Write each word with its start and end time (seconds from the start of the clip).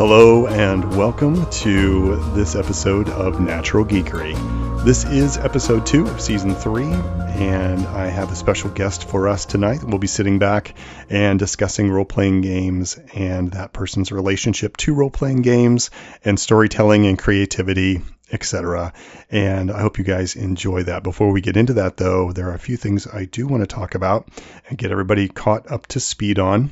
Hello, 0.00 0.46
and 0.46 0.96
welcome 0.96 1.44
to 1.50 2.16
this 2.32 2.54
episode 2.54 3.10
of 3.10 3.38
Natural 3.38 3.84
Geekery. 3.84 4.34
This 4.82 5.04
is 5.04 5.36
episode 5.36 5.84
two 5.84 6.06
of 6.06 6.22
season 6.22 6.54
three, 6.54 6.90
and 6.90 7.86
I 7.86 8.06
have 8.06 8.32
a 8.32 8.34
special 8.34 8.70
guest 8.70 9.06
for 9.06 9.28
us 9.28 9.44
tonight. 9.44 9.84
We'll 9.84 9.98
be 9.98 10.06
sitting 10.06 10.38
back 10.38 10.74
and 11.10 11.38
discussing 11.38 11.90
role 11.90 12.06
playing 12.06 12.40
games 12.40 12.98
and 13.14 13.52
that 13.52 13.74
person's 13.74 14.10
relationship 14.10 14.78
to 14.78 14.94
role 14.94 15.10
playing 15.10 15.42
games 15.42 15.90
and 16.24 16.40
storytelling 16.40 17.04
and 17.04 17.18
creativity 17.18 18.00
etc. 18.32 18.94
And 19.30 19.70
I 19.70 19.80
hope 19.80 19.98
you 19.98 20.04
guys 20.04 20.34
enjoy 20.34 20.84
that. 20.84 21.02
Before 21.02 21.30
we 21.30 21.42
get 21.42 21.58
into 21.58 21.74
that, 21.74 21.98
though, 21.98 22.32
there 22.32 22.48
are 22.48 22.54
a 22.54 22.58
few 22.58 22.78
things 22.78 23.06
I 23.06 23.26
do 23.26 23.46
want 23.46 23.62
to 23.62 23.66
talk 23.66 23.94
about 23.94 24.28
and 24.66 24.78
get 24.78 24.92
everybody 24.92 25.28
caught 25.28 25.70
up 25.70 25.88
to 25.88 26.00
speed 26.00 26.38
on. 26.38 26.70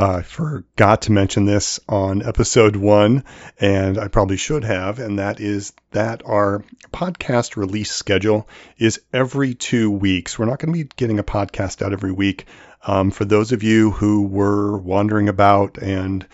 I 0.00 0.22
forgot 0.22 1.02
to 1.02 1.12
mention 1.12 1.44
this 1.44 1.80
on 1.88 2.24
episode 2.24 2.76
one, 2.76 3.24
and 3.58 3.98
I 3.98 4.06
probably 4.06 4.36
should 4.36 4.62
have, 4.62 5.00
and 5.00 5.18
that 5.18 5.40
is 5.40 5.72
that 5.90 6.22
our 6.24 6.62
podcast 6.92 7.56
release 7.56 7.90
schedule 7.90 8.48
is 8.78 9.00
every 9.12 9.54
two 9.54 9.90
weeks. 9.90 10.38
We're 10.38 10.44
not 10.44 10.60
going 10.60 10.72
to 10.72 10.84
be 10.84 10.88
getting 10.96 11.18
a 11.18 11.24
podcast 11.24 11.84
out 11.84 11.92
every 11.92 12.12
week. 12.12 12.46
Um, 12.86 13.10
for 13.10 13.24
those 13.24 13.50
of 13.50 13.64
you 13.64 13.90
who 13.90 14.22
were 14.22 14.78
wandering 14.78 15.28
about 15.28 15.78
and 15.78 16.24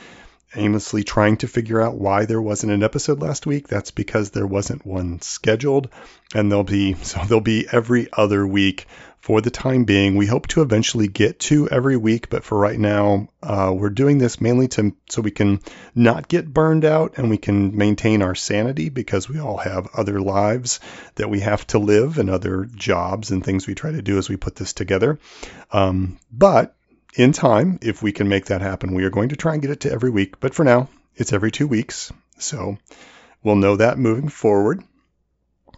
aimlessly 0.54 1.02
trying 1.02 1.38
to 1.38 1.48
figure 1.48 1.80
out 1.80 1.96
why 1.96 2.26
there 2.26 2.42
wasn't 2.42 2.72
an 2.72 2.82
episode 2.82 3.22
last 3.22 3.46
week, 3.46 3.66
that's 3.66 3.90
because 3.90 4.30
there 4.30 4.46
wasn't 4.46 4.84
one 4.84 5.22
scheduled, 5.22 5.88
and 6.34 6.50
there'll 6.50 6.64
be 6.64 6.94
so 7.02 7.18
there'll 7.24 7.40
be 7.40 7.66
every 7.72 8.08
other 8.12 8.46
week 8.46 8.86
for 9.24 9.40
the 9.40 9.50
time 9.50 9.84
being. 9.84 10.16
We 10.16 10.26
hope 10.26 10.48
to 10.48 10.60
eventually 10.60 11.08
get 11.08 11.38
to 11.48 11.66
every 11.70 11.96
week, 11.96 12.28
but 12.28 12.44
for 12.44 12.58
right 12.58 12.78
now, 12.78 13.28
uh, 13.42 13.72
we're 13.74 13.88
doing 13.88 14.18
this 14.18 14.38
mainly 14.38 14.68
to 14.68 14.94
so 15.08 15.22
we 15.22 15.30
can 15.30 15.60
not 15.94 16.28
get 16.28 16.52
burned 16.52 16.84
out 16.84 17.14
and 17.16 17.30
we 17.30 17.38
can 17.38 17.74
maintain 17.74 18.20
our 18.20 18.34
sanity 18.34 18.90
because 18.90 19.26
we 19.26 19.40
all 19.40 19.56
have 19.56 19.88
other 19.96 20.20
lives 20.20 20.78
that 21.14 21.30
we 21.30 21.40
have 21.40 21.66
to 21.68 21.78
live 21.78 22.18
and 22.18 22.28
other 22.28 22.66
jobs 22.66 23.30
and 23.30 23.42
things 23.42 23.66
we 23.66 23.74
try 23.74 23.92
to 23.92 24.02
do 24.02 24.18
as 24.18 24.28
we 24.28 24.36
put 24.36 24.56
this 24.56 24.74
together. 24.74 25.18
Um, 25.72 26.18
but 26.30 26.76
in 27.14 27.32
time, 27.32 27.78
if 27.80 28.02
we 28.02 28.12
can 28.12 28.28
make 28.28 28.44
that 28.46 28.60
happen, 28.60 28.92
we 28.92 29.04
are 29.04 29.10
going 29.10 29.30
to 29.30 29.36
try 29.36 29.54
and 29.54 29.62
get 29.62 29.70
it 29.70 29.80
to 29.80 29.90
every 29.90 30.10
week. 30.10 30.38
But 30.38 30.54
for 30.54 30.64
now, 30.64 30.90
it's 31.16 31.32
every 31.32 31.50
two 31.50 31.66
weeks. 31.66 32.12
So 32.36 32.76
we'll 33.42 33.56
know 33.56 33.76
that 33.76 33.96
moving 33.96 34.28
forward. 34.28 34.84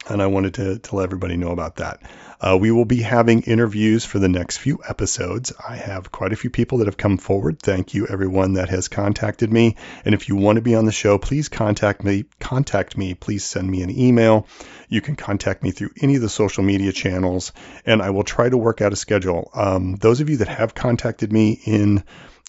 And 0.08 0.22
I 0.22 0.26
wanted 0.26 0.54
to, 0.82 0.94
let 0.94 1.04
everybody 1.04 1.36
know 1.36 1.50
about 1.50 1.76
that. 1.76 2.00
Uh, 2.40 2.56
we 2.60 2.70
will 2.70 2.84
be 2.84 3.00
having 3.00 3.42
interviews 3.42 4.04
for 4.04 4.18
the 4.18 4.28
next 4.28 4.58
few 4.58 4.78
episodes. 4.86 5.52
I 5.66 5.76
have 5.76 6.12
quite 6.12 6.32
a 6.32 6.36
few 6.36 6.50
people 6.50 6.78
that 6.78 6.86
have 6.86 6.96
come 6.96 7.18
forward. 7.18 7.60
Thank 7.60 7.94
you, 7.94 8.06
everyone 8.06 8.54
that 8.54 8.68
has 8.68 8.88
contacted 8.88 9.52
me. 9.52 9.76
And 10.04 10.14
if 10.14 10.28
you 10.28 10.36
want 10.36 10.56
to 10.56 10.62
be 10.62 10.74
on 10.74 10.84
the 10.84 10.92
show, 10.92 11.18
please 11.18 11.48
contact 11.48 12.04
me. 12.04 12.24
Contact 12.38 12.96
me. 12.96 13.14
Please 13.14 13.44
send 13.44 13.68
me 13.68 13.82
an 13.82 13.90
email. 13.90 14.46
You 14.88 15.00
can 15.00 15.16
contact 15.16 15.62
me 15.62 15.70
through 15.70 15.90
any 16.00 16.16
of 16.16 16.22
the 16.22 16.28
social 16.28 16.62
media 16.62 16.92
channels, 16.92 17.52
and 17.84 18.00
I 18.00 18.10
will 18.10 18.22
try 18.22 18.48
to 18.48 18.56
work 18.56 18.80
out 18.80 18.92
a 18.92 18.96
schedule. 18.96 19.50
Um, 19.54 19.96
those 19.96 20.20
of 20.20 20.30
you 20.30 20.36
that 20.36 20.48
have 20.48 20.74
contacted 20.74 21.32
me 21.32 21.60
in 21.64 22.04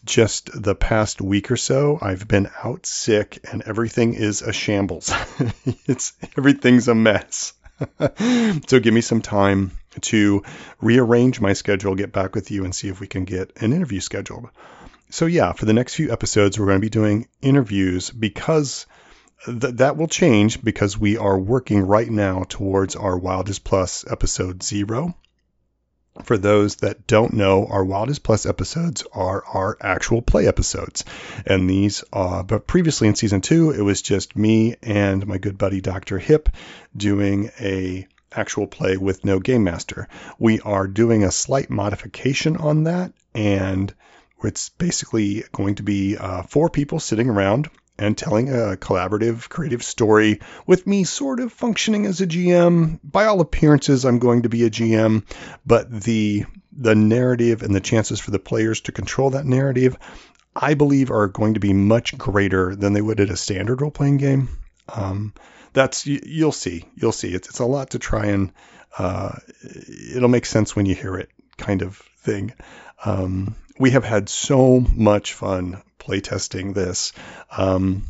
just 0.07 0.49
the 0.53 0.75
past 0.75 1.21
week 1.21 1.51
or 1.51 1.57
so, 1.57 1.99
I've 2.01 2.27
been 2.27 2.49
out 2.63 2.85
sick 2.85 3.45
and 3.51 3.61
everything 3.63 4.13
is 4.13 4.41
a 4.41 4.53
shambles. 4.53 5.11
it's 5.85 6.13
everything's 6.37 6.87
a 6.87 6.95
mess. 6.95 7.53
so 8.67 8.79
give 8.79 8.93
me 8.93 9.01
some 9.01 9.21
time 9.21 9.71
to 10.01 10.43
rearrange 10.81 11.39
my 11.39 11.53
schedule, 11.53 11.95
get 11.95 12.11
back 12.11 12.33
with 12.33 12.49
you, 12.49 12.63
and 12.63 12.73
see 12.73 12.87
if 12.87 12.99
we 12.99 13.07
can 13.07 13.25
get 13.25 13.51
an 13.61 13.73
interview 13.73 13.99
scheduled. 13.99 14.49
So, 15.09 15.25
yeah, 15.25 15.53
for 15.53 15.65
the 15.65 15.73
next 15.73 15.95
few 15.95 16.11
episodes, 16.11 16.59
we're 16.59 16.65
going 16.65 16.79
to 16.79 16.85
be 16.85 16.89
doing 16.89 17.27
interviews 17.41 18.09
because 18.09 18.85
th- 19.45 19.75
that 19.75 19.97
will 19.97 20.07
change 20.07 20.63
because 20.63 20.97
we 20.97 21.17
are 21.17 21.37
working 21.37 21.81
right 21.81 22.09
now 22.09 22.45
towards 22.47 22.95
our 22.95 23.17
Wildest 23.17 23.63
Plus 23.63 24.05
episode 24.09 24.63
zero. 24.63 25.15
For 26.23 26.37
those 26.37 26.77
that 26.77 27.07
don't 27.07 27.33
know, 27.33 27.67
our 27.67 27.85
Wildest 27.85 28.23
Plus 28.23 28.45
episodes 28.45 29.03
are 29.13 29.43
our 29.45 29.77
actual 29.81 30.21
play 30.21 30.47
episodes. 30.47 31.05
And 31.45 31.69
these, 31.69 32.03
uh, 32.11 32.43
but 32.43 32.67
previously 32.67 33.07
in 33.07 33.15
season 33.15 33.41
two, 33.41 33.71
it 33.71 33.81
was 33.81 34.01
just 34.01 34.35
me 34.35 34.75
and 34.81 35.25
my 35.25 35.37
good 35.37 35.57
buddy 35.57 35.81
Dr. 35.81 36.19
Hip 36.19 36.49
doing 36.95 37.51
a 37.59 38.07
actual 38.31 38.67
play 38.67 38.97
with 38.97 39.25
no 39.25 39.39
game 39.39 39.63
master. 39.63 40.07
We 40.37 40.59
are 40.61 40.87
doing 40.87 41.23
a 41.23 41.31
slight 41.31 41.69
modification 41.69 42.57
on 42.57 42.83
that, 42.83 43.13
and 43.33 43.93
it's 44.43 44.69
basically 44.69 45.43
going 45.51 45.75
to 45.75 45.83
be 45.83 46.17
uh, 46.17 46.43
four 46.43 46.69
people 46.69 46.99
sitting 46.99 47.29
around 47.29 47.69
and 47.97 48.17
telling 48.17 48.49
a 48.49 48.77
collaborative, 48.77 49.49
creative 49.49 49.83
story 49.83 50.39
with 50.65 50.85
me 50.85 51.03
sort 51.03 51.39
of 51.39 51.51
functioning 51.51 52.05
as 52.05 52.21
a 52.21 52.27
GM. 52.27 52.99
By 53.03 53.25
all 53.25 53.41
appearances, 53.41 54.05
I'm 54.05 54.19
going 54.19 54.43
to 54.43 54.49
be 54.49 54.65
a 54.65 54.69
GM, 54.69 55.23
but 55.65 55.89
the 55.91 56.45
the 56.71 56.95
narrative 56.95 57.63
and 57.63 57.73
the 57.73 57.79
chances 57.79 58.19
for 58.19 58.31
the 58.31 58.39
players 58.39 58.81
to 58.81 58.91
control 58.91 59.31
that 59.31 59.45
narrative, 59.45 59.97
I 60.55 60.75
believe, 60.75 61.09
are 61.09 61.27
going 61.27 61.55
to 61.55 61.59
be 61.59 61.73
much 61.73 62.17
greater 62.17 62.75
than 62.75 62.93
they 62.93 63.01
would 63.01 63.19
at 63.19 63.31
a 63.31 63.37
standard 63.37 63.81
role 63.81 63.89
playing 63.89 64.17
game. 64.17 64.49
Um, 64.87 65.33
that's 65.73 66.05
you'll 66.05 66.51
see, 66.51 66.85
you'll 66.95 67.11
see. 67.11 67.33
It's 67.33 67.49
it's 67.49 67.59
a 67.59 67.65
lot 67.65 67.91
to 67.91 67.99
try 67.99 68.27
and 68.27 68.51
uh, 68.97 69.35
it'll 70.15 70.29
make 70.29 70.45
sense 70.45 70.75
when 70.75 70.85
you 70.85 70.95
hear 70.95 71.17
it, 71.17 71.29
kind 71.57 71.81
of 71.81 71.97
thing. 72.19 72.53
Um, 73.03 73.55
we 73.79 73.91
have 73.91 74.03
had 74.03 74.29
so 74.29 74.79
much 74.79 75.33
fun 75.33 75.81
playtesting 76.07 76.73
this. 76.73 77.13
Um, 77.55 78.03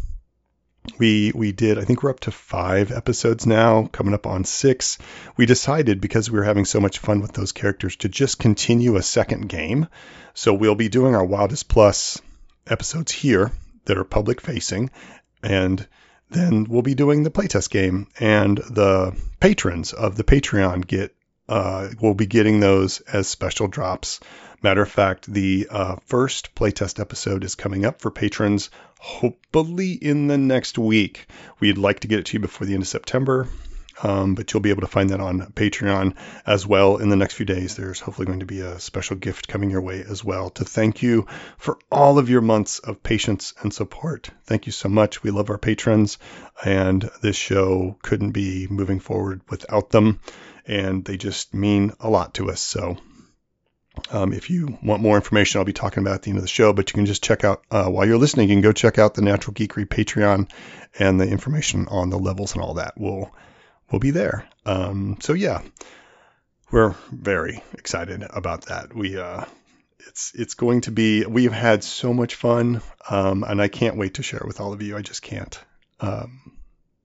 we 0.99 1.31
we 1.35 1.51
did 1.51 1.77
I 1.77 1.83
think 1.83 2.01
we're 2.01 2.11
up 2.11 2.21
to 2.21 2.31
five 2.31 2.91
episodes 2.91 3.45
now, 3.45 3.87
coming 3.87 4.13
up 4.13 4.25
on 4.25 4.45
six. 4.45 4.97
We 5.35 5.45
decided 5.45 5.99
because 5.99 6.31
we 6.31 6.39
were 6.39 6.45
having 6.45 6.65
so 6.65 6.79
much 6.79 6.99
fun 6.99 7.21
with 7.21 7.33
those 7.33 7.51
characters 7.51 7.95
to 7.97 8.09
just 8.09 8.39
continue 8.39 8.95
a 8.95 9.03
second 9.03 9.49
game. 9.49 9.87
So 10.33 10.53
we'll 10.53 10.75
be 10.75 10.89
doing 10.89 11.15
our 11.15 11.25
Wildest 11.25 11.67
Plus 11.67 12.21
episodes 12.67 13.11
here 13.11 13.51
that 13.85 13.97
are 13.97 14.03
public 14.03 14.41
facing, 14.41 14.91
and 15.43 15.85
then 16.29 16.65
we'll 16.65 16.81
be 16.81 16.95
doing 16.95 17.23
the 17.23 17.31
playtest 17.31 17.69
game, 17.69 18.07
and 18.19 18.57
the 18.57 19.15
patrons 19.39 19.93
of 19.93 20.15
the 20.15 20.23
Patreon 20.23 20.85
get 20.85 21.15
uh, 21.49 21.89
will 22.01 22.13
be 22.13 22.25
getting 22.25 22.59
those 22.59 22.99
as 23.01 23.27
special 23.27 23.67
drops 23.67 24.19
Matter 24.63 24.81
of 24.81 24.89
fact, 24.89 25.31
the 25.31 25.67
uh, 25.69 25.97
first 26.05 26.55
playtest 26.55 26.99
episode 26.99 27.43
is 27.43 27.53
coming 27.53 27.85
up 27.85 28.01
for 28.01 28.09
patrons, 28.09 28.71
hopefully 28.99 29.91
in 29.91 30.27
the 30.27 30.37
next 30.37 30.79
week. 30.79 31.27
We'd 31.59 31.77
like 31.77 31.99
to 31.99 32.07
get 32.07 32.19
it 32.19 32.25
to 32.27 32.33
you 32.33 32.39
before 32.39 32.65
the 32.65 32.73
end 32.73 32.81
of 32.81 32.87
September, 32.87 33.47
um, 34.01 34.33
but 34.33 34.51
you'll 34.51 34.61
be 34.61 34.71
able 34.71 34.81
to 34.81 34.87
find 34.87 35.11
that 35.11 35.19
on 35.19 35.41
Patreon 35.53 36.15
as 36.45 36.65
well 36.65 36.97
in 36.97 37.09
the 37.09 37.15
next 37.15 37.35
few 37.35 37.45
days. 37.45 37.75
There's 37.75 37.99
hopefully 37.99 38.25
going 38.25 38.39
to 38.39 38.47
be 38.47 38.61
a 38.61 38.79
special 38.79 39.15
gift 39.15 39.47
coming 39.47 39.69
your 39.69 39.81
way 39.81 40.03
as 40.07 40.23
well 40.23 40.49
to 40.49 40.65
thank 40.65 41.03
you 41.03 41.27
for 41.59 41.77
all 41.91 42.17
of 42.17 42.27
your 42.27 42.41
months 42.41 42.79
of 42.79 43.03
patience 43.03 43.53
and 43.61 43.71
support. 43.71 44.31
Thank 44.45 44.65
you 44.65 44.71
so 44.71 44.89
much. 44.89 45.21
We 45.21 45.29
love 45.29 45.51
our 45.51 45.59
patrons, 45.59 46.17
and 46.65 47.07
this 47.21 47.35
show 47.35 47.97
couldn't 48.01 48.31
be 48.31 48.65
moving 48.71 48.99
forward 48.99 49.41
without 49.49 49.91
them, 49.91 50.19
and 50.65 51.05
they 51.05 51.17
just 51.17 51.53
mean 51.53 51.93
a 51.99 52.09
lot 52.09 52.33
to 52.35 52.49
us. 52.49 52.59
So 52.59 52.97
um, 54.11 54.33
if 54.33 54.49
you 54.49 54.77
want 54.83 55.01
more 55.01 55.15
information, 55.15 55.59
I'll 55.59 55.65
be 55.65 55.73
talking 55.73 56.03
about 56.03 56.15
at 56.15 56.21
the 56.23 56.29
end 56.29 56.37
of 56.37 56.43
the 56.43 56.47
show, 56.47 56.73
but 56.73 56.89
you 56.89 56.95
can 56.95 57.05
just 57.05 57.23
check 57.23 57.43
out, 57.43 57.63
uh, 57.71 57.85
while 57.85 58.05
you're 58.07 58.17
listening, 58.17 58.49
you 58.49 58.55
can 58.55 58.61
go 58.61 58.71
check 58.71 58.97
out 58.97 59.13
the 59.13 59.21
Natural 59.21 59.53
Geekery 59.53 59.85
Patreon 59.85 60.49
and 60.97 61.19
the 61.19 61.27
information 61.27 61.87
on 61.89 62.09
the 62.09 62.19
levels 62.19 62.53
and 62.53 62.63
all 62.63 62.75
that 62.75 62.97
will, 62.97 63.33
will 63.91 63.99
be 63.99 64.11
there. 64.11 64.47
Um, 64.65 65.17
so 65.21 65.33
yeah, 65.33 65.61
we're 66.71 66.95
very 67.11 67.63
excited 67.73 68.23
about 68.29 68.65
that. 68.65 68.95
We, 68.95 69.17
uh, 69.17 69.45
it's, 70.07 70.31
it's 70.35 70.53
going 70.53 70.81
to 70.81 70.91
be, 70.91 71.25
we've 71.25 71.51
had 71.51 71.83
so 71.83 72.13
much 72.13 72.35
fun, 72.35 72.81
um, 73.09 73.43
and 73.43 73.61
I 73.61 73.67
can't 73.67 73.97
wait 73.97 74.15
to 74.15 74.23
share 74.23 74.39
it 74.39 74.47
with 74.47 74.59
all 74.59 74.73
of 74.73 74.81
you. 74.81 74.97
I 74.97 75.01
just 75.01 75.21
can't. 75.21 75.59
Um, 75.99 76.53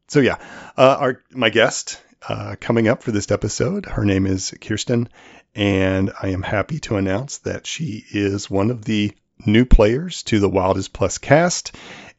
so 0.09 0.21
yeah, 0.21 0.38
uh, 0.77 0.97
our, 1.00 1.23
my 1.31 1.50
guest, 1.50 2.00
uh, 2.29 2.57
coming 2.61 2.89
up 2.89 3.03
for 3.03 3.13
this 3.13 3.31
episode, 3.31 3.87
her 3.87 4.05
name 4.05 4.27
is 4.27 4.55
Kirsten, 4.61 5.09
and 5.55 6.13
I 6.21 6.29
am 6.29 6.43
happy 6.43 6.79
to 6.81 6.97
announce 6.97 7.39
that 7.39 7.67
she 7.67 8.05
is 8.11 8.51
one 8.51 8.71
of 8.71 8.85
the 8.85 9.13
new 9.45 9.65
players 9.65 10.23
to 10.25 10.39
the 10.39 10.49
Wildest 10.49 10.93
Plus 10.93 11.19
cast. 11.19 11.75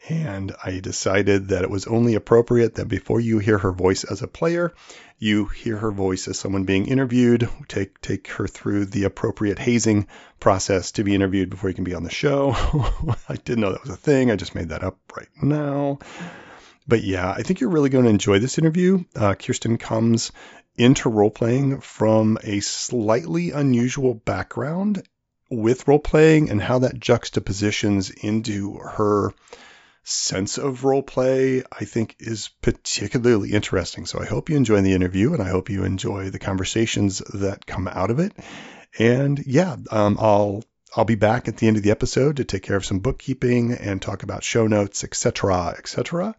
And 0.09 0.53
I 0.63 0.79
decided 0.81 1.47
that 1.49 1.63
it 1.63 1.69
was 1.69 1.87
only 1.87 2.15
appropriate 2.15 2.75
that 2.75 2.89
before 2.89 3.21
you 3.21 3.39
hear 3.39 3.57
her 3.57 3.71
voice 3.71 4.03
as 4.03 4.21
a 4.21 4.27
player, 4.27 4.73
you 5.17 5.45
hear 5.45 5.77
her 5.77 5.91
voice 5.91 6.27
as 6.27 6.37
someone 6.37 6.65
being 6.65 6.87
interviewed. 6.87 7.47
Take 7.69 8.01
take 8.01 8.27
her 8.27 8.45
through 8.45 8.87
the 8.87 9.05
appropriate 9.05 9.59
hazing 9.59 10.07
process 10.41 10.91
to 10.93 11.05
be 11.05 11.15
interviewed 11.15 11.49
before 11.49 11.69
you 11.69 11.75
can 11.75 11.85
be 11.85 11.93
on 11.93 12.03
the 12.03 12.11
show. 12.11 12.51
I 13.29 13.35
didn't 13.35 13.61
know 13.61 13.71
that 13.71 13.83
was 13.83 13.91
a 13.91 13.95
thing. 13.95 14.29
I 14.29 14.35
just 14.35 14.55
made 14.55 14.69
that 14.69 14.83
up 14.83 14.97
right 15.15 15.29
now. 15.41 15.99
But 16.87 17.03
yeah, 17.03 17.31
I 17.31 17.43
think 17.43 17.59
you're 17.59 17.69
really 17.69 17.89
going 17.89 18.05
to 18.05 18.09
enjoy 18.09 18.39
this 18.39 18.57
interview. 18.57 19.03
Uh, 19.15 19.35
Kirsten 19.35 19.77
comes 19.77 20.31
into 20.75 21.09
role 21.09 21.29
playing 21.29 21.81
from 21.81 22.37
a 22.43 22.59
slightly 22.59 23.51
unusual 23.51 24.13
background 24.13 25.03
with 25.49 25.87
role 25.87 25.99
playing 25.99 26.49
and 26.49 26.61
how 26.61 26.79
that 26.79 26.99
juxtapositions 26.99 28.09
into 28.09 28.75
her 28.79 29.33
sense 30.03 30.57
of 30.57 30.83
role 30.83 31.03
play, 31.03 31.63
I 31.71 31.85
think 31.85 32.15
is 32.19 32.49
particularly 32.61 33.51
interesting. 33.51 34.05
So 34.05 34.19
I 34.19 34.25
hope 34.25 34.49
you 34.49 34.57
enjoy 34.57 34.81
the 34.81 34.93
interview 34.93 35.33
and 35.33 35.41
I 35.41 35.49
hope 35.49 35.69
you 35.69 35.83
enjoy 35.85 36.29
the 36.29 36.39
conversations 36.39 37.19
that 37.33 37.65
come 37.65 37.87
out 37.87 38.11
of 38.11 38.19
it. 38.19 38.33
And 38.99 39.41
yeah, 39.45 39.77
um, 39.91 40.17
I'll 40.19 40.63
I'll 40.95 41.05
be 41.05 41.15
back 41.15 41.47
at 41.47 41.57
the 41.57 41.67
end 41.67 41.77
of 41.77 41.83
the 41.83 41.91
episode 41.91 42.37
to 42.37 42.43
take 42.43 42.61
care 42.61 42.75
of 42.75 42.85
some 42.85 42.99
bookkeeping 42.99 43.71
and 43.73 43.99
talk 43.99 44.21
about 44.21 44.43
show 44.43 44.67
notes, 44.67 45.03
etc., 45.03 45.75
etc. 45.77 46.35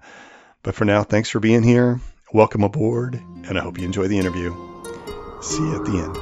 But 0.65 0.75
for 0.75 0.87
now, 0.87 1.05
thanks 1.05 1.29
for 1.29 1.41
being 1.41 1.63
here. 1.63 2.01
Welcome 2.33 2.65
aboard, 2.65 3.23
and 3.47 3.59
I 3.59 3.61
hope 3.61 3.79
you 3.79 3.85
enjoy 3.85 4.09
the 4.09 4.19
interview. 4.19 4.51
See 5.43 5.63
you 5.63 5.77
at 5.77 5.85
the 5.85 5.99
end. 5.99 6.17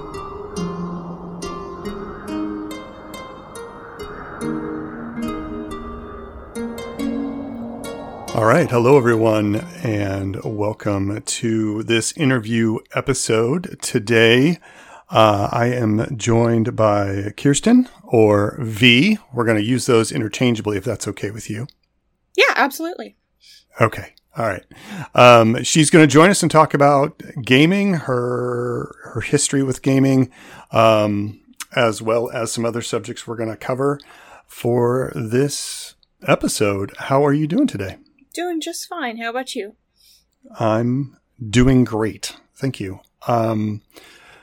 All 8.35 8.45
right. 8.45 8.69
Hello, 8.69 8.97
everyone, 8.97 9.55
and 9.85 10.43
welcome 10.43 11.23
to 11.23 11.85
this 11.85 12.11
interview 12.17 12.79
episode. 12.97 13.79
Today, 13.81 14.59
uh, 15.09 15.51
I 15.53 15.67
am 15.67 16.17
joined 16.17 16.75
by 16.75 17.33
Kirsten 17.37 17.89
or 18.03 18.57
V. 18.59 19.19
We're 19.33 19.45
going 19.45 19.59
to 19.59 19.63
use 19.63 19.87
those 19.87 20.11
interchangeably 20.11 20.79
if 20.79 20.85
that's 20.85 21.07
okay 21.07 21.31
with 21.31 21.49
you. 21.49 21.69
Yeah, 22.37 22.55
absolutely. 22.57 23.15
Okay. 23.81 24.15
All 24.37 24.47
right. 24.47 24.65
Um, 25.15 25.63
she's 25.63 25.91
going 25.91 26.03
to 26.03 26.13
join 26.13 26.31
us 26.31 26.43
and 26.43 26.51
talk 26.51 26.73
about 26.73 27.21
gaming, 27.43 27.95
her 27.95 28.95
her 29.13 29.21
history 29.21 29.63
with 29.63 29.83
gaming, 29.83 30.31
um, 30.71 31.41
as 31.77 32.01
well 32.01 32.31
as 32.31 32.51
some 32.51 32.65
other 32.65 32.83
subjects 32.83 33.27
we're 33.27 33.37
going 33.37 33.51
to 33.51 33.57
cover 33.57 34.01
for 34.47 35.13
this 35.15 35.97
episode. 36.27 36.93
How 36.97 37.25
are 37.27 37.33
you 37.33 37.47
doing 37.47 37.67
today? 37.67 37.99
Doing 38.33 38.61
just 38.61 38.89
fine. 38.89 39.19
How 39.19 39.29
about 39.31 39.55
you? 39.55 39.77
I'm 40.59 41.19
doing 41.51 41.85
great. 41.85 42.37
Thank 42.55 42.81
you. 42.81 43.01
Um, 43.27 43.83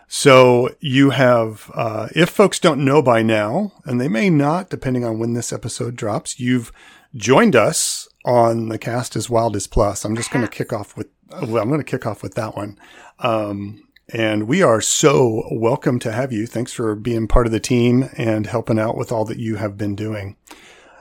so 0.07 0.69
you 0.79 1.11
have, 1.11 1.69
uh, 1.73 2.09
if 2.15 2.29
folks 2.29 2.59
don't 2.59 2.83
know 2.83 3.01
by 3.01 3.21
now, 3.21 3.73
and 3.85 4.01
they 4.01 4.07
may 4.07 4.29
not, 4.29 4.69
depending 4.69 5.05
on 5.05 5.19
when 5.19 5.33
this 5.33 5.53
episode 5.53 5.95
drops, 5.95 6.39
you've 6.39 6.71
joined 7.15 7.55
us 7.55 8.07
on 8.25 8.69
the 8.69 8.77
cast 8.77 9.15
as 9.15 9.29
Wild 9.29 9.55
as 9.55 9.67
Plus. 9.67 10.05
I'm 10.05 10.15
just 10.15 10.31
going 10.31 10.45
to 10.45 10.51
kick 10.51 10.71
off 10.73 10.95
with, 10.95 11.07
well, 11.31 11.57
I'm 11.57 11.69
going 11.69 11.79
to 11.79 11.83
kick 11.83 12.05
off 12.05 12.21
with 12.21 12.35
that 12.35 12.55
one. 12.55 12.77
Um, 13.19 13.87
and 14.11 14.47
we 14.47 14.63
are 14.63 14.81
so 14.81 15.47
welcome 15.51 15.99
to 15.99 16.11
have 16.11 16.31
you. 16.31 16.47
Thanks 16.47 16.73
for 16.73 16.95
being 16.95 17.27
part 17.27 17.45
of 17.45 17.51
the 17.51 17.59
team 17.59 18.09
and 18.17 18.47
helping 18.47 18.79
out 18.79 18.97
with 18.97 19.11
all 19.11 19.25
that 19.25 19.37
you 19.37 19.57
have 19.57 19.77
been 19.77 19.95
doing. 19.95 20.35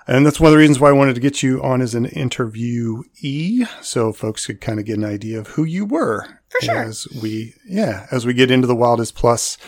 And 0.06 0.25
that's 0.25 0.40
one 0.40 0.49
of 0.49 0.52
the 0.52 0.58
reasons 0.58 0.81
why 0.81 0.88
I 0.88 0.93
wanted 0.93 1.14
to 1.16 1.20
get 1.20 1.43
you 1.43 1.62
on 1.62 1.82
as 1.82 1.94
an 1.94 2.06
interviewee, 2.06 3.69
so 3.82 4.11
folks 4.12 4.46
could 4.46 4.61
kind 4.61 4.78
of 4.78 4.87
get 4.87 4.96
an 4.96 5.04
idea 5.04 5.38
of 5.38 5.49
who 5.49 5.64
you 5.64 5.84
were. 5.84 6.40
For 6.49 6.64
sure. 6.64 6.76
As 6.76 7.06
we, 7.22 7.54
yeah, 7.66 8.06
as 8.11 8.25
we 8.25 8.32
get 8.32 8.50
into 8.50 8.66
the 8.66 8.75
Wild 8.75 9.02
as 9.02 9.12
Plus 9.12 9.58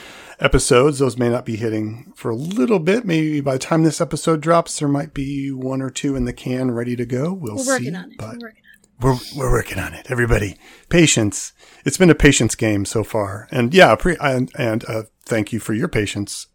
episodes, 0.40 0.98
those 0.98 1.16
may 1.19 1.28
not 1.28 1.44
be 1.44 1.56
hitting 1.56 2.12
for 2.16 2.31
a 2.31 2.34
little 2.37 2.78
bit. 2.78 3.04
Maybe 3.04 3.40
by 3.40 3.54
the 3.54 3.58
time 3.58 3.82
this 3.84 4.00
episode 4.00 4.40
drops, 4.40 4.78
there 4.78 4.88
might 4.88 5.14
be 5.14 5.50
one 5.50 5.82
or 5.82 5.90
two 5.90 6.16
in 6.16 6.25
the 6.25 6.32
can 6.32 6.70
ready 6.70 6.96
to 6.96 7.04
go. 7.06 7.32
We'll 7.32 7.56
We're 7.56 7.62
see. 7.64 7.70
working 7.72 7.94
on 7.96 8.10
it. 8.12 8.19
But 8.19 8.37
We're 8.38 8.46
working 8.48 8.62
on 8.64 8.81
it. 8.81 9.00
we're 9.00 9.19
we're 9.46 9.52
working 9.52 9.78
on 9.78 9.94
it. 9.94 10.06
Everybody, 10.10 10.56
patience. 10.88 11.52
It's 11.84 11.96
been 11.98 12.10
a 12.10 12.14
patience 12.14 12.54
game 12.54 12.84
so 12.84 13.04
far, 13.04 13.48
and 13.50 13.72
yeah, 13.75 13.94
pre- 13.96 14.16
and 14.20 14.50
and 14.58 14.84
uh, 14.88 15.02
thank 15.25 15.52
you 15.52 15.60
for 15.60 15.75
your 15.75 15.88
patience 15.88 16.46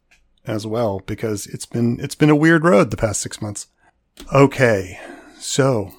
as 0.45 0.67
well 0.67 0.99
because 1.05 1.47
it's 1.47 1.65
been 1.65 1.99
it's 1.99 2.15
been 2.15 2.29
a 2.29 2.35
weird 2.35 2.63
road 2.63 2.91
the 2.91 2.97
past 2.97 3.21
six 3.21 3.41
months. 3.41 3.67
Okay, 4.33 4.99
so 5.39 5.91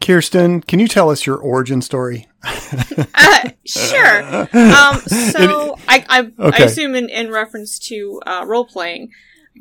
Kirsten, 0.00 0.60
can 0.62 0.80
you 0.80 0.88
tell 0.88 1.10
us 1.10 1.24
your 1.26 1.36
origin 1.38 1.80
story? 1.82 2.26
Uh, 2.44 3.50
sure. 3.64 4.22
Um, 4.52 5.00
so 5.00 5.76
I, 5.88 6.04
I, 6.08 6.20
Okay. 6.38 6.62
I 6.62 6.66
assume 6.66 6.94
in, 6.94 7.08
in 7.08 7.30
reference 7.30 7.78
to 7.88 8.20
uh, 8.26 8.44
role 8.46 8.64
playing, 8.64 9.10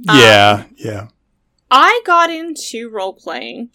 Um, 0.10 0.18
yeah, 0.18 0.64
yeah. 0.78 1.08
I 1.70 2.02
got 2.06 2.30
into 2.30 2.90
role 2.90 3.14
playing, 3.14 3.70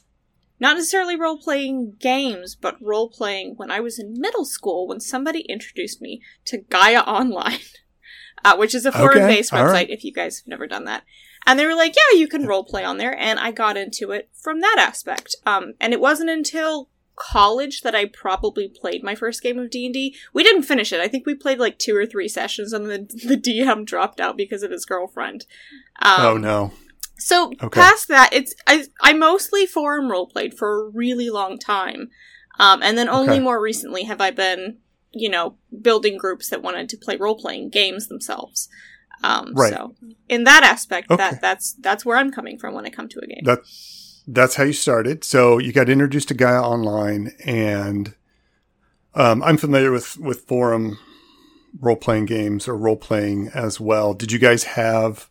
not 0.61 0.77
necessarily 0.77 1.17
role 1.17 1.39
playing 1.39 1.97
games, 1.99 2.55
but 2.55 2.77
role 2.83 3.09
playing 3.09 3.55
when 3.57 3.71
I 3.71 3.81
was 3.81 3.99
in 3.99 4.21
middle 4.21 4.45
school 4.45 4.87
when 4.87 5.01
somebody 5.01 5.41
introduced 5.41 6.01
me 6.03 6.21
to 6.47 6.59
Gaia 6.59 7.01
Online, 7.01 7.61
uh, 8.45 8.57
which 8.57 8.75
is 8.75 8.85
a 8.87 8.93
forum 8.93 9.27
based 9.27 9.53
all 9.53 9.61
website 9.61 9.73
right. 9.73 9.91
if 9.91 10.05
you 10.05 10.13
guys 10.13 10.39
have 10.41 10.47
never 10.47 10.67
done 10.67 10.85
that. 10.85 11.05
And 11.47 11.59
they 11.59 11.65
were 11.65 11.77
like, 11.77 11.95
yeah, 11.95 12.19
you 12.19 12.27
can 12.27 12.47
role 12.47 12.65
play 12.65 12.83
on 12.85 12.97
there. 12.99 13.17
And 13.17 13.39
I 13.39 13.53
got 13.53 13.77
into 13.77 14.11
it 14.11 14.29
from 14.35 14.61
that 14.61 14.77
aspect. 14.81 15.37
Um, 15.47 15.75
and 15.81 15.93
it 15.93 16.01
wasn't 16.01 16.29
until 16.31 16.89
college 17.17 17.81
that 17.81 17.95
I 17.95 18.05
probably 18.07 18.69
played 18.69 19.03
my 19.03 19.15
first 19.15 19.43
game 19.43 19.59
of 19.59 19.71
D&D. 19.71 20.15
We 20.33 20.43
didn't 20.45 20.63
finish 20.65 20.93
it. 20.93 21.01
I 21.01 21.09
think 21.09 21.27
we 21.27 21.35
played 21.35 21.59
like 21.59 21.79
two 21.79 21.97
or 21.97 22.07
three 22.07 22.29
sessions 22.29 22.73
and 22.73 22.91
then 22.91 23.09
the 23.27 23.37
DM 23.37 23.85
dropped 23.87 24.21
out 24.21 24.37
because 24.37 24.63
of 24.63 24.71
his 24.71 24.85
girlfriend. 24.85 25.47
Um, 26.03 26.21
oh 26.27 26.37
no. 26.37 26.73
so 27.19 27.53
Okay. 27.63 27.81
past 27.81 28.09
that, 28.09 28.31
it's 28.33 28.55
I 28.67 28.85
I 29.01 29.13
mostly 29.15 29.67
forum 29.67 30.11
role 30.11 30.27
played 30.27 30.55
for 30.57 30.81
a 30.87 30.91
really 30.91 31.31
long 31.31 31.59
time, 31.59 32.11
um, 32.59 32.83
and 32.83 32.97
then 32.99 33.09
only 33.09 33.37
Okay. 33.37 33.41
more 33.41 33.61
recently 33.61 34.05
have 34.05 34.21
I 34.21 34.31
been, 34.31 34.79
you 35.13 35.31
know, 35.31 35.57
building 35.81 36.19
groups 36.19 36.51
that 36.51 36.63
wanted 36.63 36.89
to 36.91 36.97
play 36.99 37.17
role 37.17 37.39
playing 37.39 37.71
games 37.71 38.09
themselves. 38.09 38.69
Um, 39.25 39.53
Right. 39.55 39.73
So 39.73 39.95
in 40.29 40.45
that 40.45 40.63
aspect, 40.65 41.11
Okay. 41.11 41.17
that 41.17 41.41
that's 41.41 41.73
that's 41.81 42.05
where 42.05 42.19
I'm 42.19 42.31
coming 42.31 42.59
from 42.59 42.75
when 42.75 42.85
I 42.85 42.91
come 42.91 43.09
to 43.09 43.21
a 43.23 43.27
game. 43.27 43.45
That 43.45 43.61
that's 44.27 44.57
how 44.57 44.65
you 44.65 44.73
started. 44.73 45.25
So 45.25 45.59
you 45.59 45.73
got 45.73 45.89
introduced 45.89 46.29
to 46.29 46.35
Gaia 46.35 46.63
Online, 46.63 47.33
and 47.45 48.15
um, 49.15 49.43
I'm 49.43 49.57
familiar 49.57 49.91
with 49.93 50.17
with 50.19 50.43
forum 50.47 50.99
role 51.81 51.97
playing 51.97 52.27
games 52.27 52.67
or 52.69 52.77
role 52.77 52.97
playing 52.97 53.49
as 53.55 53.79
well. 53.81 54.15
Did 54.15 54.33
you 54.33 54.39
guys 54.39 54.65
have 54.65 55.29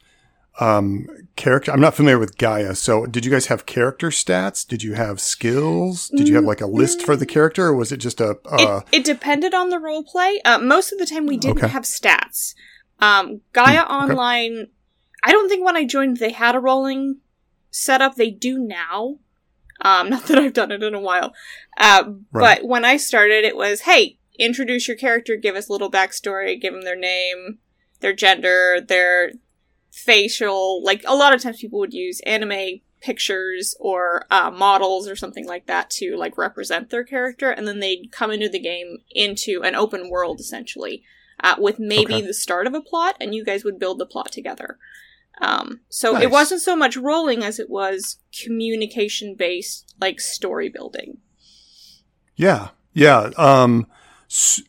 um, 0.60 1.08
character? 1.36 1.72
I'm 1.72 1.82
not 1.82 1.96
familiar 1.96 2.20
with 2.20 2.38
Gaia, 2.38 2.76
so 2.76 3.06
did 3.06 3.26
you 3.26 3.32
guys 3.32 3.48
have 3.48 3.66
character 3.66 4.10
stats? 4.10 4.66
Did 4.68 4.84
you 4.84 4.94
have 4.94 5.20
skills? 5.20 6.10
Did 6.10 6.28
you 6.28 6.36
have 6.36 6.46
like 6.46 6.62
a 6.62 6.68
list 6.68 7.02
for 7.02 7.16
the 7.16 7.26
character, 7.26 7.66
or 7.68 7.76
was 7.76 7.92
it 7.92 7.98
just 7.98 8.22
a? 8.22 8.38
Uh, 8.46 8.82
it, 8.92 9.00
it 9.00 9.04
depended 9.04 9.54
on 9.54 9.70
the 9.70 9.80
role 9.80 10.04
play. 10.04 10.40
Uh, 10.46 10.60
most 10.60 10.92
of 10.92 11.00
the 11.00 11.06
time, 11.06 11.26
we 11.26 11.38
didn't 11.38 11.58
Okay. 11.64 11.68
have 11.68 11.84
stats. 11.84 12.56
Um, 13.00 13.42
Gaia 13.52 13.82
Hmm, 13.86 13.92
okay. 13.92 13.94
Online, 14.14 14.68
I 15.24 15.32
don't 15.32 15.50
think 15.50 15.66
when 15.66 15.76
I 15.76 15.84
joined 15.86 16.18
they 16.18 16.32
had 16.32 16.56
a 16.56 16.60
rolling 16.60 17.18
setup. 17.76 18.16
They 18.16 18.32
do 18.32 18.58
now. 18.60 19.20
Um, 19.82 20.10
not 20.14 20.26
that 20.28 20.40
I've 20.40 20.54
done 20.54 20.72
it 20.72 20.84
in 20.84 20.94
a 20.94 21.00
while. 21.00 21.34
Uh, 21.78 22.04
Right. 22.32 22.60
But 22.60 22.68
when 22.68 22.86
I 22.86 22.98
started, 22.98 23.44
it 23.46 23.56
was, 23.56 23.82
hey, 23.82 24.18
introduce 24.40 24.88
your 24.88 24.98
character, 24.98 25.36
give 25.36 25.56
us 25.56 25.70
a 25.70 25.72
little 25.72 25.92
backstory, 25.92 26.60
give 26.60 26.74
them 26.74 26.84
their 26.84 26.96
name, 26.98 27.60
their 28.02 28.14
gender, 28.14 28.80
their 28.86 29.32
facial. 29.92 30.84
Like, 30.84 31.04
a 31.06 31.16
lot 31.16 31.34
of 31.34 31.42
times 31.42 31.60
people 31.60 31.80
would 31.80 31.94
use 31.94 32.20
anime 32.22 32.82
pictures 33.02 33.76
or 33.80 34.26
uh, 34.32 34.50
models 34.52 35.08
or 35.08 35.16
something 35.16 35.46
like 35.48 35.68
that 35.68 35.90
to 35.92 36.16
like 36.18 36.38
represent 36.40 36.90
their 36.90 37.04
character 37.04 37.52
and 37.52 37.68
then 37.68 37.80
they'd 37.80 38.12
come 38.12 38.32
into 38.32 38.50
the 38.50 38.58
game 38.58 38.98
into 39.12 39.62
an 39.64 39.76
open 39.76 40.10
world 40.10 40.40
essentially 40.40 41.04
uh, 41.44 41.54
with 41.60 41.78
maybe 41.78 42.16
Okay. 42.16 42.22
the 42.26 42.34
start 42.34 42.66
of 42.66 42.74
a 42.74 42.82
plot 42.82 43.16
and 43.22 43.36
you 43.36 43.46
guys 43.46 43.64
would 43.64 43.78
build 43.78 44.00
the 44.00 44.08
plot 44.08 44.32
together 44.32 44.80
um, 45.42 45.82
so 45.90 46.14
Nice. 46.14 46.24
it 46.24 46.32
wasn't 46.32 46.62
so 46.62 46.76
much 46.76 46.96
rolling 46.98 47.44
as 47.44 47.60
it 47.60 47.70
was 47.70 48.18
communication 48.44 49.36
based 49.36 49.94
like 50.00 50.20
story 50.22 50.70
building 50.70 51.18
Yeah, 52.36 52.70
yeah. 52.94 53.32
Um, 53.38 53.88
s- 54.30 54.62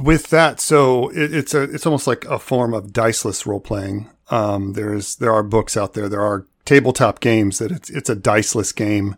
with 0.00 0.28
that, 0.30 0.60
so 0.60 1.08
it, 1.10 1.34
it's 1.34 1.54
a 1.54 1.62
it's 1.62 1.86
almost 1.86 2.06
like 2.06 2.24
a 2.26 2.38
form 2.38 2.72
of 2.74 2.92
diceless 2.92 3.46
role 3.46 3.60
playing. 3.60 4.08
Um, 4.30 4.72
there's 4.74 5.16
there 5.16 5.32
are 5.32 5.42
books 5.42 5.76
out 5.76 5.94
there. 5.94 6.08
There 6.08 6.20
are 6.22 6.46
tabletop 6.64 7.20
games 7.20 7.58
that 7.58 7.72
it's 7.72 7.90
it's 7.90 8.08
a 8.10 8.14
diceless 8.14 8.72
game. 8.72 9.16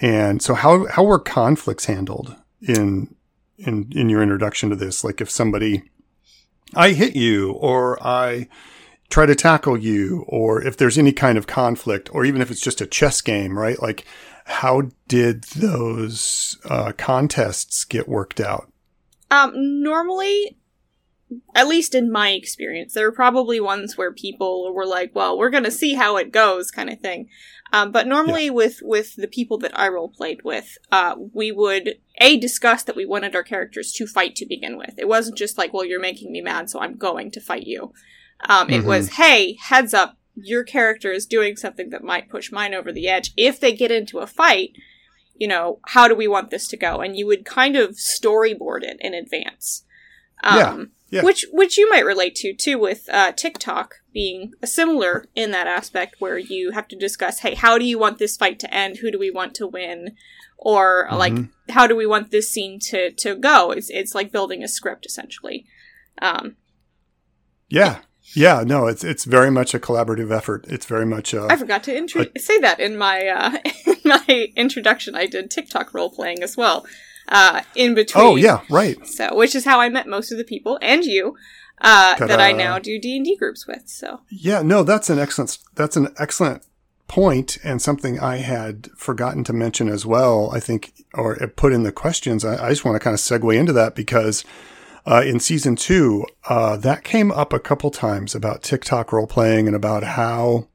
And 0.00 0.42
so 0.42 0.54
how 0.54 0.86
how 0.86 1.04
were 1.04 1.18
conflicts 1.20 1.84
handled 1.86 2.34
in 2.60 3.14
in 3.58 3.90
in 3.94 4.08
your 4.08 4.22
introduction 4.22 4.70
to 4.70 4.76
this? 4.76 5.04
Like 5.04 5.20
if 5.20 5.30
somebody 5.30 5.82
I 6.74 6.90
hit 6.90 7.14
you 7.16 7.52
or 7.52 8.02
I 8.04 8.48
try 9.10 9.26
to 9.26 9.34
tackle 9.34 9.76
you 9.76 10.24
or 10.28 10.62
if 10.62 10.76
there's 10.76 10.96
any 10.96 11.12
kind 11.12 11.36
of 11.36 11.46
conflict 11.46 12.08
or 12.14 12.24
even 12.24 12.40
if 12.40 12.50
it's 12.50 12.60
just 12.60 12.80
a 12.80 12.86
chess 12.86 13.20
game, 13.20 13.58
right? 13.58 13.80
Like 13.82 14.06
how 14.50 14.82
did 15.08 15.44
those 15.44 16.58
uh, 16.64 16.92
contests 16.96 17.84
get 17.84 18.08
worked 18.08 18.40
out? 18.40 18.70
Um, 19.30 19.52
normally, 19.54 20.56
at 21.54 21.68
least 21.68 21.94
in 21.94 22.10
my 22.10 22.30
experience, 22.30 22.94
there 22.94 23.06
were 23.06 23.14
probably 23.14 23.60
ones 23.60 23.96
where 23.96 24.12
people 24.12 24.74
were 24.74 24.86
like, 24.86 25.14
"Well, 25.14 25.38
we're 25.38 25.50
gonna 25.50 25.70
see 25.70 25.94
how 25.94 26.16
it 26.16 26.32
goes," 26.32 26.72
kind 26.72 26.90
of 26.90 26.98
thing. 26.98 27.28
Um, 27.72 27.92
but 27.92 28.08
normally, 28.08 28.50
with 28.50 28.80
with 28.82 29.14
the 29.14 29.28
people 29.28 29.56
that 29.58 29.78
I 29.78 29.88
role 29.88 30.08
played 30.08 30.42
with, 30.42 30.76
uh, 30.90 31.14
we 31.32 31.52
would 31.52 31.98
a 32.18 32.36
discuss 32.36 32.82
that 32.82 32.96
we 32.96 33.06
wanted 33.06 33.36
our 33.36 33.44
characters 33.44 33.92
to 33.92 34.06
fight 34.06 34.34
to 34.36 34.46
begin 34.46 34.76
with. 34.76 34.94
It 34.98 35.06
wasn't 35.06 35.38
just 35.38 35.56
like, 35.56 35.72
"Well, 35.72 35.84
you're 35.84 36.00
making 36.00 36.32
me 36.32 36.40
mad, 36.40 36.68
so 36.68 36.80
I'm 36.80 36.96
going 36.96 37.30
to 37.30 37.40
fight 37.40 37.66
you." 37.68 37.92
Um, 38.48 38.70
It 38.70 38.82
Mhm. 38.82 38.86
was, 38.86 39.08
"Hey, 39.10 39.56
heads 39.60 39.94
up." 39.94 40.16
your 40.42 40.62
character 40.64 41.12
is 41.12 41.26
doing 41.26 41.54
something 41.54 41.90
that 41.90 42.02
might 42.02 42.30
push 42.30 42.50
mine 42.50 42.72
over 42.72 42.90
the 42.92 43.06
edge. 43.08 43.32
If 43.36 43.60
they 43.60 43.72
get 43.72 43.90
into 43.90 44.20
a 44.20 44.26
fight, 44.26 44.70
you 45.34 45.46
know, 45.46 45.80
how 45.88 46.08
do 46.08 46.14
we 46.14 46.26
want 46.28 46.48
this 46.50 46.66
to 46.68 46.78
go? 46.78 47.00
And 47.00 47.14
you 47.14 47.26
would 47.26 47.44
kind 47.44 47.76
of 47.76 47.96
storyboard 47.96 48.82
it 48.82 48.96
in 49.00 49.12
advance. 49.12 49.84
Um, 50.42 50.56
Yeah, 51.10 51.18
yeah. 51.18 51.24
Which, 51.24 51.44
which 51.52 51.76
you 51.76 51.90
might 51.90 52.06
relate 52.06 52.36
to 52.36 52.54
too 52.54 52.78
with 52.78 53.06
uh, 53.10 53.32
TikTok 53.32 53.96
being 54.14 54.52
similar 54.64 55.26
in 55.34 55.50
that 55.50 55.66
aspect 55.66 56.16
where 56.20 56.38
you 56.38 56.70
have 56.70 56.88
to 56.88 56.96
discuss, 56.96 57.40
hey, 57.40 57.54
how 57.54 57.76
do 57.76 57.84
you 57.84 57.98
want 57.98 58.18
this 58.18 58.36
fight 58.38 58.58
to 58.60 58.72
end? 58.72 58.98
Who 58.98 59.10
do 59.10 59.18
we 59.18 59.30
want 59.30 59.54
to 59.56 59.66
win? 59.66 60.16
Or 60.56 61.06
like, 61.12 61.34
Mhm. 61.34 61.50
how 61.70 61.86
do 61.86 61.94
we 61.96 62.06
want 62.06 62.30
this 62.30 62.48
scene 62.50 62.78
to, 62.84 63.10
to 63.10 63.34
go? 63.34 63.72
It's, 63.72 63.90
it's 63.90 64.14
like 64.14 64.32
building 64.32 64.62
a 64.62 64.68
script 64.68 65.04
essentially. 65.04 65.66
Um, 66.22 66.56
Yeah. 67.68 68.00
Yeah, 68.34 68.62
no, 68.66 68.86
it's 68.86 69.02
it's 69.04 69.24
very 69.24 69.50
much 69.50 69.74
a 69.74 69.78
collaborative 69.78 70.30
effort. 70.30 70.66
It's 70.68 70.86
very 70.86 71.06
much 71.06 71.34
uh 71.34 71.46
I 71.50 71.56
forgot 71.56 71.82
to 71.84 71.96
intro- 71.96 72.26
say 72.38 72.58
that 72.58 72.80
in 72.80 72.96
my 72.96 73.26
uh, 73.26 73.58
in 73.86 73.96
my 74.04 74.48
introduction. 74.56 75.14
I 75.14 75.26
did 75.26 75.50
TikTok 75.50 75.92
role 75.94 76.10
playing 76.10 76.42
as 76.42 76.56
well. 76.56 76.86
Uh, 77.28 77.62
in 77.76 77.94
between. 77.94 78.24
Oh, 78.24 78.34
yeah, 78.34 78.62
right. 78.68 79.06
So, 79.06 79.36
which 79.36 79.54
is 79.54 79.64
how 79.64 79.78
I 79.80 79.88
met 79.88 80.08
most 80.08 80.32
of 80.32 80.38
the 80.38 80.42
people 80.44 80.80
and 80.82 81.04
you 81.04 81.36
uh, 81.80 82.16
that 82.16 82.40
I 82.40 82.50
now 82.50 82.80
do 82.80 82.98
D 82.98 83.16
and 83.16 83.24
D 83.24 83.36
groups 83.36 83.66
with. 83.68 83.88
So, 83.88 84.20
Yeah, 84.28 84.62
no, 84.62 84.82
that's 84.82 85.10
an 85.10 85.18
excellent 85.18 85.58
that's 85.74 85.96
an 85.96 86.08
excellent 86.18 86.64
point 87.06 87.58
and 87.64 87.82
something 87.82 88.20
I 88.20 88.36
had 88.36 88.88
forgotten 88.96 89.44
to 89.44 89.52
mention 89.52 89.88
as 89.88 90.04
well. 90.06 90.50
I 90.52 90.60
think, 90.60 90.92
or 91.14 91.36
put 91.56 91.72
in 91.72 91.82
the 91.84 91.92
questions. 91.92 92.44
I, 92.44 92.66
I 92.66 92.70
just 92.70 92.84
want 92.84 92.96
to 92.96 93.00
kind 93.00 93.14
of 93.14 93.20
segue 93.20 93.56
into 93.56 93.72
that 93.74 93.94
because 93.94 94.44
uh, 95.06 95.22
in 95.24 95.40
season 95.40 95.76
two, 95.76 96.26
uh, 96.48 96.76
that 96.76 97.04
came 97.04 97.30
up 97.30 97.52
a 97.52 97.60
couple 97.60 97.90
times 97.90 98.34
about 98.34 98.62
TikTok 98.62 99.12
role 99.12 99.26
playing 99.26 99.66
and 99.66 99.76
about 99.76 100.02
how 100.02 100.68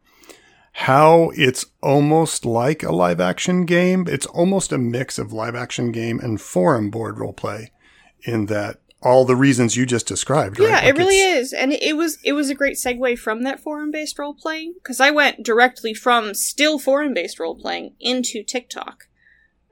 how 0.80 1.32
it's 1.36 1.66
almost 1.82 2.46
like 2.46 2.84
a 2.84 2.92
live 2.92 3.22
action 3.22 3.66
game. 3.66 4.06
It's 4.10 4.26
almost 4.26 4.74
a 4.74 4.78
mix 4.78 5.18
of 5.18 5.32
live 5.32 5.56
action 5.56 5.92
game 5.92 6.20
and 6.20 6.42
forum 6.42 6.90
board 6.90 7.18
role 7.18 7.32
play 7.32 7.72
in 8.24 8.48
that 8.48 8.82
all 9.02 9.24
the 9.24 9.36
reasons 9.36 9.78
you 9.78 9.86
just 9.86 10.08
described. 10.08 10.60
Right? 10.60 10.68
yeah, 10.68 10.76
Like 10.76 10.86
it 10.86 10.98
really 10.98 11.20
is, 11.20 11.54
and 11.54 11.72
it 11.72 11.96
was 11.96 12.18
it 12.24 12.34
was 12.34 12.50
a 12.50 12.56
great 12.56 12.76
segue 12.76 13.18
from 13.20 13.44
that 13.44 13.60
forum 13.60 13.92
based 13.92 14.18
role 14.18 14.34
playing 14.34 14.74
because 14.76 15.00
I 15.00 15.12
went 15.12 15.44
directly 15.44 15.94
from 15.94 16.34
still 16.34 16.80
forum 16.80 17.14
based 17.14 17.40
role 17.40 17.56
playing 17.56 17.94
into 18.00 18.44
TikTok. 18.44 19.08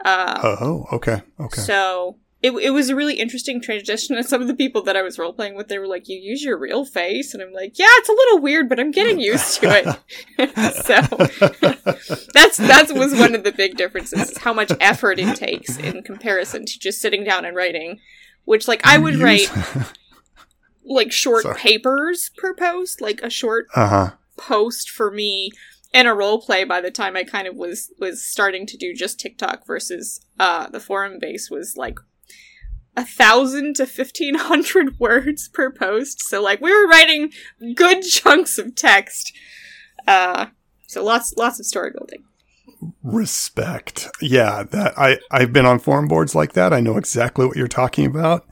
Uh, 0.05 0.39
Oh, 0.43 0.85
okay, 0.93 1.21
okay. 1.39 1.61
So 1.61 2.17
it, 2.43 2.51
it 2.51 2.71
was 2.71 2.89
a 2.89 2.95
really 2.95 3.19
interesting 3.19 3.61
transition. 3.61 4.17
And 4.17 4.25
some 4.25 4.41
of 4.41 4.49
the 4.49 4.53
people 4.53 4.83
that 4.83 4.97
I 4.97 5.01
was 5.01 5.17
role 5.17 5.31
playing 5.31 5.55
with, 5.55 5.69
they 5.69 5.79
were 5.79 5.87
like, 5.87 6.09
"You 6.09 6.19
use 6.19 6.43
your 6.43 6.57
real 6.57 6.83
face," 6.83 7.33
and 7.33 7.41
I'm 7.41 7.53
like, 7.53 7.79
"Yeah, 7.79 7.87
it's 7.89 8.09
a 8.09 8.11
little 8.11 8.39
weird, 8.39 8.67
but 8.67 8.81
I'm 8.81 8.91
getting 8.91 9.17
used 9.17 9.61
to 9.61 9.69
it." 9.71 9.85
so 10.83 12.17
that's 12.33 12.57
that 12.57 12.91
was 12.91 13.17
one 13.17 13.33
of 13.33 13.45
the 13.45 13.53
big 13.53 13.77
differences: 13.77 14.31
is 14.31 14.37
how 14.39 14.51
much 14.51 14.73
effort 14.81 15.19
it 15.19 15.37
takes 15.37 15.77
in 15.77 16.03
comparison 16.03 16.65
to 16.65 16.79
just 16.79 16.99
sitting 16.99 17.23
down 17.23 17.45
and 17.45 17.55
writing. 17.55 17.99
Which, 18.43 18.67
like, 18.67 18.85
I 18.85 18.97
would 18.97 19.15
write 19.15 19.49
like 20.85 21.13
short 21.13 21.43
Sorry. 21.43 21.55
papers 21.55 22.29
per 22.37 22.53
post, 22.53 22.99
like 22.99 23.21
a 23.21 23.29
short 23.29 23.67
uh 23.73 23.87
huh. 23.87 24.11
post 24.35 24.89
for 24.89 25.09
me 25.09 25.51
in 25.93 26.07
a 26.07 26.13
role 26.13 26.41
play 26.41 26.65
by 26.65 26.81
the 26.81 26.91
time 26.91 27.15
I 27.15 27.23
kind 27.23 27.47
of 27.47 27.55
was 27.55 27.89
was 27.99 28.21
starting 28.21 28.65
to 28.65 28.75
do 28.75 28.93
just 28.93 29.17
TikTok 29.17 29.65
versus 29.65 30.19
uh 30.39 30.67
the 30.67 30.81
forum 30.81 31.19
base 31.19 31.49
was 31.49 31.77
like 31.77 31.99
a 32.95 33.05
thousand 33.05 33.75
to 33.77 33.85
fifteen 33.85 34.35
hundred 34.35 34.99
words 34.99 35.47
per 35.49 35.71
post. 35.71 36.21
So 36.27 36.41
like 36.41 36.61
we 36.61 36.71
were 36.71 36.87
writing 36.87 37.31
good 37.75 38.01
chunks 38.03 38.57
of 38.57 38.75
text. 38.75 39.33
Uh 40.07 40.47
so 40.87 41.03
lots 41.03 41.33
lots 41.37 41.59
of 41.59 41.65
story 41.65 41.91
building. 41.91 42.23
Respect. 43.01 44.09
Yeah, 44.21 44.63
that 44.63 44.97
I 44.97 45.17
I've 45.31 45.53
been 45.53 45.65
on 45.65 45.79
forum 45.79 46.07
boards 46.07 46.35
like 46.35 46.53
that. 46.53 46.73
I 46.73 46.79
know 46.81 46.97
exactly 46.97 47.45
what 47.45 47.57
you're 47.57 47.67
talking 47.67 48.05
about. 48.05 48.47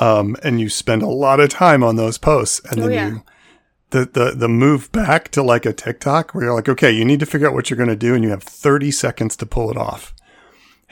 Um, 0.00 0.36
and 0.42 0.60
you 0.60 0.68
spend 0.68 1.02
a 1.02 1.06
lot 1.08 1.38
of 1.38 1.50
time 1.50 1.84
on 1.84 1.94
those 1.96 2.18
posts, 2.18 2.60
and 2.68 2.80
Oh, 2.80 2.82
then 2.82 2.92
yeah. 2.92 3.08
you 3.08 3.22
the 3.90 4.04
the 4.06 4.30
the 4.36 4.48
move 4.48 4.90
back 4.90 5.28
to 5.30 5.42
like 5.42 5.64
a 5.64 5.72
TikTok 5.72 6.34
where 6.34 6.44
you're 6.44 6.54
like, 6.54 6.68
okay, 6.68 6.90
you 6.90 7.04
need 7.04 7.20
to 7.20 7.26
figure 7.26 7.46
out 7.46 7.54
what 7.54 7.70
you're 7.70 7.76
going 7.76 7.88
to 7.88 7.94
do, 7.96 8.12
and 8.14 8.24
you 8.24 8.30
have 8.30 8.42
30 8.42 8.90
seconds 8.90 9.36
to 9.36 9.46
pull 9.46 9.70
it 9.70 9.76
off. 9.76 10.12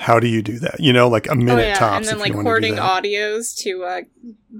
How 0.02 0.18
do 0.18 0.26
you 0.26 0.42
do 0.42 0.58
that? 0.58 0.80
You 0.80 0.92
know, 0.92 1.06
like 1.08 1.28
a 1.30 1.36
minute 1.36 1.62
oh 1.62 1.66
yeah, 1.66 1.74
tops. 1.78 1.96
and 1.96 2.20
then 2.20 2.26
if 2.26 2.34
like 2.34 2.42
hoarding 2.44 2.74
audios 2.74 3.56
to 3.62 3.84
uh 3.84 4.00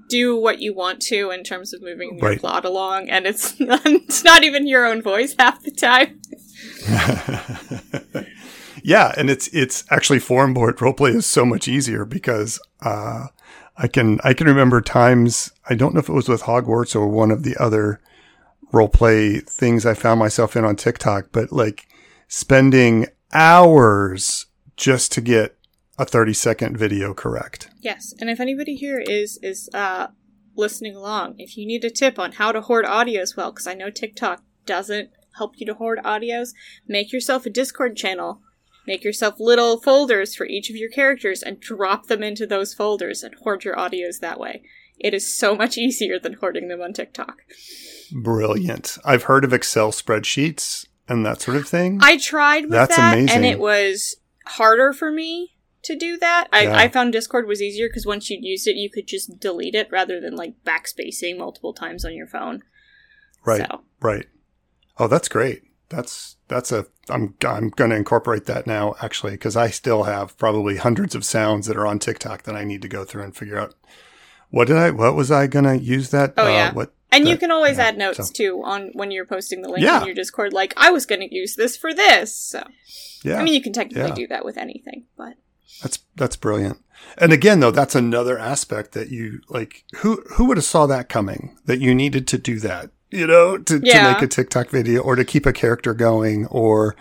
do 0.08 0.37
what 0.37 0.61
you 0.61 0.72
want 0.72 1.02
to 1.02 1.30
in 1.30 1.42
terms 1.42 1.75
of 1.75 1.82
moving 1.82 2.16
your 2.18 2.28
Right. 2.30 2.38
plot 2.38 2.64
along, 2.64 3.11
and 3.11 3.26
it's 3.26 3.54
it's 3.61 4.22
not 4.22 4.44
even 4.44 4.68
your 4.68 4.87
own 4.87 5.02
voice 5.02 5.34
half 5.38 5.61
the 5.62 5.72
time. 5.72 6.20
yeah, 8.84 9.12
and 9.16 9.28
it's 9.30 9.49
it's 9.49 9.84
actually 9.90 10.18
forum 10.20 10.54
board 10.54 10.76
roleplay 10.78 11.14
is 11.16 11.26
so 11.26 11.44
much 11.44 11.66
easier 11.68 12.04
because 12.04 12.61
uh, 12.82 13.26
I 13.76 13.88
can 13.88 14.20
I 14.22 14.34
can 14.34 14.46
remember 14.46 14.80
times 14.80 15.50
I 15.68 15.75
don't 15.75 15.94
know 15.94 16.00
if 16.00 16.08
it 16.08 16.12
was 16.14 16.28
with 16.28 16.42
Hogwarts 16.42 16.94
or 16.94 17.06
one 17.08 17.30
of 17.30 17.42
the 17.42 17.56
other 17.56 18.00
roleplay 18.72 19.42
things 19.49 19.84
I 19.84 19.94
found 19.94 20.18
myself 20.20 20.56
in 20.56 20.64
on 20.64 20.76
TikTok, 20.76 21.26
but 21.32 21.52
like 21.52 21.87
spending 22.28 23.06
hours 23.32 24.46
just 24.82 25.12
to 25.12 25.20
get 25.20 25.56
a 25.96 26.04
30 26.04 26.34
second 26.34 26.76
video 26.76 27.14
correct. 27.14 27.70
Yes, 27.80 28.12
and 28.18 28.28
if 28.28 28.40
anybody 28.40 28.74
here 28.74 28.98
is 28.98 29.38
is 29.42 29.70
uh 29.72 30.08
listening 30.54 30.96
along, 30.96 31.36
if 31.38 31.56
you 31.56 31.66
need 31.66 31.84
a 31.84 31.90
tip 31.90 32.18
on 32.18 32.32
how 32.32 32.52
to 32.52 32.60
hoard 32.60 32.84
audios 32.84 33.36
well, 33.36 33.52
because 33.52 33.68
I 33.68 33.74
know 33.74 33.90
TikTok 33.90 34.42
doesn't 34.66 35.10
help 35.38 35.54
you 35.56 35.66
to 35.66 35.74
hoard 35.74 36.00
audios, 36.04 36.50
make 36.86 37.12
yourself 37.12 37.46
a 37.46 37.50
Discord 37.50 37.96
channel. 37.96 38.42
Make 38.84 39.04
yourself 39.04 39.36
little 39.38 39.80
folders 39.80 40.34
for 40.34 40.44
each 40.44 40.68
of 40.68 40.74
your 40.74 40.90
characters 40.90 41.40
and 41.40 41.60
drop 41.60 42.08
them 42.08 42.24
into 42.24 42.48
those 42.48 42.74
folders 42.74 43.22
and 43.22 43.32
hoard 43.36 43.62
your 43.64 43.76
audios 43.76 44.18
that 44.18 44.40
way. 44.40 44.64
It 44.98 45.14
is 45.14 45.32
so 45.32 45.54
much 45.54 45.78
easier 45.78 46.18
than 46.18 46.32
hoarding 46.34 46.66
them 46.66 46.82
on 46.82 46.92
TikTok. 46.92 47.42
Brilliant. 48.10 48.98
I've 49.04 49.22
heard 49.24 49.44
of 49.44 49.52
Excel 49.52 49.92
spreadsheets 49.92 50.86
and 51.08 51.24
that 51.24 51.40
sort 51.40 51.58
of 51.58 51.68
thing. 51.68 52.00
I 52.02 52.16
tried 52.16 52.64
with 52.64 52.72
That's 52.72 52.96
that, 52.96 53.16
and 53.16 53.44
it 53.46 53.60
was 53.60 54.16
harder 54.46 54.92
for 54.92 55.11
me 55.11 55.54
to 55.84 55.96
do 55.96 56.16
that. 56.18 56.49
I, 56.52 56.62
Yeah. 56.64 56.76
I 56.76 56.88
found 56.88 57.12
Discord 57.12 57.46
was 57.49 57.61
easier 57.61 57.88
because 57.88 58.06
once 58.06 58.30
you'd 58.30 58.44
used 58.44 58.66
it, 58.68 58.76
you 58.76 58.88
could 58.90 59.06
just 59.06 59.40
delete 59.40 59.75
it 59.75 59.88
rather 59.90 60.20
than 60.20 60.37
like 60.37 60.54
backspacing 60.64 61.38
multiple 61.38 61.72
times 61.75 62.04
on 62.04 62.14
your 62.14 62.26
phone. 62.26 62.62
right. 63.44 63.66
So, 63.68 63.80
Right. 64.00 64.26
Oh, 64.99 65.08
that's 65.08 65.28
great. 65.28 65.62
That's 65.88 66.37
that's 66.49 66.70
a 66.72 66.87
I'm 67.11 67.34
I'm 67.46 67.68
going 67.70 67.90
to 67.90 67.96
incorporate 67.96 68.46
that 68.46 68.66
now 68.66 68.94
actually 69.02 69.32
because 69.32 69.56
I 69.56 69.68
still 69.68 70.04
have 70.04 70.37
probably 70.38 70.76
hundreds 70.76 71.14
of 71.14 71.25
sounds 71.25 71.66
that 71.66 71.76
are 71.76 71.87
on 71.87 71.99
TikTok 71.99 72.44
that 72.44 72.54
I 72.54 72.64
need 72.64 72.82
to 72.82 72.88
go 72.88 73.04
through 73.04 73.25
and 73.25 73.37
figure 73.37 73.58
out 73.58 73.75
what 74.50 74.68
did 74.68 74.76
I 74.76 74.90
what 74.90 75.14
was 75.14 75.30
I 75.30 75.46
going 75.49 75.64
to 75.64 75.78
use 75.78 76.11
that 76.11 76.34
Oh, 76.37 76.46
uh, 76.46 76.49
yeah. 76.50 76.72
what 76.72 76.94
and 77.12 77.28
you 77.28 77.37
can 77.37 77.50
always 77.52 77.76
yeah, 77.76 77.85
add 77.88 77.99
notes 77.99 78.28
so- 78.28 78.33
too 78.33 78.62
on 78.64 78.90
when 78.95 79.11
you're 79.11 79.26
posting 79.26 79.62
the 79.62 79.69
link 79.69 79.85
Yeah. 79.85 80.00
in 80.00 80.07
your 80.07 80.14
Discord. 80.14 80.52
Like, 80.52 80.75
I 80.76 80.90
was 80.90 81.07
going 81.07 81.21
to 81.21 81.33
use 81.35 81.54
this 81.54 81.76
for 81.76 81.95
this. 81.95 82.35
So, 82.35 82.62
yeah 83.23 83.38
I 83.38 83.45
mean, 83.45 83.54
you 83.54 83.62
can 83.62 83.73
technically 83.73 84.09
Yeah. 84.09 84.14
do 84.14 84.26
that 84.28 84.45
with 84.45 84.57
anything, 84.59 85.04
but 85.16 85.35
that's 85.83 86.00
that's 86.16 86.37
brilliant. 86.37 86.78
And 87.19 87.33
again 87.33 87.61
though 87.61 87.71
that's 87.71 87.95
another 87.95 88.38
aspect 88.38 88.92
that 88.92 89.11
you 89.11 89.40
like 89.49 89.85
who 89.97 90.23
who 90.35 90.45
would 90.47 90.57
have 90.57 90.64
saw 90.64 90.87
that 90.87 91.09
coming 91.09 91.57
that 91.66 91.81
you 91.81 91.95
needed 91.95 92.26
to 92.28 92.38
do 92.38 92.61
that 92.61 92.90
you 93.11 93.26
know 93.26 93.59
to, 93.59 93.81
Yeah. 93.83 94.07
to 94.07 94.12
make 94.12 94.23
a 94.23 94.26
TikTok 94.28 94.71
video 94.71 95.00
or 95.02 95.16
to 95.16 95.25
keep 95.25 95.45
a 95.45 95.52
character 95.52 95.95
going 95.95 96.47
or 96.47 96.95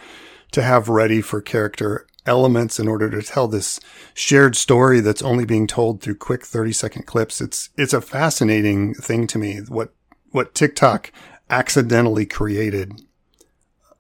to 0.52 0.62
have 0.64 0.90
ready 0.90 1.22
for 1.22 1.40
character 1.42 2.08
elements 2.26 2.80
in 2.80 2.88
order 2.88 3.10
to 3.10 3.22
tell 3.22 3.48
this 3.48 3.80
shared 4.14 4.56
story 4.56 5.00
that's 5.00 5.22
only 5.22 5.46
being 5.46 5.68
told 5.68 6.02
through 6.02 6.16
quick 6.16 6.46
30 6.46 6.72
second 6.74 7.04
clips. 7.08 7.42
It's, 7.42 7.70
it's 7.78 7.94
a 7.94 8.02
fascinating 8.02 8.94
thing 8.94 9.26
to 9.28 9.38
me. 9.40 9.58
What, 9.68 9.94
what 10.32 10.54
TikTok 10.54 11.12
accidentally 11.50 12.26
created, 12.26 13.02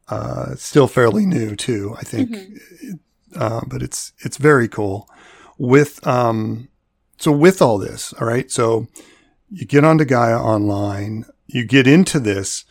uh, 0.07 0.55
still 0.55 0.87
fairly 0.87 1.25
new 1.25 1.55
too, 1.55 1.95
I 1.97 2.03
think. 2.03 2.37
Uh, 3.35 3.61
but 3.67 3.81
it's, 3.81 4.13
it's 4.19 4.37
very 4.37 4.67
cool 4.67 5.07
with, 5.57 6.05
um, 6.05 6.67
so 7.17 7.31
with 7.31 7.61
all 7.61 7.77
this, 7.77 8.13
all 8.13 8.27
right. 8.27 8.51
So 8.51 8.87
you 9.49 9.65
get 9.65 9.85
onto 9.85 10.05
Gaia 10.05 10.37
online, 10.37 11.25
you 11.47 11.65
get 11.65 11.87
into 11.87 12.19
this. 12.19 12.65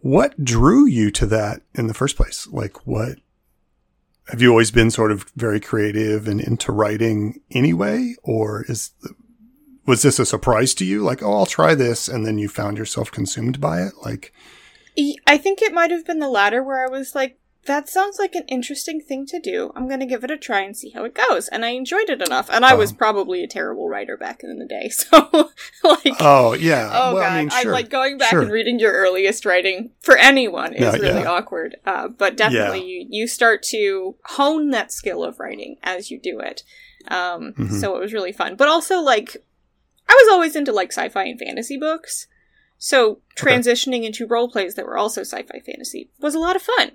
What 0.00 0.44
drew 0.44 0.86
you 0.86 1.10
to 1.12 1.26
that 1.26 1.62
in 1.74 1.86
the 1.86 1.94
first 1.94 2.16
place? 2.16 2.46
Like 2.50 2.86
what, 2.86 3.18
have 4.28 4.42
you 4.42 4.50
always 4.50 4.70
been 4.70 4.90
sort 4.90 5.12
of 5.12 5.30
very 5.36 5.60
creative 5.60 6.28
and 6.28 6.40
into 6.40 6.72
writing 6.72 7.40
anyway? 7.50 8.14
Or 8.22 8.64
is, 8.68 8.90
was 9.86 10.02
this 10.02 10.18
a 10.18 10.26
surprise 10.26 10.74
to 10.74 10.84
you? 10.84 11.02
Like, 11.02 11.22
oh, 11.22 11.32
I'll 11.32 11.46
try 11.46 11.74
this. 11.74 12.08
And 12.08 12.26
then 12.26 12.38
you 12.38 12.48
found 12.48 12.76
yourself 12.78 13.10
consumed 13.10 13.60
by 13.60 13.82
it? 13.82 13.92
Like, 14.04 14.32
I 15.26 15.36
think 15.38 15.60
it 15.62 15.72
might 15.74 15.90
have 15.90 16.06
been 16.06 16.18
the 16.20 16.28
latter 16.28 16.62
where 16.62 16.84
I 16.86 16.90
was 16.90 17.14
like, 17.14 17.38
that 17.66 17.88
sounds 17.88 18.16
like 18.20 18.36
an 18.36 18.44
interesting 18.46 19.00
thing 19.00 19.26
to 19.26 19.40
do. 19.40 19.72
I'm 19.74 19.88
going 19.88 19.98
to 19.98 20.06
give 20.06 20.22
it 20.22 20.30
a 20.30 20.36
try 20.36 20.60
and 20.60 20.76
see 20.76 20.90
how 20.90 21.02
it 21.02 21.14
goes. 21.16 21.48
And 21.48 21.64
I 21.64 21.70
enjoyed 21.70 22.08
it 22.08 22.22
enough. 22.22 22.48
And 22.48 22.64
I 22.64 22.74
was 22.74 22.92
Um, 22.92 22.96
probably 22.96 23.42
a 23.42 23.48
terrible 23.48 23.88
writer 23.88 24.16
back 24.16 24.44
in 24.44 24.56
the 24.60 24.64
day. 24.66 24.88
So, 24.92 25.50
like, 25.82 26.14
Oh 26.20 26.52
yeah. 26.54 26.90
oh 26.92 27.14
well, 27.14 27.24
god, 27.24 27.32
I 27.32 27.38
mean, 27.40 27.48
sure. 27.50 27.72
like 27.72 27.90
going 27.90 28.18
back 28.18 28.30
Sure. 28.30 28.42
and 28.42 28.52
reading 28.52 28.78
your 28.78 28.92
earliest 28.92 29.44
writing 29.44 29.90
for 30.00 30.16
anyone 30.16 30.74
is 30.74 30.82
Yeah, 30.82 30.92
really 30.92 31.22
yeah. 31.22 31.28
awkward. 31.30 31.76
Uh, 31.84 32.06
but 32.06 32.36
definitely, 32.36 32.84
you 32.84 33.06
you 33.10 33.26
start 33.26 33.64
to 33.64 34.14
hone 34.26 34.70
that 34.70 34.92
skill 34.92 35.24
of 35.24 35.40
writing 35.40 35.76
as 35.82 36.08
you 36.08 36.20
do 36.20 36.38
it. 36.38 36.62
Um, 37.08 37.52
Mhm. 37.58 37.80
So 37.80 37.96
it 37.96 38.00
was 38.00 38.12
really 38.12 38.32
fun. 38.32 38.54
But 38.54 38.68
also, 38.68 39.00
like, 39.00 39.36
I 40.08 40.12
was 40.14 40.32
always 40.32 40.56
into 40.56 40.72
like 40.72 40.92
sci-fi 40.92 41.24
and 41.24 41.38
fantasy 41.38 41.76
books. 41.76 42.26
So 42.78 43.20
transitioning 43.36 44.04
into 44.04 44.26
role 44.26 44.50
plays 44.50 44.74
that 44.74 44.84
were 44.86 44.98
also 44.98 45.22
sci-fi 45.22 45.60
fantasy 45.64 46.10
was 46.20 46.34
a 46.34 46.38
lot 46.38 46.56
of 46.56 46.62
fun 46.62 46.92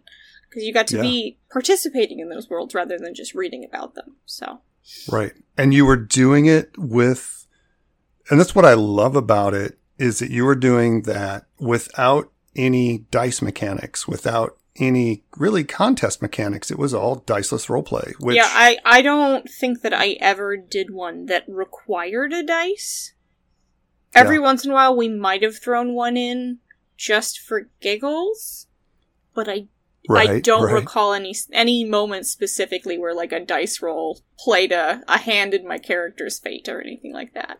because 0.49 0.63
you 0.63 0.73
got 0.73 0.87
to 0.87 0.97
Yeah. 0.97 1.01
be 1.01 1.39
participating 1.51 2.19
in 2.19 2.29
those 2.29 2.49
worlds 2.49 2.75
rather 2.75 2.97
than 2.99 3.15
just 3.15 3.33
reading 3.33 3.65
about 3.65 3.95
them. 3.95 4.15
So 4.25 4.61
Right. 5.09 5.33
And 5.57 5.73
you 5.73 5.85
were 5.85 5.95
doing 5.97 6.45
it 6.47 6.71
with, 6.77 7.47
and 8.29 8.39
that's 8.39 8.55
what 8.55 8.65
I 8.65 8.73
love 8.73 9.15
about 9.15 9.53
it 9.53 9.77
is 9.97 10.19
that 10.19 10.31
you 10.31 10.43
were 10.45 10.55
doing 10.55 11.03
that 11.03 11.45
without 11.59 12.31
any 12.55 13.05
dice 13.11 13.41
mechanics, 13.41 14.07
without 14.07 14.57
any 14.81 15.23
really 15.37 15.63
contest 15.63 16.21
mechanics. 16.21 16.71
It 16.71 16.79
was 16.79 16.93
all 16.93 17.15
diceless 17.15 17.69
role 17.69 17.83
play, 17.83 18.13
which 18.19 18.35
yeah, 18.35 18.49
I 18.49 18.77
I 18.83 19.01
don't 19.01 19.49
think 19.49 19.81
that 19.81 19.93
I 19.93 20.17
ever 20.19 20.57
did 20.57 20.91
one 20.91 21.27
that 21.27 21.45
required 21.47 22.33
a 22.33 22.43
dice. 22.43 23.13
Every 24.13 24.37
Yeah. 24.37 24.41
once 24.41 24.65
in 24.65 24.71
a 24.71 24.73
while, 24.73 24.97
we 24.97 25.07
might 25.07 25.43
have 25.43 25.57
thrown 25.57 25.93
one 25.93 26.17
in 26.17 26.57
just 26.97 27.39
for 27.39 27.69
giggles, 27.79 28.67
but 29.33 29.47
I 29.47 29.67
I 30.09 30.39
don't 30.39 30.65
right. 30.65 30.73
recall 30.73 31.13
any 31.13 31.35
any 31.53 31.83
moment 31.83 32.25
specifically 32.25 32.97
where 32.97 33.13
like 33.13 33.31
a 33.31 33.39
dice 33.39 33.81
roll 33.81 34.19
played 34.37 34.71
a, 34.71 35.03
a 35.07 35.19
hand 35.19 35.53
in 35.53 35.67
my 35.67 35.77
character's 35.77 36.39
fate 36.39 36.67
or 36.67 36.81
anything 36.81 37.13
like 37.13 37.33
that. 37.35 37.59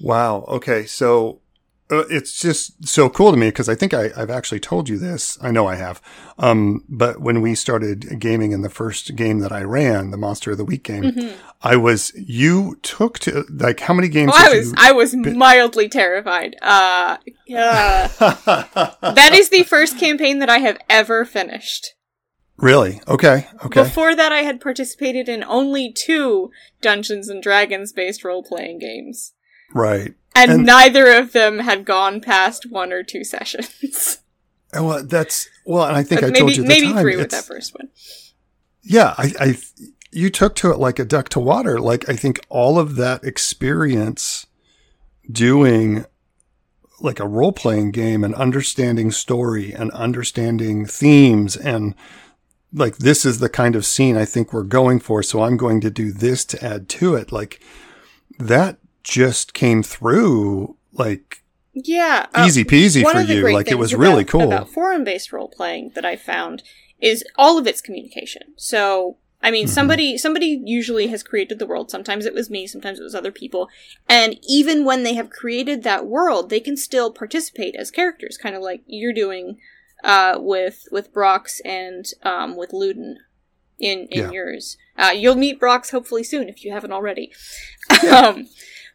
Wow. 0.00 0.44
Okay. 0.48 0.86
So 0.86 1.40
it's 1.90 2.40
just 2.40 2.86
so 2.88 3.08
cool 3.08 3.30
to 3.30 3.36
me 3.36 3.48
because 3.48 3.68
I 3.68 3.74
think 3.74 3.94
I, 3.94 4.10
I've 4.16 4.30
actually 4.30 4.60
told 4.60 4.88
you 4.88 4.98
this. 4.98 5.38
I 5.40 5.50
know 5.50 5.66
I 5.66 5.76
have. 5.76 6.00
Um, 6.38 6.84
but 6.88 7.20
when 7.20 7.40
we 7.40 7.54
started 7.54 8.18
gaming 8.18 8.52
in 8.52 8.62
the 8.62 8.68
first 8.70 9.14
game 9.16 9.38
that 9.38 9.52
I 9.52 9.62
ran, 9.62 10.10
the 10.10 10.16
Monster 10.16 10.50
of 10.52 10.58
the 10.58 10.64
Week 10.64 10.82
game, 10.82 11.04
Mhm. 11.04 11.32
I 11.62 11.76
was, 11.76 12.12
you 12.16 12.78
took 12.82 13.18
to, 13.20 13.44
like, 13.48 13.80
how 13.80 13.94
many 13.94 14.08
games 14.08 14.32
Oh, 14.34 14.38
I 14.52 14.56
was? 14.58 14.74
I 14.76 14.92
was 14.92 15.14
mildly 15.16 15.88
terrified. 15.88 16.56
Uh, 16.60 17.16
uh, 17.56 18.08
that 19.12 19.30
is 19.32 19.48
the 19.50 19.62
first 19.62 19.98
campaign 19.98 20.38
that 20.40 20.50
I 20.50 20.58
have 20.58 20.78
ever 20.90 21.24
finished. 21.24 21.94
really? 22.58 23.00
Okay. 23.06 23.46
Okay. 23.64 23.82
Before 23.82 24.14
that, 24.16 24.32
I 24.32 24.42
had 24.42 24.60
participated 24.60 25.28
in 25.28 25.44
only 25.44 25.92
two 25.92 26.50
Dungeons 26.80 27.28
and 27.28 27.42
Dragons 27.42 27.92
based 27.92 28.24
role 28.24 28.42
playing 28.42 28.78
games. 28.78 29.32
right. 29.74 30.14
And, 30.36 30.50
And- 30.50 30.66
neither 30.66 31.10
of 31.12 31.32
them 31.32 31.58
had 31.60 31.84
gone 31.84 32.20
past 32.20 32.70
one 32.70 32.92
or 32.92 33.02
two 33.02 33.24
sessions. 33.24 34.18
And 34.72 34.84
well, 34.84 35.04
that's, 35.04 35.48
well, 35.64 35.86
and 35.86 35.96
I 35.96 36.02
think 36.02 36.22
I 36.22 36.26
maybe 36.26 36.38
told 36.40 36.56
you 36.56 36.62
the 36.62 36.68
maybe 36.68 36.88
time, 36.88 36.98
three 36.98 37.16
with 37.16 37.30
that 37.30 37.44
first 37.44 37.74
one. 37.74 37.88
Yeah, 38.82 39.14
I, 39.16 39.32
I, 39.40 39.58
you 40.10 40.28
took 40.28 40.54
to 40.56 40.70
it 40.70 40.78
like 40.78 40.98
a 40.98 41.04
duck 41.04 41.28
to 41.30 41.40
water. 41.40 41.80
Like 41.80 42.08
I 42.08 42.16
think 42.16 42.40
all 42.48 42.78
of 42.78 42.96
that 42.96 43.24
experience 43.24 44.46
doing 45.30 46.04
like 47.00 47.20
a 47.20 47.28
role 47.28 47.52
playing 47.52 47.92
game 47.92 48.24
and 48.24 48.34
understanding 48.34 49.10
story 49.10 49.72
and 49.72 49.90
understanding 49.92 50.84
themes 50.84 51.56
and 51.56 51.94
like 52.72 52.98
this 52.98 53.24
is 53.24 53.38
the 53.38 53.48
kind 53.48 53.76
of 53.76 53.86
scene 53.86 54.16
I 54.16 54.24
think 54.24 54.52
we're 54.52 54.62
going 54.62 55.00
for. 55.00 55.22
So 55.22 55.42
I'm 55.42 55.56
going 55.56 55.80
to 55.82 55.90
do 55.90 56.12
this 56.12 56.44
to 56.46 56.64
add 56.64 56.88
to 56.90 57.14
it. 57.14 57.32
Like 57.32 57.62
that 58.38 58.78
just 59.06 59.54
came 59.54 59.82
through 59.82 60.76
like 60.92 61.42
Yeah, 61.72 62.26
uh, 62.34 62.44
easy 62.46 62.64
peasy 62.64 63.02
for 63.10 63.20
you. 63.20 63.52
Like 63.52 63.70
it 63.70 63.78
was 63.78 63.92
about- 63.92 64.02
really 64.02 64.24
cool. 64.24 64.42
about 64.52 64.68
forum-based 64.72 65.32
role 65.32 65.48
playing 65.48 65.92
that 65.94 66.04
I 66.04 66.16
found 66.16 66.62
is 67.00 67.22
all 67.36 67.56
of 67.58 67.66
its 67.66 67.80
communication. 67.80 68.42
So, 68.56 69.18
I 69.42 69.50
mean, 69.50 69.66
Mhm. 69.66 69.70
somebody 69.70 70.18
somebody 70.18 70.60
usually 70.64 71.06
has 71.08 71.22
created 71.22 71.58
the 71.58 71.66
world. 71.66 71.90
Sometimes 71.90 72.26
it 72.26 72.34
was 72.34 72.50
me, 72.50 72.66
sometimes 72.66 72.98
it 72.98 73.04
was 73.04 73.14
other 73.14 73.30
people. 73.32 73.68
And 74.08 74.38
even 74.48 74.84
when 74.84 75.02
they 75.04 75.14
have 75.14 75.30
created 75.30 75.82
that 75.84 76.06
world, 76.06 76.50
they 76.50 76.60
can 76.60 76.76
still 76.76 77.12
participate 77.12 77.76
as 77.76 77.90
characters, 77.90 78.36
kind 78.38 78.56
of 78.56 78.62
like 78.62 78.82
you're 78.86 79.12
doing 79.12 79.58
uh, 80.04 80.36
with 80.38 80.88
with 80.90 81.12
Brox 81.12 81.60
and 81.64 82.04
um, 82.22 82.56
with 82.56 82.70
Luden 82.72 83.14
in 83.78 84.06
in 84.10 84.24
Yeah. 84.24 84.30
yours. 84.30 84.76
Uh, 84.96 85.12
you'll 85.14 85.36
meet 85.36 85.60
Brox 85.60 85.90
hopefully 85.90 86.24
soon 86.24 86.48
if 86.48 86.64
you 86.64 86.72
haven't 86.72 86.92
already. 86.92 87.32
um, 88.10 88.48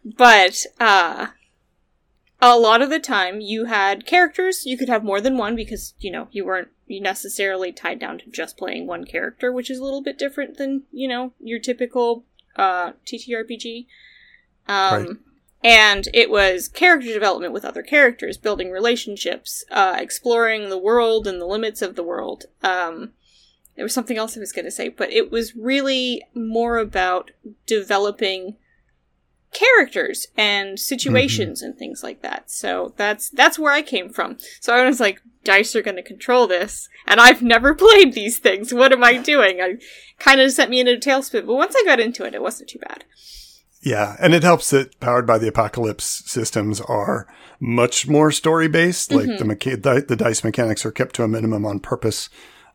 but 0.04 0.66
uh, 0.80 1.28
a 2.42 2.58
lot 2.58 2.82
of 2.82 2.90
the 2.90 3.00
time 3.00 3.40
you 3.40 3.66
had 3.66 4.06
characters 4.06 4.66
you 4.66 4.78
could 4.78 4.90
have 4.90 5.04
more 5.04 5.22
than 5.22 5.38
one 5.38 5.56
because 5.56 5.94
you 6.00 6.12
know 6.12 6.28
you 6.32 6.46
weren't 6.46 6.70
necessarily 6.90 7.72
tied 7.72 8.00
down 8.00 8.18
to 8.18 8.30
just 8.30 8.58
playing 8.58 8.86
one 8.88 9.06
character 9.06 9.52
which 9.52 9.70
is 9.70 9.80
a 9.80 9.84
little 9.84 10.02
bit 10.02 10.18
different 10.18 10.58
than 10.58 10.84
you 10.92 11.08
know 11.08 11.32
your 11.40 11.60
typical 11.60 12.26
uh 12.58 12.92
ttrpg 13.06 13.86
um 14.68 14.92
Right. 14.92 15.10
and 15.64 16.08
it 16.14 16.30
was 16.30 16.68
character 16.68 17.14
development 17.14 17.54
with 17.54 17.64
other 17.64 17.84
characters 17.84 18.38
building 18.38 18.72
relationships 18.72 19.64
uh 19.72 19.96
exploring 20.00 20.70
the 20.70 20.78
world 20.78 21.28
and 21.28 21.40
the 21.40 21.46
limits 21.46 21.82
of 21.82 21.96
the 21.96 22.04
world 22.04 22.46
um 22.64 23.12
there 23.76 23.86
was 23.86 23.94
something 23.94 24.18
else 24.18 24.36
i 24.36 24.40
was 24.42 24.52
going 24.52 24.66
to 24.66 24.72
say 24.72 24.90
but 24.90 25.12
it 25.14 25.32
was 25.32 25.56
really 25.56 26.24
more 26.34 26.78
about 26.78 27.32
developing 27.66 28.58
characters 29.52 30.28
and 30.38 30.80
situations 30.80 31.62
and 31.62 31.78
things 31.78 32.04
like 32.04 32.22
that. 32.22 32.50
So 32.50 32.94
that's 32.98 33.30
that's 33.30 33.60
where 33.60 33.74
I 33.74 33.82
came 33.82 34.10
from. 34.10 34.38
So 34.60 34.74
I 34.74 34.86
was 34.86 35.00
like, 35.00 35.22
dice 35.44 35.76
are 35.76 35.82
going 35.82 35.98
to 35.98 36.04
control 36.04 36.48
this, 36.48 36.90
and 37.06 37.20
I've 37.20 37.42
never 37.42 37.74
played 37.76 38.14
these 38.14 38.40
things. 38.40 38.74
What 38.74 38.92
am 38.92 39.04
I 39.04 39.18
doing? 39.18 39.62
I 39.62 39.78
kind 40.20 40.42
of 40.42 40.52
sent 40.52 40.70
me 40.70 40.80
into 40.80 40.94
a 40.94 40.98
tailspin, 40.98 41.46
but 41.46 41.56
once 41.56 41.76
I 41.76 41.84
got 41.86 42.00
into 42.00 42.26
it, 42.26 42.36
it 42.36 42.42
wasn't 42.42 42.70
too 42.70 42.80
bad. 42.80 43.04
Yeah, 43.82 44.16
and 44.20 44.34
it 44.36 44.44
helps 44.44 44.70
that 44.70 45.00
powered 45.00 45.26
by 45.26 45.40
the 45.40 45.48
apocalypse 45.48 46.06
systems 46.06 46.80
are 46.82 47.28
much 47.60 48.08
more 48.08 48.32
story 48.32 48.68
based. 48.68 49.12
Like 49.12 49.26
the, 49.26 49.44
mecha- 49.44 49.82
the 49.82 50.06
the 50.08 50.16
dice 50.16 50.44
mechanics 50.44 50.86
are 50.86 50.92
kept 50.92 51.16
to 51.16 51.24
a 51.24 51.28
minimum 51.28 51.66
on 51.66 51.80
purpose. 51.80 52.30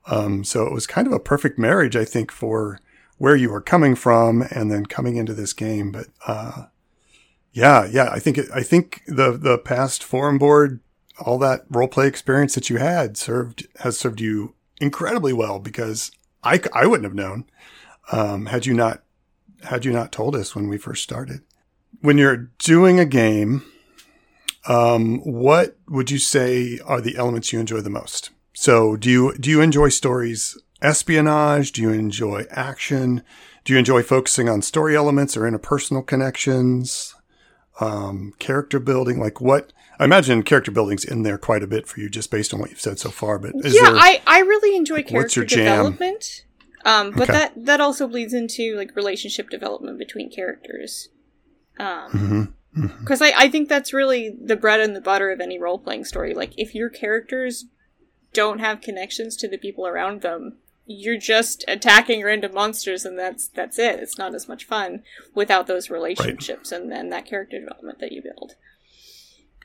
Um, 0.09 0.45
so 0.45 0.67
it 0.67 0.73
was 0.73 0.87
kind 0.87 1.07
of 1.07 1.13
a 1.13 1.21
perfect 1.21 1.59
marriage, 1.59 1.97
I 1.97 2.05
think, 2.05 2.31
for 2.31 2.81
where 3.19 3.37
you 3.37 3.51
were 3.51 3.61
coming 3.61 3.95
from 3.95 4.43
and 4.51 4.71
then 4.71 4.87
coming 4.87 5.17
into 5.17 5.35
this 5.35 5.53
game. 5.53 5.93
But 5.93 6.07
uh, 6.27 6.67
yeah, 7.53 7.87
yeah, 7.87 8.11
I 8.11 8.19
think 8.19 8.39
it, 8.39 8.49
I 8.55 8.63
think 8.63 9.03
the 9.07 9.33
the 9.33 9.59
past 9.59 10.05
forum 10.05 10.39
board, 10.39 10.81
all 11.19 11.39
that 11.39 11.65
role 11.71 11.89
play 11.89 12.07
experience 12.07 12.55
that 12.55 12.69
you 12.69 12.77
had 12.77 13.17
served 13.17 13.67
has 13.81 13.99
served 13.99 14.21
you 14.21 14.55
incredibly 14.81 15.33
well 15.33 15.59
because 15.59 16.11
I 16.45 16.61
I 16.73 16.87
wouldn't 16.87 17.05
have 17.05 17.15
known 17.15 17.47
um, 18.13 18.47
had 18.47 18.67
you 18.67 18.75
not 18.75 19.03
had 19.65 19.85
you 19.85 19.93
not 19.93 20.13
told 20.13 20.37
us 20.37 20.55
when 20.55 20.69
we 20.69 20.79
first 20.79 21.03
started. 21.03 21.41
When 22.01 22.19
you're 22.19 22.51
doing 22.59 23.01
a 23.01 23.07
game, 23.07 23.65
um, 24.69 25.19
what 25.21 25.77
would 25.89 26.11
you 26.11 26.19
say 26.19 26.79
are 26.85 27.01
the 27.01 27.17
elements 27.17 27.53
you 27.53 27.61
enjoy 27.61 27.81
the 27.81 27.91
most? 27.91 28.31
So 28.53 28.97
do 28.97 29.11
you 29.11 29.35
do 29.39 29.51
you 29.51 29.61
enjoy 29.61 29.89
stories 29.89 30.59
espionage? 30.83 31.73
Do 31.73 31.83
you 31.83 31.91
enjoy 31.91 32.45
action? 32.51 33.23
Do 33.65 33.73
you 33.73 33.79
enjoy 33.79 34.03
focusing 34.03 34.49
on 34.49 34.63
story 34.63 34.97
elements 34.97 35.37
or 35.37 35.43
interpersonal 35.43 36.07
connections? 36.07 37.15
Um, 37.81 38.33
character 38.39 38.79
building, 38.79 39.19
like 39.21 39.41
what? 39.41 39.73
I 39.99 40.05
imagine 40.05 40.43
character 40.43 40.71
building's 40.71 41.05
in 41.05 41.23
there 41.23 41.39
quite 41.39 41.63
a 41.63 41.67
bit 41.67 41.87
for 41.87 42.01
you, 42.01 42.09
just 42.09 42.31
based 42.31 42.55
on 42.55 42.61
what 42.61 42.71
you've 42.71 42.81
said 42.81 42.99
so 42.99 43.11
far. 43.11 43.39
But 43.39 43.53
is 43.65 43.75
yeah, 43.75 43.91
there? 43.91 43.97
I 43.97 44.23
I 44.27 44.41
really 44.41 44.77
enjoy 44.77 44.97
like, 44.97 45.11
what's 45.11 45.35
character 45.35 45.45
development. 45.45 46.45
Um, 46.85 47.11
but 47.11 47.25
Okay. 47.29 47.33
that 47.33 47.53
that 47.67 47.81
also 47.81 48.07
bleeds 48.07 48.33
into 48.33 48.77
like 48.77 48.95
relationship 48.95 49.51
development 49.51 49.99
between 49.99 50.31
characters. 50.31 51.09
Um, 51.79 52.55
Mhm. 52.75 52.99
because 53.01 53.21
I, 53.21 53.33
I 53.37 53.49
think 53.49 53.69
that's 53.69 53.93
really 53.93 54.31
the 54.31 54.57
bread 54.57 54.81
and 54.81 54.95
the 54.95 55.01
butter 55.01 55.31
of 55.31 55.41
any 55.41 55.59
role 55.59 55.79
playing 55.79 56.05
story. 56.05 56.35
Like, 56.35 56.53
if 56.57 56.75
your 56.75 56.89
characters 56.91 57.67
don't 58.33 58.61
have 58.61 58.81
connections 58.83 59.35
to 59.37 59.49
the 59.49 59.59
people 59.59 59.87
around 59.87 60.21
them, 60.21 60.59
you're 60.87 61.19
just 61.19 61.65
attacking 61.67 62.23
random 62.23 62.55
monsters, 62.55 63.05
and 63.05 63.19
that's 63.19 63.49
that's 63.49 63.79
it. 63.79 63.99
It's 64.01 64.19
not 64.19 64.35
as 64.35 64.49
much 64.49 64.65
fun 64.65 65.03
without 65.35 65.67
those 65.67 65.91
relationships 65.91 66.73
and 66.73 66.91
then 66.91 67.11
that 67.11 67.27
character 67.27 67.59
development 67.59 67.99
that 67.99 68.13
you 68.13 68.23
build. 68.23 68.55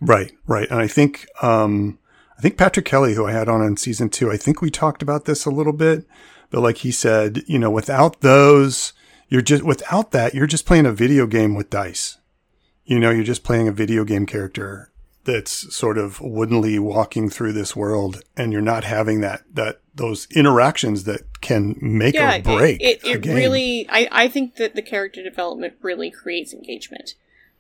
Right, 0.02 0.32
right. 0.48 0.70
And 0.70 0.80
I 0.80 0.88
think 0.88 1.28
um 1.42 2.00
I 2.38 2.42
think 2.42 2.58
Patrick 2.58 2.86
Kelly, 2.86 3.14
who 3.14 3.28
I 3.28 3.32
had 3.32 3.48
on 3.48 3.62
in 3.62 3.78
season 3.78 4.10
two, 4.10 4.32
I 4.32 4.38
think 4.38 4.62
we 4.62 4.72
talked 4.72 5.04
about 5.04 5.26
this 5.26 5.46
a 5.46 5.52
little 5.52 5.74
bit, 5.74 6.08
but 6.50 6.62
like 6.62 6.78
he 6.78 6.92
said, 6.92 7.44
you 7.46 7.60
know, 7.60 7.70
without 7.70 8.22
those, 8.22 8.94
you're 9.30 9.44
just 9.44 9.64
without 9.64 10.12
that, 10.12 10.34
you're 10.34 10.48
just 10.48 10.66
playing 10.66 10.88
a 10.88 10.92
video 10.92 11.28
game 11.28 11.54
with 11.54 11.70
dice. 11.70 12.18
You 12.84 13.00
know, 13.00 13.12
you're 13.12 13.24
just 13.24 13.44
playing 13.44 13.68
a 13.68 13.72
video 13.72 14.04
game 14.04 14.26
character 14.26 14.92
that's 15.24 15.74
sort 15.74 16.00
of 16.00 16.20
woodenly 16.20 16.80
walking 16.80 17.30
through 17.30 17.54
this 17.54 17.76
world 17.76 18.24
and 18.36 18.52
you're 18.52 18.60
not 18.60 18.84
having 18.84 19.22
that 19.22 19.44
that 19.54 19.81
those 19.94 20.28
interactions 20.32 21.04
that 21.04 21.42
can 21.42 21.76
make 21.82 22.16
yeah, 22.16 22.38
or 22.38 22.42
break 22.42 22.82
it, 22.82 23.02
it, 23.04 23.26
it 23.26 23.30
really. 23.30 23.88
I, 23.90 24.08
I 24.12 24.28
think 24.28 24.56
that 24.56 24.76
the 24.76 24.82
character 24.82 25.24
development 25.24 25.74
really 25.82 26.12
creates 26.12 26.54
engagement. 26.54 27.16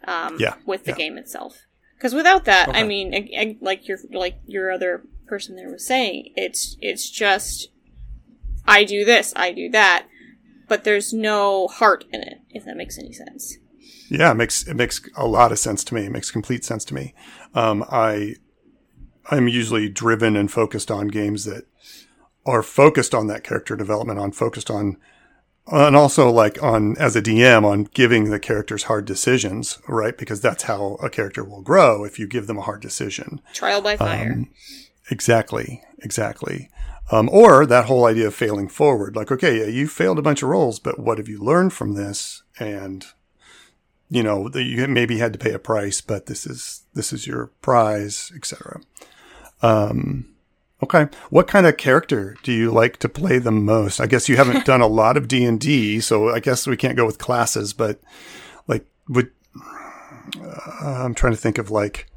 Um, 0.05 0.37
Yeah, 0.39 0.55
with 0.65 0.85
the 0.85 0.91
yeah. 0.91 0.97
game 0.97 1.17
itself. 1.17 1.65
Because 1.95 2.15
without 2.15 2.45
that, 2.45 2.69
I 2.69 2.83
mean, 2.83 3.13
ag- 3.13 3.31
ag- 3.35 3.57
like 3.61 3.87
your 3.87 3.99
like 4.11 4.39
your 4.47 4.71
other 4.71 5.03
person 5.27 5.55
there 5.55 5.69
was 5.69 5.85
saying, 5.85 6.33
it's 6.35 6.75
it's 6.81 7.07
just 7.09 7.69
I 8.65 8.83
do 8.83 9.05
this, 9.05 9.33
I 9.35 9.51
do 9.51 9.69
that, 9.69 10.07
but 10.67 10.83
there's 10.83 11.13
no 11.13 11.67
heart 11.67 12.05
in 12.11 12.21
it. 12.21 12.39
If 12.49 12.65
that 12.65 12.75
makes 12.77 12.97
any 12.97 13.13
sense. 13.13 13.57
Yeah, 14.09 14.31
it 14.31 14.35
makes 14.35 14.67
it 14.67 14.73
makes 14.75 15.01
a 15.15 15.27
lot 15.27 15.51
of 15.51 15.59
sense 15.59 15.83
to 15.85 15.93
me. 15.93 16.05
It 16.05 16.11
makes 16.11 16.31
complete 16.31 16.65
sense 16.65 16.83
to 16.85 16.95
me. 16.95 17.13
Um, 17.53 17.85
I 17.91 18.35
I'm 19.29 19.47
usually 19.47 19.87
driven 19.87 20.35
and 20.35 20.51
focused 20.51 20.89
on 20.89 21.07
games 21.09 21.45
that 21.45 21.65
are 22.45 22.63
focused 22.63 23.13
on 23.13 23.27
that 23.27 23.43
character 23.43 23.75
development, 23.75 24.19
on 24.19 24.31
focused 24.31 24.69
on, 24.69 24.97
and 25.67 25.95
also 25.95 26.29
like 26.29 26.61
on 26.61 26.97
as 26.97 27.15
a 27.15 27.21
DM 27.21 27.63
on 27.63 27.83
giving 27.93 28.29
the 28.29 28.39
characters 28.39 28.83
hard 28.83 29.05
decisions, 29.05 29.79
right? 29.87 30.17
Because 30.17 30.41
that's 30.41 30.63
how 30.63 30.97
a 31.01 31.09
character 31.09 31.43
will 31.43 31.61
grow 31.61 32.03
if 32.03 32.17
you 32.19 32.27
give 32.27 32.47
them 32.47 32.57
a 32.57 32.63
hard 32.63 32.81
decision. 32.81 33.41
Trial 33.53 33.81
by 33.81 33.97
fire. 33.97 34.33
Um, 34.33 34.49
Exactly, 35.09 35.83
exactly. 35.99 36.69
Um, 37.11 37.27
or 37.29 37.65
that 37.65 37.85
whole 37.85 38.05
idea 38.05 38.27
of 38.27 38.35
failing 38.35 38.69
forward, 38.69 39.15
like, 39.15 39.31
okay, 39.31 39.59
yeah, 39.59 39.65
you 39.65 39.87
failed 39.87 40.17
a 40.17 40.21
bunch 40.21 40.41
of 40.41 40.49
rolls, 40.49 40.79
but 40.79 40.97
what 40.97 41.17
have 41.17 41.27
you 41.27 41.39
learned 41.39 41.73
from 41.73 41.95
this? 41.95 42.43
And 42.57 43.05
you 44.09 44.23
know, 44.23 44.49
you 44.53 44.87
maybe 44.89 45.19
had 45.19 45.31
to 45.33 45.39
pay 45.39 45.53
a 45.53 45.59
price, 45.59 46.01
but 46.01 46.25
this 46.25 46.45
is 46.45 46.83
this 46.93 47.13
is 47.13 47.25
your 47.25 47.47
prize, 47.61 48.31
etc. 48.35 48.81
Um, 49.61 50.30
okay, 50.83 51.07
what 51.29 51.47
kind 51.47 51.65
of 51.65 51.77
character 51.77 52.35
do 52.43 52.51
you 52.51 52.71
like 52.71 52.97
to 52.97 53.09
play 53.09 53.37
the 53.39 53.51
most? 53.51 53.99
I 53.99 54.07
guess 54.07 54.27
you 54.29 54.35
haven't 54.37 54.65
done 54.71 54.81
a 54.81 54.87
lot 54.87 55.17
of 55.17 55.27
D 55.27 55.43
and 55.45 55.59
D, 55.59 55.99
so 55.99 56.29
I 56.29 56.39
guess 56.39 56.67
we 56.67 56.77
can't 56.77 56.97
go 56.97 57.05
with 57.05 57.17
classes, 57.17 57.73
but 57.73 57.99
like, 58.67 58.85
would 59.09 59.31
uh, 60.41 61.03
I'm 61.03 61.13
trying 61.15 61.33
to 61.33 61.39
think 61.39 61.57
of 61.57 61.71
like. 61.71 62.07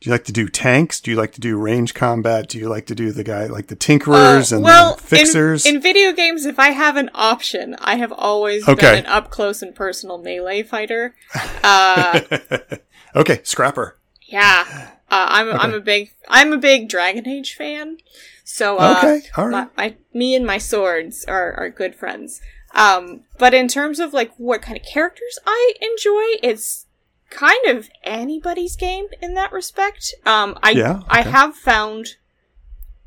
Do 0.00 0.10
you 0.10 0.14
like 0.14 0.24
to 0.24 0.32
do 0.32 0.48
tanks? 0.48 1.00
Do 1.00 1.12
you 1.12 1.16
like 1.16 1.30
to 1.34 1.40
do 1.40 1.56
range 1.56 1.94
combat? 1.94 2.48
Do 2.48 2.58
you 2.58 2.68
like 2.68 2.86
to 2.86 2.94
do 2.96 3.12
the 3.12 3.22
guy 3.22 3.46
like 3.46 3.68
the 3.68 3.76
tinkerers 3.76 4.50
Uh, 4.52 4.56
and 4.56 4.64
well, 4.64 4.96
the 4.96 5.00
fixers? 5.02 5.64
In, 5.64 5.76
in 5.76 5.80
video 5.80 6.12
games, 6.12 6.44
if 6.44 6.58
I 6.58 6.70
have 6.70 6.96
an 6.96 7.08
option, 7.14 7.76
I 7.78 7.94
have 7.94 8.10
always 8.10 8.68
Okay. 8.68 8.80
been 8.96 8.98
an 9.04 9.06
up 9.06 9.30
close 9.30 9.62
and 9.62 9.72
personal 9.72 10.18
melee 10.18 10.64
fighter. 10.64 11.14
Uh, 11.62 12.20
okay, 13.14 13.42
scrapper. 13.44 13.96
yeah, 14.22 14.90
uh, 15.12 15.26
I'm 15.28 15.48
I'm 15.62 15.74
a 15.74 15.80
big 15.80 16.10
I'm 16.28 16.52
a 16.52 16.58
big 16.58 16.88
Dragon 16.88 17.28
Age 17.28 17.54
fan. 17.54 17.98
So 18.44 18.78
uh, 18.78 18.96
Okay, 18.98 19.20
all 19.36 19.48
right. 19.48 19.68
my, 19.76 19.82
my 19.88 19.96
me 20.12 20.34
and 20.34 20.46
my 20.46 20.58
swords 20.58 21.24
are 21.26 21.52
are 21.54 21.68
good 21.70 21.94
friends. 21.94 22.40
Um, 22.74 23.24
but 23.38 23.52
in 23.52 23.68
terms 23.68 24.00
of 24.00 24.14
like 24.14 24.32
what 24.38 24.62
kind 24.62 24.78
of 24.78 24.84
characters 24.86 25.38
I 25.46 25.74
enjoy, 25.80 26.40
it's 26.48 26.86
kind 27.28 27.66
of 27.66 27.88
anybody's 28.02 28.76
game 28.76 29.06
in 29.20 29.34
that 29.34 29.52
respect. 29.52 30.14
Um, 30.24 30.58
I 30.62 30.70
Yeah, 30.72 31.02
I 31.08 31.22
have 31.22 31.54
found 31.54 32.16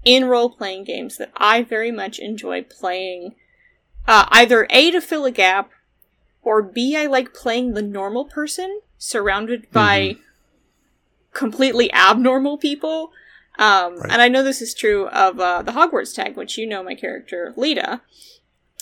in 0.04 0.26
role 0.26 0.50
playing 0.52 0.84
games 0.84 1.18
that 1.18 1.32
I 1.36 1.64
very 1.64 1.92
much 1.92 2.20
enjoy 2.20 2.64
playing. 2.64 3.36
Uh, 4.08 4.26
either 4.30 4.68
A 4.70 4.92
to 4.92 5.02
fill 5.02 5.26
a 5.26 5.32
gap, 5.32 5.72
or 6.44 6.62
B 6.62 6.96
I 6.96 7.08
like 7.08 7.34
playing 7.34 7.74
the 7.74 7.82
normal 7.82 8.26
person 8.26 8.82
surrounded 9.00 9.72
by 9.72 10.00
Mm-hmm. 10.00 10.22
Completely 11.36 11.94
abnormal 11.94 12.58
people. 12.58 13.12
Um, 13.60 13.98
Right. 13.98 14.12
And 14.12 14.22
I 14.22 14.28
know 14.28 14.44
this 14.44 14.62
is 14.62 14.74
true 14.74 15.08
of 15.08 15.40
uh, 15.40 15.62
the 15.62 15.74
Hogwarts 15.74 16.16
tag, 16.16 16.36
which 16.36 16.58
you 16.58 16.66
know 16.66 16.84
my 16.84 16.96
character 16.96 17.54
Lita. 17.56 18.02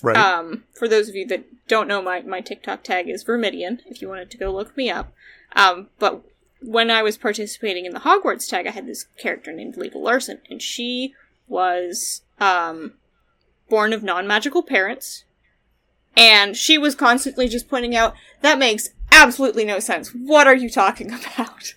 Right. 0.01 0.17
Um, 0.17 0.63
for 0.73 0.87
those 0.87 1.09
of 1.09 1.15
you 1.15 1.27
that 1.27 1.45
don't 1.67 1.87
know, 1.87 2.01
my, 2.01 2.21
my 2.21 2.41
TikTok 2.41 2.83
tag 2.83 3.07
is 3.07 3.23
Vermidian, 3.23 3.81
if 3.85 4.01
you 4.01 4.09
wanted 4.09 4.31
to 4.31 4.37
go 4.37 4.51
look 4.51 4.75
me 4.75 4.89
up. 4.89 5.13
Um, 5.55 5.89
but 5.99 6.23
when 6.61 6.89
I 6.89 7.03
was 7.03 7.17
participating 7.17 7.85
in 7.85 7.93
the 7.93 7.99
Hogwarts 7.99 8.49
tag, 8.49 8.67
I 8.67 8.71
had 8.71 8.87
this 8.87 9.05
character 9.17 9.51
named 9.51 9.77
Lita 9.77 9.97
Larson, 9.97 10.39
and 10.49 10.61
she 10.61 11.13
was 11.47 12.21
um, 12.39 12.93
born 13.69 13.93
of 13.93 14.03
non 14.03 14.27
magical 14.27 14.63
parents. 14.63 15.25
And 16.15 16.55
she 16.55 16.77
was 16.77 16.95
constantly 16.95 17.47
just 17.47 17.69
pointing 17.69 17.95
out, 17.95 18.13
that 18.41 18.59
makes 18.59 18.89
absolutely 19.11 19.65
no 19.65 19.79
sense. 19.79 20.09
What 20.09 20.47
are 20.47 20.55
you 20.55 20.69
talking 20.69 21.11
about? 21.13 21.73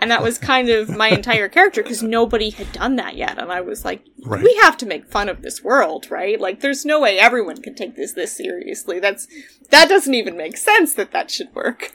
And 0.00 0.10
that 0.10 0.22
was 0.22 0.38
kind 0.38 0.68
of 0.70 0.88
my 0.88 1.08
entire 1.08 1.48
character 1.48 1.82
because 1.82 2.02
nobody 2.02 2.50
had 2.50 2.72
done 2.72 2.96
that 2.96 3.16
yet. 3.16 3.38
And 3.38 3.52
I 3.52 3.60
was 3.60 3.84
like, 3.84 4.02
Right. 4.24 4.42
we 4.42 4.54
have 4.62 4.76
to 4.78 4.86
make 4.86 5.06
fun 5.10 5.28
of 5.28 5.42
this 5.42 5.62
world, 5.62 6.10
right? 6.10 6.40
Like, 6.40 6.60
there's 6.60 6.84
no 6.86 7.00
way 7.00 7.18
everyone 7.18 7.58
can 7.62 7.74
take 7.74 7.96
this 7.96 8.12
this 8.14 8.32
seriously. 8.32 8.98
That's 8.98 9.26
that 9.70 9.88
doesn't 9.88 10.14
even 10.14 10.36
make 10.36 10.56
sense 10.56 10.94
that 10.94 11.10
that 11.12 11.30
should 11.30 11.54
work. 11.54 11.92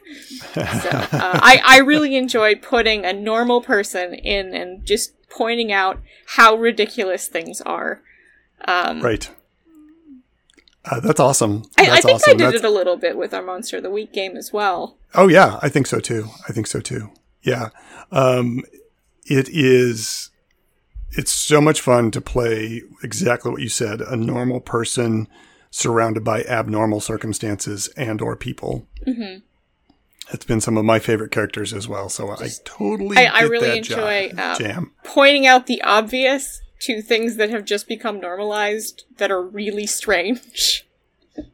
So 0.53 0.61
uh, 0.61 1.07
I 1.11 1.61
I 1.65 1.79
really 1.79 2.15
enjoy 2.15 2.55
putting 2.55 3.05
a 3.05 3.13
normal 3.13 3.61
person 3.61 4.13
in 4.13 4.53
and 4.55 4.85
just 4.85 5.13
pointing 5.29 5.71
out 5.71 5.99
how 6.37 6.55
ridiculous 6.55 7.27
things 7.27 7.59
are. 7.61 8.01
Um, 8.67 9.01
right. 9.01 9.29
Uh, 10.85 10.99
that's 10.99 11.19
awesome. 11.19 11.63
I, 11.79 11.89
I 11.89 12.01
think 12.01 12.15
awesome. 12.15 12.29
I 12.29 12.33
did 12.33 12.39
That's- 12.41 12.61
it 12.61 12.65
a 12.65 12.69
little 12.69 12.95
bit 12.97 13.17
with 13.17 13.33
our 13.33 13.41
Monster 13.41 13.77
of 13.77 13.83
the 13.83 13.89
Week 13.89 14.13
game 14.13 14.37
as 14.37 14.53
well. 14.53 14.97
Oh 15.15 15.27
yeah, 15.27 15.59
I 15.63 15.69
think 15.69 15.87
so 15.87 15.99
too. 15.99 16.29
I 16.47 16.53
think 16.53 16.67
so 16.67 16.79
too. 16.79 17.09
Yeah. 17.45 17.69
Um, 18.11 18.63
it 19.25 19.47
is. 19.49 20.31
It's 21.11 21.31
so 21.31 21.61
much 21.61 21.79
fun 21.79 22.11
to 22.11 22.19
play 22.19 22.81
exactly 23.03 23.51
what 23.51 23.61
you 23.61 23.69
said. 23.69 24.01
A 24.01 24.17
normal 24.17 24.59
person 24.59 25.27
surrounded 25.71 26.23
by 26.23 26.43
abnormal 26.43 26.99
circumstances 26.99 27.87
and 27.95 28.21
or 28.21 28.35
people. 28.35 28.87
hmm 29.05 29.37
It's 30.33 30.45
been 30.45 30.59
some 30.61 30.75
of 30.77 30.83
my 30.85 30.99
favorite 30.99 31.31
characters 31.31 31.73
as 31.73 31.87
well. 31.87 32.09
So 32.09 32.31
I 32.31 32.49
totally. 32.65 33.17
I, 33.17 33.25
I 33.25 33.41
really 33.43 33.77
enjoy 33.77 34.31
ja- 34.35 34.41
uh, 34.53 34.57
jam. 34.57 34.91
pointing 35.03 35.45
out 35.47 35.67
the 35.67 35.81
obvious 35.83 36.61
to 36.81 37.01
things 37.01 37.37
that 37.37 37.49
have 37.49 37.63
just 37.65 37.87
become 37.87 38.19
normalized 38.19 39.05
that 39.17 39.31
are 39.31 39.41
really 39.41 39.85
strange. 39.87 40.85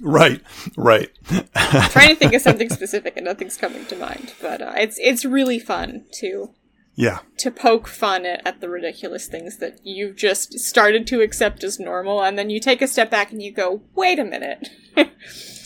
Right. 0.00 0.42
Right. 0.76 1.10
trying 1.90 2.08
to 2.08 2.14
think 2.14 2.34
of 2.34 2.42
something 2.42 2.70
specific 2.70 3.16
and 3.16 3.24
nothing's 3.24 3.56
coming 3.56 3.86
to 3.86 3.96
mind, 3.96 4.34
but 4.40 4.60
uh, 4.60 4.74
it's 4.76 4.98
it's 4.98 5.24
really 5.24 5.58
fun 5.58 6.04
to 6.20 6.50
yeah. 6.94 7.20
to 7.38 7.50
poke 7.50 7.88
fun 7.88 8.26
at, 8.26 8.46
at 8.46 8.60
the 8.60 8.68
ridiculous 8.68 9.26
things 9.26 9.58
that 9.58 9.78
you've 9.84 10.16
just 10.16 10.58
started 10.58 11.06
to 11.08 11.20
accept 11.22 11.64
as 11.64 11.80
normal, 11.80 12.22
and 12.22 12.38
then 12.38 12.50
you 12.50 12.60
take 12.60 12.82
a 12.82 12.88
step 12.88 13.10
back 13.10 13.32
and 13.32 13.42
you 13.42 13.52
go, 13.52 13.82
"Wait 13.94 14.18
a 14.18 14.24
minute." 14.24 14.68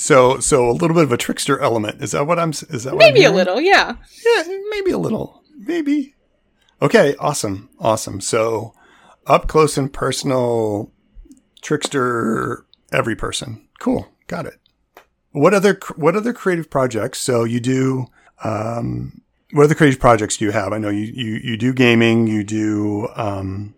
So 0.01 0.41
so 0.41 0.71
a 0.71 0.73
little 0.73 0.95
bit 0.95 1.05
of 1.05 1.13
a 1.13 1.19
trickster 1.19 1.59
element. 1.59 2.03
Is 2.03 2.13
that 2.13 2.27
what 2.27 2.39
I'm? 2.39 2.53
Is 2.53 2.85
that 2.85 2.95
what 2.95 3.05
I'm 3.05 3.13
Maybe 3.13 3.23
a 3.25 3.31
little, 3.31 3.61
yeah. 3.61 3.97
Yeah, 4.25 4.45
maybe 4.71 4.93
a 4.93 4.99
little. 4.99 5.45
Maybe. 5.55 6.15
Okay, 6.81 7.15
awesome. 7.19 7.69
Awesome. 7.79 8.23
So 8.23 8.73
up 9.27 9.47
close 9.47 9.77
and 9.77 9.93
personal 9.93 10.91
trickster 11.61 12.65
every 12.91 13.15
person. 13.15 13.69
Cool. 13.79 14.09
Got 14.31 14.47
it. 14.47 14.61
What 15.33 15.55
other 15.55 15.81
what 15.97 16.15
other 16.15 16.33
creative 16.33 16.71
projects? 16.71 17.19
So 17.19 17.43
you 17.43 17.59
do 17.59 18.07
um 18.45 19.23
what 19.51 19.65
other 19.65 19.75
creative 19.75 19.99
projects 19.99 20.37
do 20.37 20.45
you 20.45 20.53
have? 20.53 20.73
I 20.73 20.79
know 20.79 20.89
you 20.89 21.13
you, 21.13 21.41
you 21.43 21.57
do 21.57 21.73
gaming, 21.73 22.29
you 22.29 22.45
do 22.45 23.09
um 23.17 23.75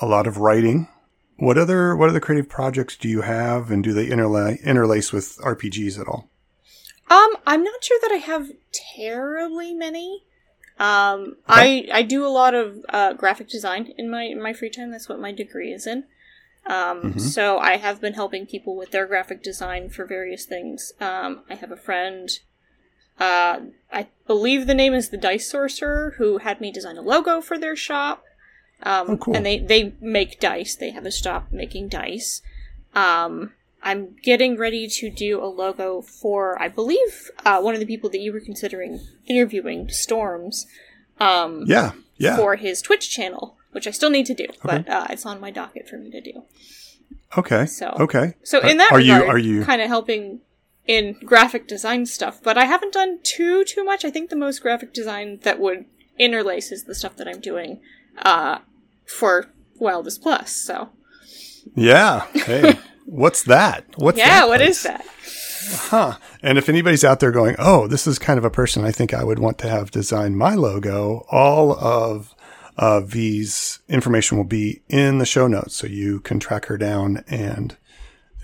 a 0.00 0.06
lot 0.06 0.26
of 0.26 0.38
writing. 0.38 0.88
What 1.36 1.58
other 1.58 1.94
what 1.94 2.08
other 2.08 2.20
creative 2.20 2.48
projects 2.48 2.96
do 2.96 3.06
you 3.06 3.20
have 3.20 3.70
and 3.70 3.84
do 3.84 3.92
they 3.92 4.06
interlay 4.06 4.58
interlace 4.64 5.12
with 5.12 5.36
RPGs 5.44 6.00
at 6.00 6.08
all? 6.08 6.30
Um, 7.10 7.36
I'm 7.46 7.62
not 7.62 7.84
sure 7.84 7.98
that 8.00 8.12
I 8.12 8.16
have 8.16 8.48
terribly 8.96 9.74
many. 9.74 10.24
Um, 10.78 11.36
I 11.46 11.86
I 11.92 12.00
do 12.00 12.26
a 12.26 12.32
lot 12.32 12.54
of 12.54 12.78
uh, 12.88 13.12
graphic 13.12 13.50
design 13.50 13.92
in 13.98 14.10
my 14.10 14.22
in 14.22 14.42
my 14.42 14.54
free 14.54 14.70
time. 14.70 14.90
That's 14.90 15.10
what 15.10 15.20
my 15.20 15.32
degree 15.32 15.70
is 15.70 15.86
in. 15.86 16.04
Um, 16.66 17.14
Mhm. 17.14 17.20
so 17.20 17.58
I 17.58 17.76
have 17.76 18.00
been 18.00 18.14
helping 18.14 18.46
people 18.46 18.74
with 18.76 18.90
their 18.90 19.06
graphic 19.06 19.42
design 19.42 19.90
for 19.90 20.04
various 20.06 20.46
things. 20.46 20.92
Um, 21.00 21.42
I 21.50 21.54
have 21.56 21.70
a 21.70 21.76
friend. 21.76 22.28
Uh, 23.20 23.60
I 23.92 24.08
believe 24.26 24.66
the 24.66 24.74
name 24.74 24.94
is 24.94 25.10
the 25.10 25.16
Dice 25.16 25.48
Sorcerer, 25.48 26.14
who 26.18 26.38
had 26.38 26.60
me 26.60 26.72
design 26.72 26.96
a 26.96 27.02
logo 27.02 27.40
for 27.40 27.58
their 27.58 27.76
shop. 27.76 28.24
Um, 28.82 29.10
Oh, 29.10 29.16
cool. 29.18 29.36
And 29.36 29.46
they 29.46 29.58
they 29.58 29.94
make 30.00 30.40
dice. 30.40 30.74
They 30.74 30.90
have 30.90 31.06
a 31.06 31.10
shop 31.12 31.48
making 31.52 31.88
dice. 31.88 32.42
Um, 32.94 33.52
I'm 33.82 34.16
getting 34.22 34.56
ready 34.56 34.88
to 34.88 35.10
do 35.10 35.42
a 35.42 35.46
logo 35.46 36.00
for, 36.00 36.60
I 36.60 36.68
believe, 36.68 37.30
uh, 37.44 37.60
one 37.60 37.74
of 37.74 37.80
the 37.80 37.86
people 37.86 38.08
that 38.10 38.20
you 38.20 38.32
were 38.32 38.40
considering 38.40 39.00
interviewing, 39.26 39.90
Storms, 39.90 40.66
um, 41.20 41.64
Yeah. 41.66 41.92
Yeah. 42.16 42.36
for 42.36 42.56
his 42.56 42.80
Twitch 42.80 43.10
channel, 43.10 43.56
which 43.74 43.86
I 43.86 43.90
still 43.90 44.10
need 44.10 44.26
to 44.26 44.34
do, 44.34 44.46
but 44.62 44.88
uh, 44.88 45.06
it's 45.10 45.26
on 45.26 45.40
my 45.40 45.50
docket 45.50 45.88
for 45.88 45.96
me 45.98 46.10
to 46.10 46.20
do. 46.20 46.44
Okay. 47.36 47.66
So- 47.66 47.96
okay. 48.00 48.34
So 48.42 48.60
in 48.60 48.76
that 48.78 48.92
are 48.92 49.00
you 49.00 49.14
are 49.14 49.38
you 49.38 49.64
kind 49.64 49.82
of 49.82 49.88
helping 49.88 50.40
in 50.86 51.14
graphic 51.24 51.66
design 51.66 52.06
stuff, 52.06 52.40
but 52.42 52.56
I 52.58 52.64
haven't 52.64 52.92
done 52.92 53.18
too 53.22 53.64
too 53.64 53.84
much. 53.84 54.04
I 54.04 54.10
think 54.10 54.30
the 54.30 54.36
most 54.36 54.60
graphic 54.60 54.92
design 54.92 55.40
that 55.42 55.58
would 55.58 55.86
interlace 56.18 56.70
is 56.70 56.84
the 56.84 56.94
stuff 56.94 57.16
that 57.16 57.26
I'm 57.26 57.40
doing 57.40 57.80
uh, 58.18 58.58
for 59.06 59.46
Wildest 59.78 60.22
Plus. 60.22 60.54
So 60.54 60.90
Yeah. 61.74 62.26
Hey, 62.32 62.78
what's 63.04 63.42
that? 63.44 63.84
What's 63.96 64.18
yeah, 64.18 64.40
that 64.40 64.48
what 64.48 64.60
is 64.60 64.82
that? 64.84 65.04
Huh. 65.66 66.18
And 66.42 66.58
if 66.58 66.68
anybody's 66.68 67.04
out 67.04 67.20
there 67.20 67.30
going, 67.32 67.56
oh, 67.58 67.86
this 67.86 68.06
is 68.06 68.18
kind 68.18 68.36
of 68.38 68.44
a 68.44 68.50
person 68.50 68.84
I 68.84 68.90
think 68.92 69.14
I 69.14 69.24
would 69.24 69.38
want 69.38 69.56
to 69.58 69.68
have 69.68 69.90
design 69.90 70.36
my 70.36 70.54
logo, 70.54 71.24
all 71.30 71.72
of 71.72 72.33
uh, 72.76 73.00
V's 73.00 73.80
information 73.88 74.36
will 74.36 74.44
be 74.44 74.82
in 74.88 75.18
the 75.18 75.26
show 75.26 75.46
notes, 75.46 75.76
so 75.76 75.86
you 75.86 76.20
can 76.20 76.40
track 76.40 76.66
her 76.66 76.76
down 76.78 77.24
and 77.28 77.76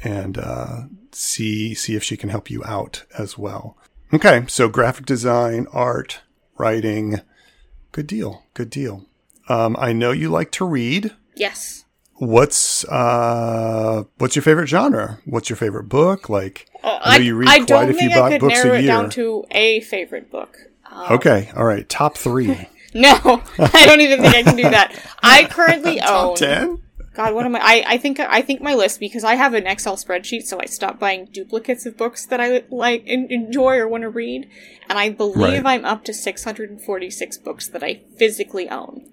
and 0.03 0.39
uh, 0.39 0.83
see 1.13 1.75
see 1.75 1.95
if 1.97 2.03
she 2.03 2.17
can 2.17 2.29
help 2.29 2.51
you 2.51 2.63
out 2.65 3.05
as 3.19 3.37
well. 3.37 3.77
Okay, 4.13 4.45
so 4.49 4.69
graphic 4.69 5.07
design, 5.07 5.67
art, 5.73 6.21
writing, 6.59 7.21
good 7.93 8.07
deal, 8.07 8.45
good 8.55 8.71
deal. 8.71 9.07
Um, 9.49 9.77
I 9.79 9.93
know 9.93 10.11
you 10.13 10.29
like 10.31 10.51
to 10.53 10.65
read. 10.65 11.13
Yes. 11.35 11.85
What's 12.15 12.85
uh, 12.85 14.05
what's 14.19 14.37
your 14.37 14.43
favorite 14.43 14.67
genre? 14.69 15.19
What's 15.25 15.49
your 15.49 15.57
favorite 15.57 15.89
book? 15.89 16.29
Like, 16.29 16.67
Oh, 16.85 16.99
I 17.03 17.19
know 17.19 17.25
you 17.25 17.35
read 17.35 17.49
I 17.49 17.57
quite 17.59 17.67
don't 17.69 17.83
a 17.91 17.93
few 17.95 17.99
think 17.99 18.15
bo- 18.15 18.23
I 18.25 18.31
could 18.31 18.41
books 18.41 18.61
a 18.61 18.65
narrow 18.65 18.79
it 18.79 18.83
down 18.87 19.11
to 19.11 19.45
a 19.51 19.81
favorite 19.81 20.31
book. 20.31 20.57
Um, 20.91 21.13
Okay, 21.13 21.51
all 21.57 21.65
right. 21.65 21.89
Top 21.89 22.17
three. 22.17 22.69
No, 22.95 23.43
I 23.59 23.87
don't 23.87 24.01
even 24.01 24.21
think 24.21 24.35
I 24.35 24.43
can 24.43 24.57
do 24.57 24.65
that. 24.65 24.93
I 25.23 25.45
currently 25.51 26.01
own. 26.01 26.37
Ten. 26.37 26.83
God, 27.15 27.35
what 27.35 27.45
am 27.45 27.55
I? 27.57 27.61
I, 27.63 27.85
I 27.87 27.99
think 27.99 28.19
I 28.21 28.41
think 28.43 28.61
my 28.63 28.75
list 28.75 28.99
because 29.01 29.25
I 29.25 29.35
have 29.35 29.55
an 29.55 29.67
Excel 29.67 29.97
spreadsheet, 29.97 30.43
so 30.43 30.59
I 30.61 30.67
stopped 30.67 30.99
buying 30.99 31.27
duplicates 31.33 31.87
of 31.87 31.97
books 31.97 32.27
that 32.27 32.41
I 32.41 32.65
like 32.71 33.05
en- 33.07 33.29
enjoy 33.31 33.77
or 33.77 33.87
want 33.89 34.03
to 34.03 34.09
read, 34.09 34.49
and 34.89 34.99
I 34.99 35.11
believe 35.11 35.65
Right. 35.65 35.75
I'm 35.75 35.85
up 35.85 36.05
to 36.05 36.15
646 36.15 37.39
books 37.39 37.69
that 37.69 37.83
I 37.83 38.03
physically 38.17 38.69
own. 38.69 39.09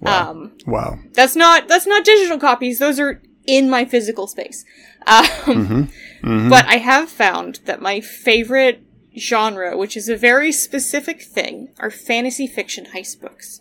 Wow. 0.00 0.30
Um, 0.30 0.52
wow. 0.66 0.98
that's 1.14 1.34
not 1.36 1.68
that's 1.68 1.86
not 1.86 2.04
digital 2.04 2.38
copies; 2.38 2.78
those 2.78 3.00
are 3.00 3.20
in 3.46 3.68
my 3.70 3.84
physical 3.84 4.26
space. 4.26 4.64
Um, 5.06 5.90
Mm-hmm. 6.22 6.48
But 6.48 6.66
I 6.66 6.78
have 6.78 7.08
found 7.08 7.60
that 7.66 7.80
my 7.80 8.00
favorite 8.00 8.82
genre, 9.18 9.76
which 9.76 9.96
is 9.96 10.08
a 10.08 10.16
very 10.16 10.52
specific 10.52 11.22
thing, 11.22 11.72
are 11.78 11.90
fantasy 11.90 12.46
fiction 12.46 12.86
heist 12.94 13.20
books. 13.20 13.60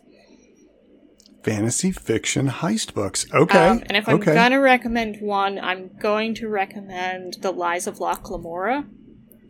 Fantasy 1.44 1.91
fiction 1.91 2.48
heist 2.50 2.94
books. 2.94 3.26
Okay. 3.32 3.68
Um, 3.68 3.84
and 3.86 3.96
if 3.96 4.10
I'm 4.10 4.15
okay. 4.15 4.34
gonna 4.34 4.60
recommend 4.60 5.22
one, 5.22 5.60
I'm 5.60 5.91
going 6.00 6.34
to 6.36 6.48
recommend 6.48 7.38
The 7.41 7.52
Lies 7.52 7.86
of 7.86 8.00
Locke 8.00 8.30
Lamora, 8.32 8.86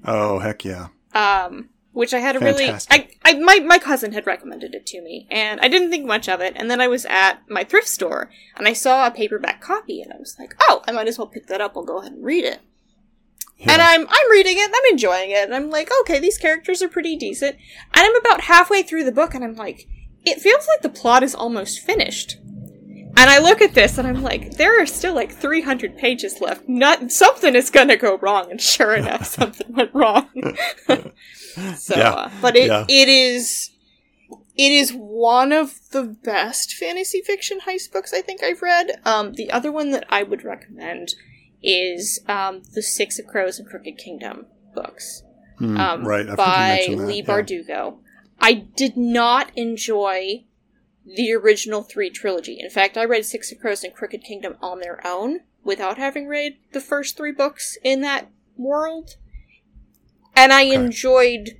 Oh 0.03 0.39
heck 0.39 0.63
yeah. 0.65 0.87
um, 1.13 1.69
which 1.93 2.13
I 2.13 2.19
had 2.19 2.35
a 2.35 2.39
really, 2.39 2.69
I, 2.69 3.07
I, 3.23 3.39
my, 3.39 3.59
my 3.59 3.79
cousin 3.79 4.11
had 4.11 4.27
recommended 4.27 4.75
it 4.75 4.85
to 4.87 5.01
me, 5.01 5.27
and 5.31 5.61
I 5.61 5.69
didn't 5.69 5.89
think 5.89 6.05
much 6.05 6.27
of 6.27 6.41
it. 6.41 6.53
And 6.57 6.69
then 6.69 6.81
I 6.81 6.89
was 6.89 7.05
at 7.05 7.39
my 7.49 7.63
thrift 7.63 7.87
store, 7.87 8.29
and 8.57 8.67
I 8.67 8.73
saw 8.73 9.07
a 9.07 9.11
paperback 9.11 9.61
copy, 9.61 10.01
and 10.01 10.11
I 10.11 10.17
was 10.17 10.35
like, 10.37 10.53
oh, 10.63 10.83
I 10.85 10.91
might 10.91 11.07
as 11.07 11.17
well 11.17 11.27
pick 11.27 11.47
that 11.47 11.61
up. 11.61 11.77
I'll 11.77 11.85
go 11.85 11.99
ahead 11.99 12.11
and 12.11 12.23
read 12.25 12.43
it. 12.43 12.59
And 13.61 13.81
I'm 13.81 14.05
I'm 14.07 14.31
reading 14.31 14.57
it, 14.57 14.65
and 14.65 14.73
I'm 14.75 14.91
enjoying 14.91 15.31
it, 15.31 15.43
and 15.45 15.55
I'm 15.55 15.69
like, 15.69 15.89
okay, 16.01 16.19
these 16.19 16.37
characters 16.37 16.81
are 16.81 16.89
pretty 16.89 17.15
decent. 17.15 17.55
And 17.55 18.05
I'm 18.05 18.15
about 18.17 18.41
halfway 18.41 18.83
through 18.83 19.05
the 19.05 19.11
book, 19.11 19.33
and 19.33 19.43
I'm 19.43 19.55
like, 19.55 19.87
it 20.25 20.41
feels 20.41 20.67
like 20.67 20.81
the 20.81 20.89
plot 20.99 21.23
is 21.23 21.33
almost 21.33 21.79
finished. 21.79 22.37
And 23.17 23.29
I 23.29 23.39
look 23.39 23.61
at 23.61 23.73
this, 23.73 23.97
and 23.97 24.05
I'm 24.07 24.21
like, 24.21 24.57
there 24.57 24.81
are 24.81 24.85
still 24.85 25.15
like 25.15 25.31
300 25.31 25.97
pages 25.97 26.41
left. 26.41 26.67
Not 26.67 27.13
something 27.13 27.55
is 27.55 27.69
gonna 27.69 27.95
go 27.95 28.17
wrong, 28.17 28.51
and 28.51 28.59
sure 28.59 28.93
enough, 28.93 29.25
something 29.39 29.73
went 29.73 29.93
wrong. 29.93 30.27
so, 31.75 31.95
Yeah. 31.95 32.11
uh, 32.11 32.31
but 32.41 32.55
it 32.57 32.67
Yeah. 32.67 32.85
it 32.89 33.07
is. 33.07 33.71
It 34.57 34.71
is 34.71 34.91
one 34.91 35.51
of 35.51 35.79
the 35.91 36.03
best 36.03 36.73
fantasy 36.75 37.21
fiction 37.21 37.59
heist 37.67 37.91
books 37.91 38.13
I 38.13 38.21
think 38.21 38.41
I've 38.41 38.61
read. 38.61 39.01
Um, 39.05 39.33
the 39.33 39.51
other 39.51 39.69
one 39.71 39.91
that 39.91 40.05
I 40.09 40.23
would 40.23 40.43
recommend 40.45 41.13
is 41.65 42.21
um, 42.27 42.61
the 42.73 42.81
Six 42.81 43.19
of 43.19 43.27
Crows 43.27 43.59
and 43.59 43.67
Crooked 43.67 43.97
Kingdom 43.97 44.45
books 44.73 45.23
Hmm, 45.57 45.77
um, 45.77 46.05
right. 46.05 46.29
I 46.29 46.35
by 46.35 46.85
that, 46.87 47.07
Leigh 47.07 47.17
yeah. 47.17 47.23
Bardugo. 47.23 47.97
I 48.39 48.53
did 48.53 48.97
not 48.97 49.51
enjoy 49.55 50.43
the 51.05 51.31
original 51.33 51.81
three 51.81 52.09
trilogy. 52.09 52.59
In 52.59 52.69
fact, 52.69 52.97
I 52.97 53.05
read 53.05 53.25
Six 53.25 53.51
of 53.51 53.59
Crows 53.59 53.83
and 53.83 53.93
Crooked 53.93 54.23
Kingdom 54.23 54.57
on 54.61 54.79
their 54.79 55.05
own 55.07 55.41
without 55.63 55.97
having 55.97 56.27
read 56.27 56.57
the 56.73 56.81
first 56.81 57.15
three 57.15 57.31
books 57.31 57.77
in 57.83 58.01
that 58.01 58.29
world. 58.57 59.15
And 60.35 60.51
I 60.51 60.65
Okay. 60.65 60.75
enjoyed 60.75 61.57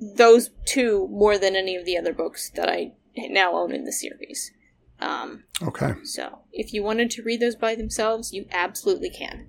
those 0.00 0.50
two 0.64 1.06
more 1.08 1.38
than 1.38 1.54
any 1.54 1.76
of 1.76 1.84
the 1.84 1.96
other 1.96 2.12
books 2.12 2.50
that 2.50 2.68
I 2.68 2.92
now 3.16 3.54
own 3.54 3.72
in 3.72 3.84
the 3.84 3.92
series. 3.92 4.50
Um, 5.00 5.44
Okay. 5.62 5.94
so, 6.04 6.40
if 6.52 6.72
you 6.72 6.82
wanted 6.82 7.10
to 7.12 7.22
read 7.22 7.40
those 7.40 7.56
by 7.56 7.74
themselves, 7.74 8.32
you 8.32 8.46
absolutely 8.52 9.10
can. 9.10 9.46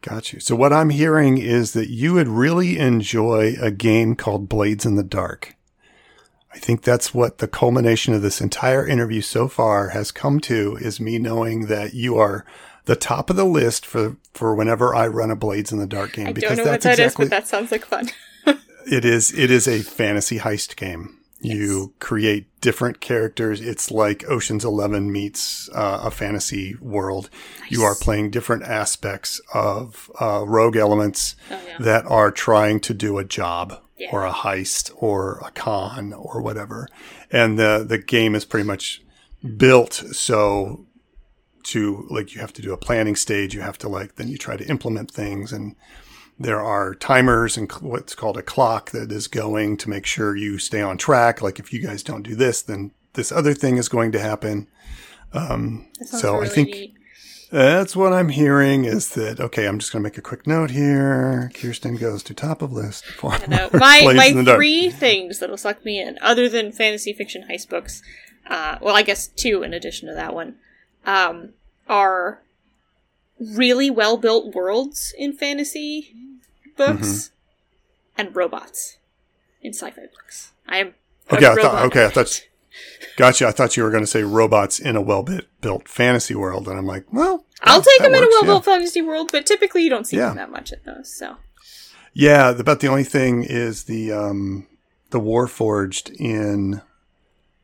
Got 0.00 0.32
you. 0.32 0.40
So 0.40 0.54
what 0.54 0.72
I'm 0.72 0.90
hearing 0.90 1.38
is 1.38 1.72
that 1.72 1.90
you 1.90 2.14
would 2.14 2.28
really 2.28 2.78
enjoy 2.78 3.56
a 3.60 3.70
game 3.70 4.14
called 4.14 4.48
Blades 4.48 4.86
in 4.86 4.94
the 4.94 5.02
Dark. 5.02 5.56
I 6.54 6.58
think 6.58 6.82
that's 6.82 7.12
what 7.12 7.38
the 7.38 7.48
culmination 7.48 8.14
of 8.14 8.22
this 8.22 8.40
entire 8.40 8.86
interview 8.86 9.20
so 9.20 9.48
far 9.48 9.90
has 9.90 10.12
come 10.12 10.40
to 10.40 10.76
is 10.80 11.00
me 11.00 11.18
knowing 11.18 11.66
that 11.66 11.94
you 11.94 12.16
are 12.16 12.44
the 12.84 12.96
top 12.96 13.28
of 13.28 13.36
the 13.36 13.44
list 13.44 13.84
for, 13.84 14.16
for 14.32 14.54
whenever 14.54 14.94
I 14.94 15.08
run 15.08 15.30
a 15.30 15.36
Blades 15.36 15.72
in 15.72 15.78
the 15.78 15.86
Dark 15.86 16.12
game. 16.14 16.28
I 16.28 16.32
because 16.32 16.56
don't 16.56 16.64
know 16.64 16.72
what 16.72 16.80
that's 16.80 16.96
that 16.96 17.04
is, 17.04 17.12
exactly, 17.12 17.24
but 17.26 17.30
that 17.30 17.48
sounds 17.48 17.70
like 17.72 17.84
fun. 17.84 18.08
It 18.90 19.04
is 19.04 19.38
it 19.38 19.50
is 19.50 19.68
a 19.68 19.80
fantasy 19.80 20.38
heist 20.38 20.76
game. 20.76 21.18
You 21.40 21.92
create 22.00 22.46
different 22.60 23.00
characters. 23.00 23.60
It's 23.60 23.90
like 23.92 24.24
Ocean's 24.28 24.64
Eleven 24.64 25.12
meets 25.12 25.68
uh, 25.72 26.00
a 26.02 26.10
fantasy 26.10 26.74
world. 26.80 27.30
You 27.68 27.82
are 27.84 27.94
playing 27.94 28.30
different 28.30 28.64
aspects 28.64 29.40
of 29.54 30.10
uh, 30.20 30.44
rogue 30.46 30.76
elements 30.76 31.36
Oh, 31.50 31.60
yeah. 31.66 31.76
that 31.78 32.06
are 32.06 32.32
trying 32.32 32.80
to 32.80 32.94
do 32.94 33.18
a 33.18 33.24
job 33.24 33.80
Yeah. 33.96 34.08
or 34.12 34.26
a 34.26 34.32
heist 34.32 34.90
or 34.96 35.38
a 35.44 35.50
con 35.52 36.12
or 36.12 36.42
whatever. 36.42 36.88
And 37.30 37.56
the 37.58 37.84
the 37.88 37.98
game 37.98 38.34
is 38.34 38.44
pretty 38.44 38.66
much 38.66 39.02
built 39.56 39.92
so 39.92 40.84
to 41.64 42.06
like 42.10 42.34
you 42.34 42.40
have 42.40 42.52
to 42.54 42.62
do 42.62 42.72
a 42.72 42.76
planning 42.76 43.14
stage. 43.14 43.54
You 43.54 43.60
have 43.60 43.78
to 43.78 43.88
like 43.88 44.16
then 44.16 44.26
you 44.28 44.38
try 44.38 44.56
to 44.56 44.66
implement 44.68 45.10
things 45.12 45.52
and 45.52 45.76
there 46.38 46.62
are 46.62 46.94
timers 46.94 47.56
and 47.56 47.70
what's 47.80 48.14
called 48.14 48.36
a 48.36 48.42
clock 48.42 48.90
that 48.92 49.10
is 49.10 49.26
going 49.26 49.76
to 49.78 49.90
make 49.90 50.06
sure 50.06 50.36
you 50.36 50.58
stay 50.58 50.80
on 50.80 50.96
track. 50.96 51.42
Like 51.42 51.58
if 51.58 51.72
you 51.72 51.80
guys 51.80 52.02
don't 52.02 52.22
do 52.22 52.36
this, 52.36 52.62
then 52.62 52.92
this 53.14 53.32
other 53.32 53.54
thing 53.54 53.76
is 53.76 53.88
going 53.88 54.12
to 54.12 54.20
happen. 54.20 54.68
Um, 55.32 55.88
so 56.04 56.34
really 56.34 56.46
I 56.46 56.48
think 56.48 56.68
neat. 56.70 56.94
that's 57.50 57.96
what 57.96 58.12
I'm 58.12 58.28
hearing 58.28 58.84
is 58.84 59.10
that 59.10 59.40
okay. 59.40 59.66
I'm 59.66 59.78
just 59.78 59.92
going 59.92 60.02
to 60.02 60.08
make 60.08 60.16
a 60.16 60.22
quick 60.22 60.46
note 60.46 60.70
here. 60.70 61.50
Kirsten 61.54 61.96
goes 61.96 62.22
to 62.24 62.34
top 62.34 62.62
of 62.62 62.72
list. 62.72 63.04
My 63.22 63.38
my 64.14 64.32
Dark. 64.32 64.56
three 64.56 64.90
things 64.90 65.40
that'll 65.40 65.56
suck 65.56 65.84
me 65.84 66.00
in, 66.00 66.18
other 66.22 66.48
than 66.48 66.72
fantasy 66.72 67.12
fiction 67.12 67.46
heist 67.50 67.68
books, 67.68 68.00
uh, 68.46 68.78
well, 68.80 68.96
I 68.96 69.02
guess 69.02 69.26
two 69.26 69.62
in 69.62 69.74
addition 69.74 70.08
to 70.08 70.14
that 70.14 70.34
one, 70.34 70.54
um, 71.04 71.50
are 71.88 72.40
really 73.40 73.90
well 73.90 74.16
built 74.16 74.54
worlds 74.54 75.14
in 75.16 75.32
fantasy 75.32 76.14
books 76.76 77.30
Mm-hmm. 78.18 78.20
and 78.26 78.36
robots 78.36 78.98
in 79.62 79.72
sci-fi 79.72 80.02
books. 80.12 80.52
I 80.68 80.78
am 80.78 80.94
Okay, 81.30 81.46
I 81.46 81.54
thought 81.54 81.84
okay, 81.86 82.06
I 82.06 82.08
thought 82.08 82.46
gotcha. 83.16 83.46
I 83.48 83.50
thought 83.52 83.76
you 83.76 83.82
were 83.82 83.90
going 83.90 84.02
to 84.02 84.06
say 84.06 84.22
robots 84.22 84.78
in 84.80 84.96
a 84.96 85.00
well 85.00 85.26
built 85.60 85.88
fantasy 85.88 86.34
world, 86.34 86.68
and 86.68 86.78
I'm 86.78 86.86
like, 86.86 87.04
well, 87.12 87.44
I'll 87.62 87.82
take 87.82 87.98
them 88.00 88.14
in 88.14 88.18
a 88.18 88.20
works, 88.22 88.32
well 88.32 88.42
yeah. 88.42 88.46
built 88.46 88.64
fantasy 88.64 89.02
world, 89.02 89.30
but 89.32 89.44
typically 89.46 89.82
you 89.82 89.90
don't 89.90 90.06
see 90.06 90.16
Yeah. 90.16 90.28
them 90.28 90.36
that 90.36 90.50
much 90.50 90.72
in 90.72 90.78
those. 90.86 91.12
So 91.14 91.36
Yeah, 92.14 92.50
about 92.50 92.80
the 92.80 92.88
only 92.88 93.04
thing 93.04 93.44
is 93.44 93.84
the 93.84 94.12
um 94.12 94.66
the 95.10 95.20
Warforged 95.20 96.14
in 96.18 96.80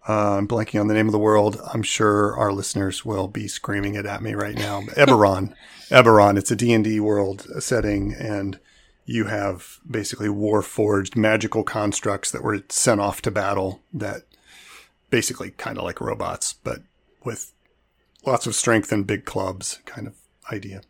uh, 0.07 0.37
I'm 0.37 0.49
blanking 0.49 0.81
on 0.81 0.87
the 0.87 0.95
name 0.95 1.07
of 1.07 1.13
the 1.13 1.19
world. 1.19 1.61
I'm 1.73 1.83
sure 1.83 2.37
our 2.37 2.53
listeners 2.53 3.05
will 3.05 3.29
be 3.29 3.49
screaming 3.49 3.95
it 3.95 4.07
at 4.07 4.23
me 4.23 4.35
right 4.35 4.57
now. 4.57 4.83
Eberron, 4.97 5.55
Eberron. 5.89 6.37
It's 6.37 6.51
a 6.51 6.57
D 6.57 6.73
and 6.73 6.85
D 6.85 7.01
world 7.01 7.47
setting, 7.63 8.13
and 8.13 8.59
you 9.07 9.27
have 9.27 9.79
basically 9.91 10.29
Warforged 10.29 11.17
magical 11.17 11.63
constructs 11.63 12.31
that 12.31 12.43
were 12.43 12.63
sent 12.69 13.01
off 13.01 13.23
to 13.23 13.31
battle. 13.31 13.81
That 13.93 14.23
basically 15.09 15.53
kind 15.53 15.79
of 15.79 15.85
like 15.85 16.01
robots, 16.01 16.53
but 16.53 16.81
with 17.25 17.53
lots 18.27 18.47
of 18.47 18.55
strength 18.55 18.93
and 18.93 19.07
big 19.07 19.25
clubs, 19.25 19.81
kind 19.87 20.07
of 20.07 20.15
idea. 20.53 20.83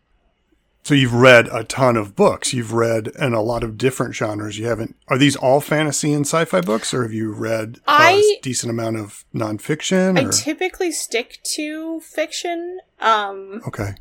So 0.85 0.93
you've 0.93 1.15
read 1.15 1.49
a 1.51 1.65
ton 1.65 1.97
of 1.97 2.15
books. 2.15 2.53
You've 2.53 2.75
read 2.75 3.09
in 3.19 3.33
a 3.33 3.41
lot 3.41 3.65
of 3.65 3.79
different 3.79 4.15
genres. 4.15 4.59
You 4.59 4.67
haven't. 4.67 4.97
Are 5.09 5.17
these 5.17 5.35
all 5.35 5.63
fantasy 5.63 6.13
and 6.13 6.27
sci-fi 6.27 6.61
books, 6.61 6.93
or 6.93 7.03
have 7.03 7.13
you 7.13 7.33
read 7.33 7.79
a 7.89 7.91
I- 7.91 8.39
decent 8.43 8.71
amount 8.71 8.99
of 8.99 9.25
nonfiction? 9.35 10.19
I 10.19 10.31
typically 10.31 10.93
stick 10.93 11.41
to 11.55 12.01
fiction. 12.01 12.81
Um, 13.01 13.63
okay. 13.67 13.95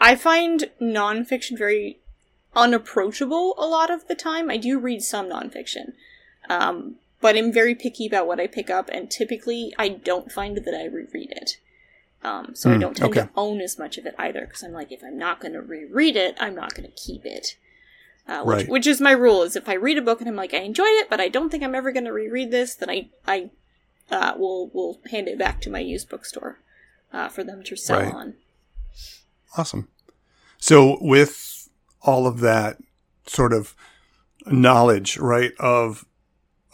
I 0.00 0.16
find 0.16 0.70
nonfiction 0.82 1.56
very 1.56 1.98
unapproachable 2.54 3.54
a 3.56 3.66
lot 3.66 3.88
of 3.90 4.08
the 4.08 4.16
time. 4.16 4.50
I 4.50 4.56
do 4.56 4.78
read 4.78 5.02
some 5.02 5.28
nonfiction. 5.28 5.92
Um, 6.50 6.96
but 7.20 7.36
I'm 7.36 7.52
very 7.52 7.74
picky 7.76 8.06
about 8.06 8.26
what 8.26 8.40
I 8.40 8.48
pick 8.48 8.70
up, 8.70 8.88
and 8.92 9.08
typically 9.08 9.72
I 9.78 9.88
don't 9.88 10.32
find 10.32 10.56
that 10.56 10.74
I 10.74 10.86
reread 10.86 11.30
it. 11.30 11.58
Um, 12.22 12.54
so 12.54 12.70
I 12.70 12.74
Hmm, 12.74 12.80
don't 12.80 12.96
tend 12.96 13.10
okay. 13.10 13.22
to 13.22 13.30
own 13.36 13.60
as 13.60 13.78
much 13.78 13.96
of 13.96 14.04
it 14.06 14.14
either, 14.18 14.40
because 14.46 14.62
I'm 14.64 14.72
like, 14.72 14.90
if 14.90 15.02
I'm 15.04 15.16
not 15.18 15.40
going 15.40 15.52
to 15.52 15.60
reread 15.62 16.16
it, 16.16 16.36
I'm 16.40 16.54
not 16.54 16.74
going 16.74 16.88
to 16.88 16.94
keep 16.96 17.24
it. 17.24 17.56
Uh, 18.26 18.42
which, 18.42 18.56
Right. 18.58 18.68
which 18.68 18.86
is 18.86 19.00
my 19.00 19.12
rule: 19.12 19.42
is 19.42 19.56
if 19.56 19.68
I 19.68 19.74
read 19.74 19.96
a 19.98 20.02
book 20.02 20.20
and 20.20 20.28
I'm 20.28 20.36
like, 20.36 20.52
I 20.52 20.58
enjoyed 20.58 20.86
it, 20.88 21.08
but 21.08 21.20
I 21.20 21.28
don't 21.28 21.48
think 21.48 21.62
I'm 21.62 21.74
ever 21.74 21.92
going 21.92 22.04
to 22.04 22.12
reread 22.12 22.50
this, 22.50 22.74
then 22.74 22.90
I 22.90 23.08
I 23.26 23.50
uh, 24.10 24.34
will 24.36 24.68
will 24.68 25.00
hand 25.10 25.28
it 25.28 25.38
back 25.38 25.60
to 25.62 25.70
my 25.70 25.78
used 25.78 26.08
bookstore 26.10 26.58
uh, 27.12 27.28
for 27.28 27.42
them 27.44 27.62
to 27.64 27.76
sell 27.76 28.00
Right. 28.00 28.12
on. 28.14 28.34
Awesome. 29.56 29.88
So 30.58 30.98
with 31.00 31.68
all 32.02 32.26
of 32.26 32.40
that 32.40 32.78
sort 33.26 33.52
of 33.52 33.74
knowledge, 34.46 35.16
right, 35.18 35.52
of 35.58 36.04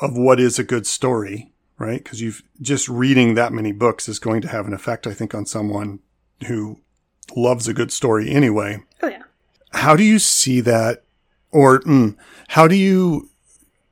of 0.00 0.16
what 0.16 0.40
is 0.40 0.58
a 0.58 0.64
good 0.64 0.86
story, 0.86 1.52
right? 1.84 2.02
Because 2.02 2.20
you've 2.20 2.42
just 2.60 2.88
reading 2.88 3.34
that 3.34 3.52
many 3.52 3.72
books 3.72 4.08
is 4.08 4.18
going 4.18 4.40
to 4.42 4.48
have 4.48 4.66
an 4.66 4.72
effect, 4.72 5.06
I 5.06 5.12
think, 5.12 5.34
on 5.34 5.46
someone 5.46 6.00
who 6.46 6.80
loves 7.36 7.68
a 7.68 7.74
good 7.74 7.92
story 7.92 8.30
anyway. 8.30 8.82
Oh 9.02 9.08
yeah. 9.08 9.22
How 9.72 9.96
do 9.96 10.02
you 10.02 10.18
see 10.18 10.60
that, 10.60 11.04
or 11.50 11.80
mm, 11.80 12.16
how 12.48 12.66
do 12.66 12.76
you 12.76 13.28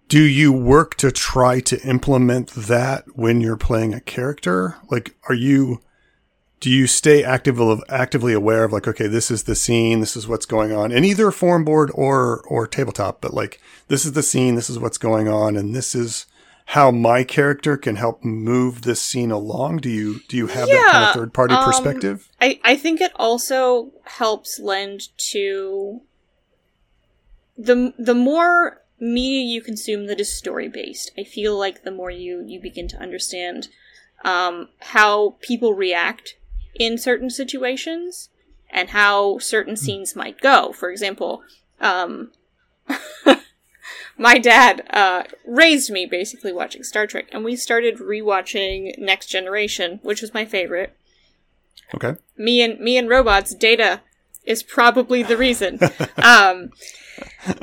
do 0.08 0.22
you 0.22 0.52
work 0.52 0.94
to 0.96 1.10
try 1.10 1.60
to 1.60 1.80
implement 1.88 2.50
that 2.50 3.04
when 3.14 3.40
you're 3.40 3.56
playing 3.56 3.94
a 3.94 4.00
character? 4.00 4.76
Like, 4.90 5.14
are 5.28 5.34
you 5.34 5.80
do 6.60 6.70
you 6.70 6.86
stay 6.86 7.24
active, 7.24 7.60
actively 7.88 8.32
aware 8.32 8.62
of 8.62 8.72
like, 8.72 8.86
okay, 8.86 9.08
this 9.08 9.32
is 9.32 9.42
the 9.42 9.56
scene, 9.56 9.98
this 9.98 10.16
is 10.16 10.28
what's 10.28 10.46
going 10.46 10.70
on, 10.70 10.92
in 10.92 11.04
either 11.04 11.30
forum 11.32 11.64
board 11.64 11.90
or 11.94 12.40
or 12.42 12.66
tabletop, 12.66 13.20
but 13.20 13.34
like 13.34 13.60
this 13.88 14.04
is 14.04 14.12
the 14.12 14.22
scene, 14.22 14.54
this 14.54 14.70
is 14.70 14.78
what's 14.78 14.98
going 14.98 15.28
on, 15.28 15.56
and 15.56 15.74
this 15.74 15.94
is 15.94 16.26
how 16.72 16.90
my 16.90 17.22
character 17.22 17.76
can 17.76 17.96
help 17.96 18.24
move 18.24 18.80
this 18.80 19.02
scene 19.02 19.30
along. 19.30 19.76
Do 19.76 19.90
you 19.90 20.20
do 20.28 20.38
you 20.38 20.46
have 20.46 20.70
that 20.70 20.86
kind 20.90 21.04
Yeah, 21.04 21.08
of 21.10 21.14
third 21.14 21.34
party 21.34 21.54
um, 21.54 21.62
perspective? 21.62 22.30
I, 22.40 22.60
I 22.64 22.76
think 22.76 23.02
it 23.02 23.12
also 23.16 23.92
helps 24.04 24.58
lend 24.58 25.02
to 25.32 26.00
the 27.58 27.92
the 27.98 28.14
more 28.14 28.80
media 28.98 29.42
you 29.42 29.60
consume 29.60 30.06
that 30.06 30.18
is 30.18 30.34
story 30.34 30.66
based. 30.66 31.10
I 31.18 31.24
feel 31.24 31.58
like 31.58 31.82
the 31.82 31.90
more 31.90 32.10
you 32.10 32.42
you 32.46 32.58
begin 32.58 32.88
to 32.88 32.96
understand 32.96 33.68
um, 34.24 34.70
how 34.78 35.36
people 35.42 35.74
react 35.74 36.36
in 36.74 36.96
certain 36.96 37.28
situations 37.28 38.30
and 38.70 38.88
how 38.88 39.36
certain 39.36 39.76
scenes 39.76 40.16
might 40.16 40.40
go. 40.40 40.72
For 40.72 40.90
example, 40.90 41.42
um, 41.82 42.32
my 44.18 44.38
dad 44.38 44.86
uh, 44.90 45.24
raised 45.46 45.90
me 45.90 46.06
basically 46.06 46.52
watching 46.52 46.82
Star 46.82 47.06
Trek, 47.06 47.28
and 47.32 47.44
we 47.44 47.56
started 47.56 47.98
rewatching 47.98 48.96
Next 48.98 49.26
Generation, 49.26 50.00
which 50.02 50.20
was 50.20 50.34
my 50.34 50.44
favorite. 50.44 50.96
Okay. 51.94 52.16
me 52.38 52.62
and 52.62 52.80
me 52.80 52.96
and 52.96 53.08
robots 53.08 53.54
data 53.54 54.00
is 54.44 54.62
probably 54.62 55.22
the 55.22 55.36
reason. 55.36 55.78
Um 56.22 56.70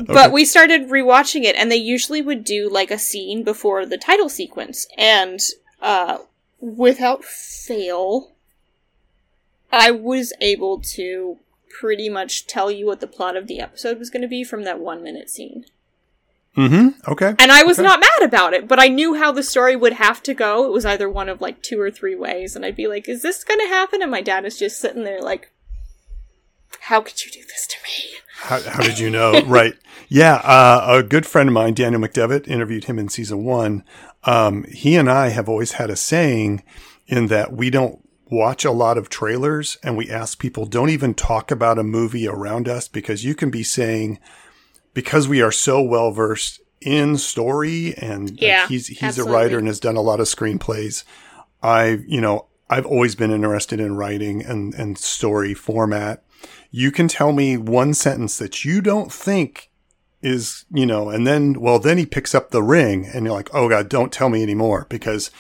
but 0.05 0.31
we 0.31 0.45
started 0.45 0.89
rewatching 0.89 1.43
it 1.43 1.55
and 1.55 1.71
they 1.71 1.75
usually 1.77 2.21
would 2.21 2.43
do 2.43 2.69
like 2.69 2.91
a 2.91 2.99
scene 2.99 3.43
before 3.43 3.85
the 3.85 3.97
title 3.97 4.29
sequence 4.29 4.87
and 4.97 5.39
uh 5.81 6.19
without 6.59 7.23
fail 7.23 8.33
i 9.71 9.89
was 9.89 10.33
able 10.41 10.79
to 10.79 11.37
pretty 11.79 12.09
much 12.09 12.45
tell 12.47 12.69
you 12.69 12.85
what 12.85 12.99
the 12.99 13.07
plot 13.07 13.35
of 13.37 13.47
the 13.47 13.59
episode 13.59 13.97
was 13.97 14.09
going 14.09 14.21
to 14.21 14.27
be 14.27 14.43
from 14.43 14.63
that 14.63 14.79
one 14.79 15.01
minute 15.03 15.29
scene 15.29 15.65
Mm-hmm. 16.59 17.11
Okay. 17.11 17.33
and 17.39 17.51
I 17.51 17.63
was 17.63 17.79
Okay. 17.79 17.87
not 17.87 17.99
mad 18.01 18.27
about 18.27 18.53
it, 18.53 18.67
but 18.67 18.79
I 18.79 18.87
knew 18.87 19.15
how 19.15 19.31
the 19.31 19.43
story 19.43 19.75
would 19.75 19.93
have 19.93 20.21
to 20.23 20.33
go. 20.33 20.65
It 20.65 20.71
was 20.71 20.85
either 20.85 21.09
one 21.09 21.29
of 21.29 21.41
like 21.41 21.61
two 21.61 21.79
or 21.79 21.89
three 21.89 22.15
ways, 22.15 22.55
and 22.55 22.65
I'd 22.65 22.75
be 22.75 22.87
like, 22.87 23.07
"Is 23.07 23.21
this 23.21 23.43
going 23.43 23.59
to 23.59 23.67
happen?" 23.67 24.01
And 24.01 24.11
my 24.11 24.21
dad 24.21 24.45
is 24.45 24.57
just 24.59 24.79
sitting 24.79 25.03
there 25.03 25.21
like, 25.21 25.51
"How 26.81 27.01
could 27.01 27.23
you 27.25 27.31
do 27.31 27.41
this 27.41 27.67
to 27.67 27.77
me?" 27.83 28.09
How, 28.41 28.61
how 28.61 28.81
did 28.83 28.99
you 28.99 29.09
know? 29.09 29.41
right. 29.45 29.73
Yeah. 30.07 30.35
Uh, 30.35 30.85
a 30.99 31.03
good 31.03 31.25
friend 31.25 31.49
of 31.49 31.53
mine, 31.53 31.73
Daniel 31.73 32.01
McDevitt, 32.01 32.47
interviewed 32.47 32.85
him 32.85 32.97
in 32.97 33.09
season 33.09 33.43
one. 33.43 33.83
Um, 34.23 34.63
he 34.65 34.95
and 34.95 35.09
I 35.09 35.29
have 35.29 35.49
always 35.49 35.73
had 35.73 35.89
a 35.89 35.95
saying 35.95 36.63
in 37.07 37.27
that 37.27 37.51
we 37.53 37.69
don't 37.69 37.99
watch 38.31 38.63
a 38.63 38.71
lot 38.71 38.97
of 38.97 39.09
trailers 39.09 39.77
and 39.83 39.97
we 39.97 40.09
ask 40.09 40.39
people 40.39 40.65
don't 40.65 40.89
even 40.89 41.13
talk 41.15 41.51
about 41.51 41.79
a 41.79 41.83
movie 41.83 42.27
around 42.27 42.67
us 42.69 42.87
because 42.87 43.25
you 43.25 43.33
can 43.35 43.49
be 43.49 43.63
saying, 43.63 44.19
because 44.93 45.27
we 45.27 45.41
are 45.41 45.51
so 45.51 45.81
well 45.81 46.11
versed 46.11 46.61
in 46.81 47.17
story 47.17 47.93
and 47.97 48.31
like, 48.31 48.41
Yeah, 48.41 48.67
he's, 48.67 48.87
he's 48.87 49.03
absolutely. 49.03 49.33
a 49.33 49.37
writer 49.37 49.57
and 49.57 49.67
has 49.67 49.79
done 49.79 49.95
a 49.95 50.01
lot 50.01 50.19
of 50.19 50.27
screenplays. 50.27 51.03
I, 51.61 51.99
you 52.07 52.21
know, 52.21 52.45
I've 52.69 52.85
always 52.85 53.15
been 53.15 53.31
interested 53.31 53.79
in 53.79 53.95
writing 53.95 54.43
and, 54.43 54.73
and 54.75 54.97
story 54.97 55.53
format. 55.53 56.23
You 56.71 56.91
can 56.91 57.07
tell 57.07 57.33
me 57.33 57.57
one 57.57 57.93
sentence 57.93 58.37
that 58.37 58.63
you 58.63 58.81
don't 58.81 59.11
think 59.11 59.69
is, 60.21 60.65
you 60.71 60.85
know, 60.85 61.09
and 61.09 61.25
then, 61.25 61.59
well, 61.59 61.79
then 61.79 61.97
he 61.97 62.05
picks 62.05 62.35
up 62.35 62.51
the 62.51 62.63
ring 62.63 63.05
and 63.11 63.25
you're 63.25 63.33
like, 63.33 63.49
oh 63.53 63.69
God, 63.69 63.89
don't 63.89 64.11
tell 64.13 64.29
me 64.29 64.43
anymore 64.43 64.85
because 64.89 65.31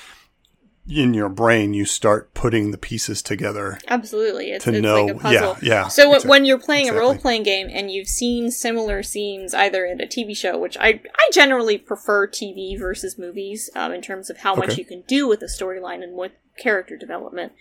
in 0.89 1.13
your 1.13 1.29
brain, 1.29 1.73
you 1.73 1.85
start 1.85 2.33
putting 2.33 2.71
the 2.71 2.77
pieces 2.77 3.21
together 3.21 3.79
Absolutely, 3.87 4.51
it's, 4.51 4.65
to 4.65 4.71
it's 4.71 4.81
know. 4.81 5.05
like 5.05 5.15
a 5.15 5.19
puzzle. 5.19 5.57
yeah. 5.61 5.69
Yeah. 5.83 5.87
So 5.87 6.03
w- 6.03 6.15
exact- 6.15 6.29
when 6.29 6.45
you're 6.45 6.59
playing 6.59 6.87
exactly. 6.87 6.99
a 6.99 7.01
role 7.01 7.15
playing 7.15 7.43
game 7.43 7.67
and 7.71 7.91
you've 7.91 8.07
seen 8.07 8.49
similar 8.51 9.03
scenes 9.03 9.53
either 9.53 9.85
in 9.85 10.01
a 10.01 10.05
TV 10.07 10.35
show, 10.35 10.57
which 10.57 10.77
I 10.77 11.01
I 11.15 11.29
generally 11.31 11.77
prefer 11.77 12.27
TV 12.27 12.77
versus 12.77 13.17
movies 13.17 13.69
um, 13.75 13.91
in 13.91 14.01
terms 14.01 14.29
of 14.29 14.37
how 14.37 14.55
much 14.55 14.77
you 14.77 14.85
can 14.85 15.01
do 15.01 15.27
with 15.27 15.41
a 15.41 15.45
storyline 15.45 16.03
and 16.03 16.15
with 16.15 16.31
character 16.57 16.97
development. 16.97 17.53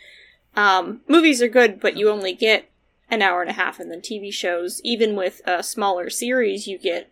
Um, 0.56 1.02
movies 1.06 1.42
are 1.42 1.48
good, 1.48 1.80
but 1.80 1.96
you 1.96 2.08
only 2.10 2.32
get 2.34 2.68
an 3.10 3.22
hour 3.22 3.40
and 3.40 3.50
a 3.50 3.54
half, 3.54 3.78
and 3.78 3.90
then 3.90 4.00
TV 4.00 4.32
shows, 4.32 4.80
even 4.84 5.16
with 5.16 5.40
a 5.46 5.62
smaller 5.62 6.10
series, 6.10 6.66
you 6.66 6.78
get 6.78 7.10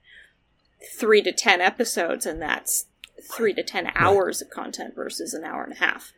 three 0.98 1.22
to 1.22 1.32
ten 1.32 1.60
episodes, 1.60 2.26
and 2.26 2.40
that's 2.40 2.86
three 3.26 3.52
to 3.54 3.62
ten 3.62 3.90
hours 3.94 4.40
of 4.40 4.50
content 4.50 4.94
versus 4.94 5.34
an 5.34 5.44
hour 5.44 5.62
and 5.64 5.72
a 5.72 5.76
half. 5.76 6.12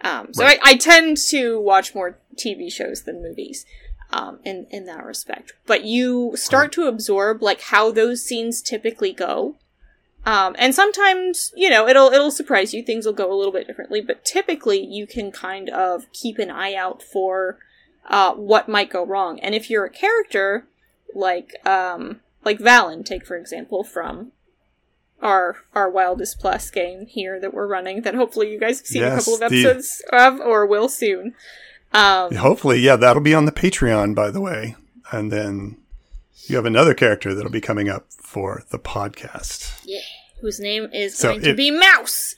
Um, 0.00 0.32
so 0.32 0.44
Right. 0.44 0.58
I, 0.62 0.72
I 0.72 0.76
tend 0.76 1.16
to 1.30 1.60
watch 1.60 1.94
more 1.94 2.18
TV 2.36 2.70
shows 2.72 3.02
than 3.02 3.22
movies 3.22 3.66
um, 4.12 4.38
in 4.44 4.66
in 4.70 4.86
that 4.86 5.04
respect. 5.04 5.52
But 5.66 5.84
you 5.84 6.32
start 6.36 6.72
to 6.72 6.84
absorb 6.84 7.42
like 7.42 7.62
how 7.62 7.90
those 7.90 8.24
scenes 8.24 8.62
typically 8.62 9.12
go, 9.12 9.56
um, 10.24 10.54
and 10.58 10.74
sometimes 10.74 11.52
you 11.56 11.68
know 11.68 11.88
it'll 11.88 12.10
it'll 12.12 12.30
surprise 12.30 12.72
you. 12.72 12.82
Things 12.82 13.06
will 13.06 13.12
go 13.12 13.32
a 13.32 13.36
little 13.36 13.52
bit 13.52 13.66
differently, 13.66 14.00
but 14.00 14.24
typically 14.24 14.82
you 14.84 15.06
can 15.06 15.30
kind 15.32 15.68
of 15.68 16.10
keep 16.12 16.38
an 16.38 16.50
eye 16.50 16.74
out 16.74 17.02
for 17.02 17.58
uh, 18.06 18.34
what 18.34 18.68
might 18.68 18.90
go 18.90 19.04
wrong. 19.04 19.38
And 19.40 19.54
if 19.54 19.68
you're 19.68 19.84
a 19.84 19.90
character 19.90 20.66
like 21.14 21.54
um, 21.66 22.20
like 22.44 22.58
Valen, 22.58 23.04
take 23.04 23.26
for 23.26 23.36
example 23.36 23.84
from 23.84 24.32
our 25.20 25.56
our 25.74 25.90
wildest 25.90 26.38
plus 26.38 26.70
game 26.70 27.06
here 27.06 27.40
that 27.40 27.52
we're 27.52 27.66
running 27.66 28.02
that 28.02 28.14
hopefully 28.14 28.52
you 28.52 28.58
guys 28.60 28.78
have 28.78 28.86
seen 28.86 29.02
a 29.02 29.16
couple 29.16 29.34
of 29.34 29.40
the- 29.40 29.46
episodes 29.46 30.02
of 30.12 30.40
or 30.40 30.64
will 30.66 30.88
soon. 30.88 31.34
Um, 31.92 32.34
Hopefully, 32.34 32.80
yeah, 32.80 32.96
that'll 32.96 33.22
be 33.22 33.34
on 33.34 33.46
the 33.46 33.52
Patreon, 33.52 34.14
by 34.14 34.30
the 34.30 34.40
way. 34.42 34.76
And 35.10 35.32
then 35.32 35.78
you 36.46 36.56
have 36.56 36.66
another 36.66 36.92
character 36.92 37.34
that'll 37.34 37.50
be 37.50 37.62
coming 37.62 37.88
up 37.88 38.04
for 38.12 38.62
the 38.70 38.78
podcast. 38.78 39.80
yeah, 39.84 40.00
whose 40.42 40.60
name 40.60 40.90
is 40.92 41.16
So 41.16 41.30
going 41.30 41.42
to 41.44 41.54
be 41.54 41.70
Mouse. 41.70 42.34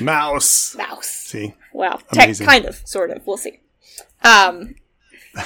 Mouse. 0.00 0.74
Mouse. 0.76 1.06
See? 1.08 1.54
Well, 1.74 1.98
te- 2.12 2.24
Amazing. 2.24 2.46
kind 2.46 2.64
of, 2.64 2.76
sort 2.86 3.10
of. 3.10 3.26
We'll 3.26 3.36
see. 3.36 3.60
Um, 4.22 4.76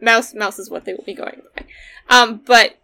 mouse, 0.00 0.34
mouse 0.34 0.58
is 0.58 0.70
what 0.70 0.84
they 0.84 0.94
will 0.94 1.04
be 1.04 1.14
going 1.14 1.42
by. 1.56 1.64
Um, 2.10 2.42
but 2.46 2.76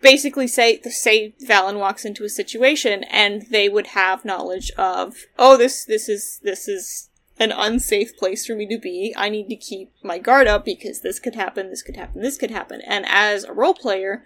basically, 0.00 0.46
say 0.46 0.80
say 0.82 1.34
Valen 1.44 1.78
walks 1.78 2.04
into 2.04 2.24
a 2.24 2.28
situation, 2.28 3.04
and 3.04 3.42
they 3.50 3.68
would 3.68 3.88
have 3.88 4.24
knowledge 4.24 4.70
of, 4.72 5.16
oh, 5.38 5.56
this 5.56 5.84
this 5.84 6.08
is 6.08 6.40
this 6.42 6.68
is 6.68 7.08
an 7.38 7.52
unsafe 7.52 8.16
place 8.16 8.46
for 8.46 8.54
me 8.54 8.66
to 8.66 8.78
be. 8.78 9.14
I 9.16 9.28
need 9.28 9.48
to 9.48 9.56
keep 9.56 9.92
my 10.02 10.18
guard 10.18 10.46
up 10.46 10.64
because 10.64 11.00
this 11.00 11.20
could 11.20 11.34
happen, 11.34 11.70
this 11.70 11.82
could 11.82 11.96
happen, 11.96 12.20
this 12.20 12.36
could 12.36 12.50
happen. 12.50 12.80
And 12.86 13.04
as 13.08 13.44
a 13.44 13.52
role 13.52 13.74
player 13.74 14.24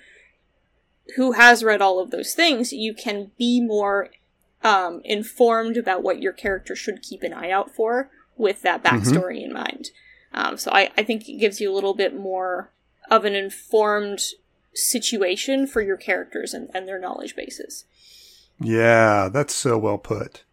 who 1.17 1.33
has 1.33 1.63
read 1.63 1.83
all 1.83 1.99
of 1.99 2.11
those 2.11 2.33
things, 2.33 2.73
you 2.73 2.95
can 2.95 3.33
be 3.37 3.61
more 3.61 4.09
um, 4.65 5.03
informed 5.05 5.77
about 5.77 6.03
what 6.03 6.23
your 6.23 6.33
character 6.33 6.75
should 6.75 7.03
keep 7.03 7.23
an 7.23 7.33
eye 7.33 7.51
out 7.51 7.75
for 7.75 8.11
with 8.37 8.63
that 8.63 8.83
backstory 8.83 9.43
in 9.45 9.53
mind. 9.53 9.91
Um, 10.33 10.57
so 10.57 10.71
I, 10.71 10.91
I 10.97 11.03
think 11.03 11.29
it 11.29 11.39
gives 11.39 11.61
you 11.61 11.71
a 11.71 11.75
little 11.75 11.95
bit 11.95 12.19
more 12.19 12.71
of 13.11 13.25
an 13.25 13.35
informed 13.35 14.23
situation 14.75 15.67
for 15.67 15.81
your 15.81 15.97
characters 15.97 16.55
and, 16.55 16.71
and 16.75 16.89
their 16.89 16.99
knowledge 16.99 17.37
bases. 17.37 17.85
Yeah, 18.61 19.29
that's 19.33 19.55
so 19.55 19.79
well 19.79 19.99
put. 19.99 20.45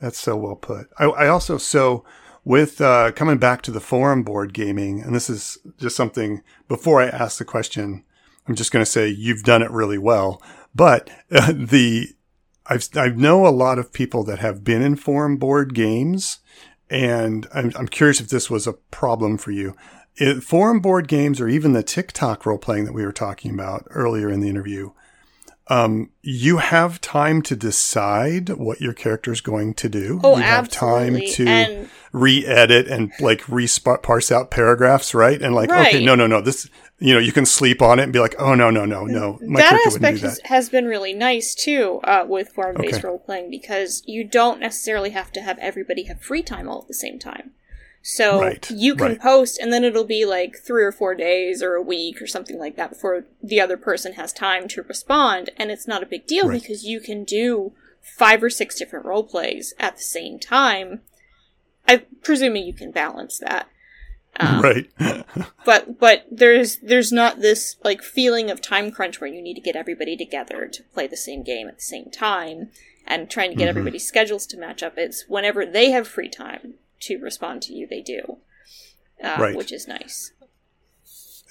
That's 0.00 0.18
so 0.18 0.36
well 0.36 0.56
put. 0.56 0.88
I, 0.98 1.06
I 1.06 1.28
also, 1.28 1.58
so 1.58 2.04
with 2.44 2.80
uh, 2.80 3.12
coming 3.12 3.38
back 3.38 3.62
to 3.62 3.70
the 3.70 3.80
forum 3.80 4.22
board 4.22 4.54
gaming, 4.54 5.02
and 5.02 5.14
this 5.14 5.28
is 5.28 5.58
just 5.78 5.96
something 5.96 6.42
before 6.68 7.00
I 7.00 7.08
ask 7.08 7.38
the 7.38 7.44
question, 7.44 8.04
I'm 8.46 8.54
just 8.54 8.72
going 8.72 8.84
to 8.84 8.90
say 8.90 9.08
you've 9.08 9.42
done 9.42 9.62
it 9.62 9.70
really 9.70 9.98
well. 9.98 10.42
But 10.74 11.10
uh, 11.30 11.52
the 11.56 12.08
I've 12.66 12.88
I 12.96 13.08
know 13.08 13.46
a 13.46 13.50
lot 13.50 13.78
of 13.78 13.92
people 13.92 14.24
that 14.24 14.38
have 14.38 14.64
been 14.64 14.82
in 14.82 14.96
forum 14.96 15.36
board 15.36 15.74
games, 15.74 16.38
and 16.88 17.46
I'm 17.54 17.72
I'm 17.76 17.88
curious 17.88 18.20
if 18.20 18.28
this 18.28 18.50
was 18.50 18.66
a 18.66 18.72
problem 18.72 19.38
for 19.38 19.50
you. 19.50 19.74
It, 20.20 20.42
forum 20.42 20.80
board 20.80 21.06
games, 21.08 21.40
or 21.40 21.48
even 21.48 21.72
the 21.72 21.82
TikTok 21.82 22.44
role 22.44 22.58
playing 22.58 22.84
that 22.86 22.92
we 22.92 23.04
were 23.04 23.12
talking 23.12 23.52
about 23.52 23.86
earlier 23.90 24.28
in 24.30 24.40
the 24.40 24.48
interview, 24.48 24.90
um, 25.68 26.10
you 26.22 26.58
have 26.58 27.00
time 27.00 27.42
to 27.42 27.54
decide 27.54 28.48
what 28.50 28.80
your 28.80 28.94
character 28.94 29.30
is 29.32 29.40
going 29.42 29.74
to 29.74 29.88
do. 29.88 30.18
Oh, 30.24 30.36
you 30.36 30.42
have 30.42 30.64
absolutely. 30.66 31.26
time 31.26 31.34
to 31.34 31.46
And- 31.46 31.90
re-edit 32.12 32.88
and 32.88 33.12
like 33.20 33.46
re-sp- 33.50 34.00
parse 34.02 34.32
out 34.32 34.50
paragraphs, 34.50 35.14
right? 35.14 35.40
And 35.42 35.54
like, 35.54 35.70
Right. 35.70 35.94
okay, 35.94 36.04
no, 36.04 36.14
no, 36.14 36.26
no, 36.26 36.40
this, 36.40 36.70
you 36.98 37.12
know, 37.12 37.20
you 37.20 37.32
can 37.32 37.44
sleep 37.44 37.82
on 37.82 37.98
it 37.98 38.04
and 38.04 38.12
be 38.14 38.18
like, 38.18 38.34
oh 38.38 38.54
no, 38.54 38.70
no, 38.70 38.86
no, 38.86 39.04
no, 39.04 39.38
my 39.46 39.60
that 39.60 39.68
character 39.68 39.90
wouldn't 39.90 40.14
aspect 40.24 40.42
that. 40.42 40.48
has 40.48 40.70
been 40.70 40.86
really 40.86 41.12
nice 41.12 41.54
too 41.54 42.00
uh, 42.04 42.24
with 42.26 42.48
forum-based 42.48 42.94
Okay. 43.00 43.06
role 43.06 43.18
playing 43.18 43.50
because 43.50 44.02
you 44.06 44.24
don't 44.24 44.58
necessarily 44.58 45.10
have 45.10 45.30
to 45.32 45.42
have 45.42 45.58
everybody 45.58 46.04
have 46.04 46.22
free 46.22 46.42
time 46.42 46.66
all 46.66 46.80
at 46.80 46.88
the 46.88 46.94
same 46.94 47.18
time. 47.18 47.50
So 48.02 48.40
Right, 48.40 48.70
you 48.70 48.94
can 48.94 49.06
right. 49.08 49.20
post, 49.20 49.58
and 49.58 49.72
then 49.72 49.84
it'll 49.84 50.04
be 50.04 50.24
like 50.24 50.56
three 50.56 50.84
or 50.84 50.92
four 50.92 51.14
days 51.14 51.62
or 51.62 51.74
a 51.74 51.82
week 51.82 52.22
or 52.22 52.26
something 52.26 52.58
like 52.58 52.76
that 52.76 52.90
before 52.90 53.24
the 53.42 53.60
other 53.60 53.76
person 53.76 54.14
has 54.14 54.32
time 54.32 54.66
to 54.68 54.82
respond, 54.82 55.50
and 55.56 55.70
it's 55.70 55.86
not 55.88 56.02
a 56.02 56.06
big 56.06 56.26
deal 56.26 56.48
Right. 56.48 56.60
because 56.60 56.84
you 56.84 57.00
can 57.00 57.24
do 57.24 57.72
five 58.00 58.42
or 58.42 58.48
six 58.50 58.78
different 58.78 59.04
role 59.04 59.24
plays 59.24 59.74
at 59.78 59.96
the 59.96 60.02
same 60.02 60.38
time. 60.38 61.00
I 61.86 61.98
presuming 62.22 62.66
you 62.66 62.72
can 62.72 62.92
balance 62.92 63.38
that. 63.38 63.68
Um, 64.40 64.62
right. 64.62 64.90
but 65.64 65.98
but 65.98 66.24
there's 66.30 66.76
there's 66.76 67.10
not 67.12 67.40
this 67.40 67.76
like 67.82 68.02
feeling 68.02 68.50
of 68.50 68.62
time 68.62 68.90
crunch 68.90 69.20
where 69.20 69.28
you 69.30 69.42
need 69.42 69.54
to 69.54 69.60
get 69.60 69.76
everybody 69.76 70.16
together 70.16 70.66
to 70.68 70.82
play 70.94 71.06
the 71.06 71.16
same 71.16 71.42
game 71.42 71.66
at 71.68 71.76
the 71.76 71.82
same 71.82 72.10
time 72.10 72.70
and 73.06 73.28
trying 73.30 73.50
to 73.50 73.56
get 73.56 73.66
Mhm. 73.66 73.70
everybody's 73.70 74.06
schedules 74.06 74.46
to 74.46 74.56
match 74.58 74.82
up 74.82 74.96
it's 74.96 75.24
whenever 75.28 75.66
they 75.66 75.90
have 75.90 76.06
free 76.06 76.28
time 76.28 76.74
to 77.00 77.18
respond 77.18 77.62
to 77.62 77.72
you 77.74 77.86
they 77.86 78.00
do 78.02 78.38
uh, 79.22 79.36
Right. 79.38 79.56
which 79.56 79.72
is 79.72 79.86
nice 79.88 80.32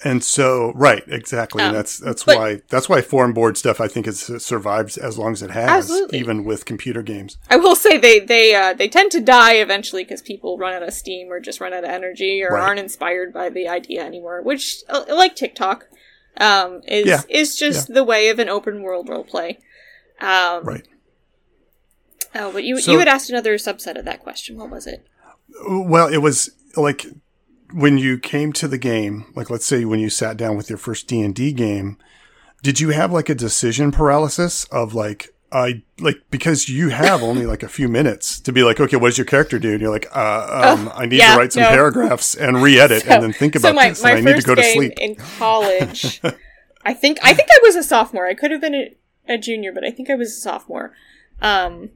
And 0.04 0.22
so, 0.22 0.72
right, 0.76 1.02
exactly. 1.08 1.60
Um, 1.60 1.68
and 1.70 1.76
that's 1.76 1.98
that's 1.98 2.22
but- 2.22 2.36
why 2.38 2.60
that's 2.68 2.88
why 2.88 3.00
forum 3.02 3.32
board 3.32 3.56
stuff 3.56 3.80
I 3.80 3.88
think 3.88 4.06
has 4.06 4.20
survives 4.44 4.96
as 4.96 5.18
long 5.18 5.32
as 5.32 5.42
it 5.42 5.50
has, 5.50 5.68
Absolutely. 5.90 6.20
even 6.20 6.44
with 6.44 6.64
computer 6.64 7.02
games. 7.02 7.36
i 7.50 7.56
will 7.56 7.74
say 7.74 7.98
they 7.98 8.20
they 8.20 8.54
uh, 8.54 8.74
they 8.74 8.88
tend 8.88 9.10
to 9.10 9.20
die 9.20 9.54
eventually 9.54 10.04
because 10.04 10.22
people 10.22 10.56
run 10.56 10.72
out 10.72 10.84
of 10.84 10.94
steam 10.94 11.32
or 11.32 11.40
just 11.40 11.60
run 11.60 11.72
out 11.72 11.82
of 11.82 11.90
energy 11.90 12.44
or 12.44 12.50
Right. 12.52 12.62
aren't 12.62 12.78
inspired 12.78 13.32
by 13.32 13.48
the 13.48 13.66
idea 13.66 14.04
anymore 14.06 14.40
which 14.40 14.64
uh, 14.88 15.04
like 15.22 15.34
tiktok 15.34 15.88
um, 16.40 16.80
is 16.86 17.06
Yeah. 17.06 17.22
is 17.28 17.56
just 17.56 17.92
the 17.92 18.04
way 18.04 18.28
of 18.28 18.38
an 18.38 18.48
open 18.48 18.82
world 18.84 19.08
role 19.08 19.24
play 19.24 19.58
um, 20.20 20.62
Right. 20.62 20.86
Oh, 22.36 22.52
but 22.52 22.62
you 22.62 22.78
So- 22.80 22.92
you 22.92 22.98
had 23.00 23.08
asked 23.08 23.30
another 23.30 23.54
subset 23.56 23.98
of 23.98 24.04
that 24.04 24.22
question. 24.22 24.56
What 24.58 24.70
was 24.70 24.86
it? 24.86 25.00
Well, 25.66 26.08
it 26.08 26.18
was 26.18 26.50
like 26.76 27.06
when 27.72 27.98
you 27.98 28.18
came 28.18 28.52
to 28.54 28.68
the 28.68 28.78
game, 28.78 29.32
like 29.34 29.50
let's 29.50 29.66
say 29.66 29.84
when 29.84 30.00
you 30.00 30.10
sat 30.10 30.36
down 30.36 30.56
with 30.56 30.68
your 30.68 30.78
first 30.78 31.06
D 31.06 31.20
and 31.20 31.34
D 31.34 31.52
game, 31.52 31.98
did 32.62 32.80
you 32.80 32.90
have 32.90 33.12
like 33.12 33.28
a 33.28 33.34
decision 33.34 33.92
paralysis 33.92 34.64
of 34.64 34.94
like 34.94 35.34
I 35.50 35.82
like 35.98 36.22
because 36.30 36.68
you 36.68 36.90
have 36.90 37.22
only 37.22 37.46
like 37.46 37.62
a 37.62 37.68
few 37.68 37.88
minutes 37.88 38.40
to 38.40 38.52
be 38.52 38.62
like, 38.62 38.80
okay, 38.80 38.96
what 38.96 39.08
does 39.08 39.18
your 39.18 39.24
character 39.24 39.58
do? 39.58 39.72
And 39.72 39.80
you're 39.80 39.90
like, 39.90 40.06
uh, 40.14 40.76
um, 40.76 40.90
I 40.94 41.06
need 41.06 41.18
yeah, 41.18 41.34
to 41.34 41.38
write 41.38 41.52
some 41.52 41.62
no. 41.62 41.70
paragraphs 41.70 42.34
and 42.34 42.62
re-edit 42.62 43.06
and 43.06 43.22
then 43.22 43.32
think 43.32 43.54
about 43.54 43.68
so 43.68 43.74
my, 43.74 43.88
this, 43.88 44.02
my 44.02 44.10
and 44.12 44.28
I 44.28 44.32
need 44.32 44.40
to 44.40 44.46
go 44.46 44.54
to 44.54 44.62
sleep. 44.62 44.92
in 44.98 45.14
college. 45.14 46.20
I 46.84 46.94
think 46.94 47.18
I 47.22 47.32
think 47.34 47.48
I 47.50 47.58
was 47.62 47.76
a 47.76 47.82
sophomore. 47.82 48.26
I 48.26 48.34
could 48.34 48.50
have 48.50 48.60
been 48.60 48.74
a, 48.74 48.96
a 49.26 49.38
junior, 49.38 49.72
but 49.72 49.84
I 49.84 49.90
think 49.90 50.10
I 50.10 50.14
was 50.14 50.28
a 50.28 50.40
sophomore. 50.40 50.92
Um, 51.40 51.90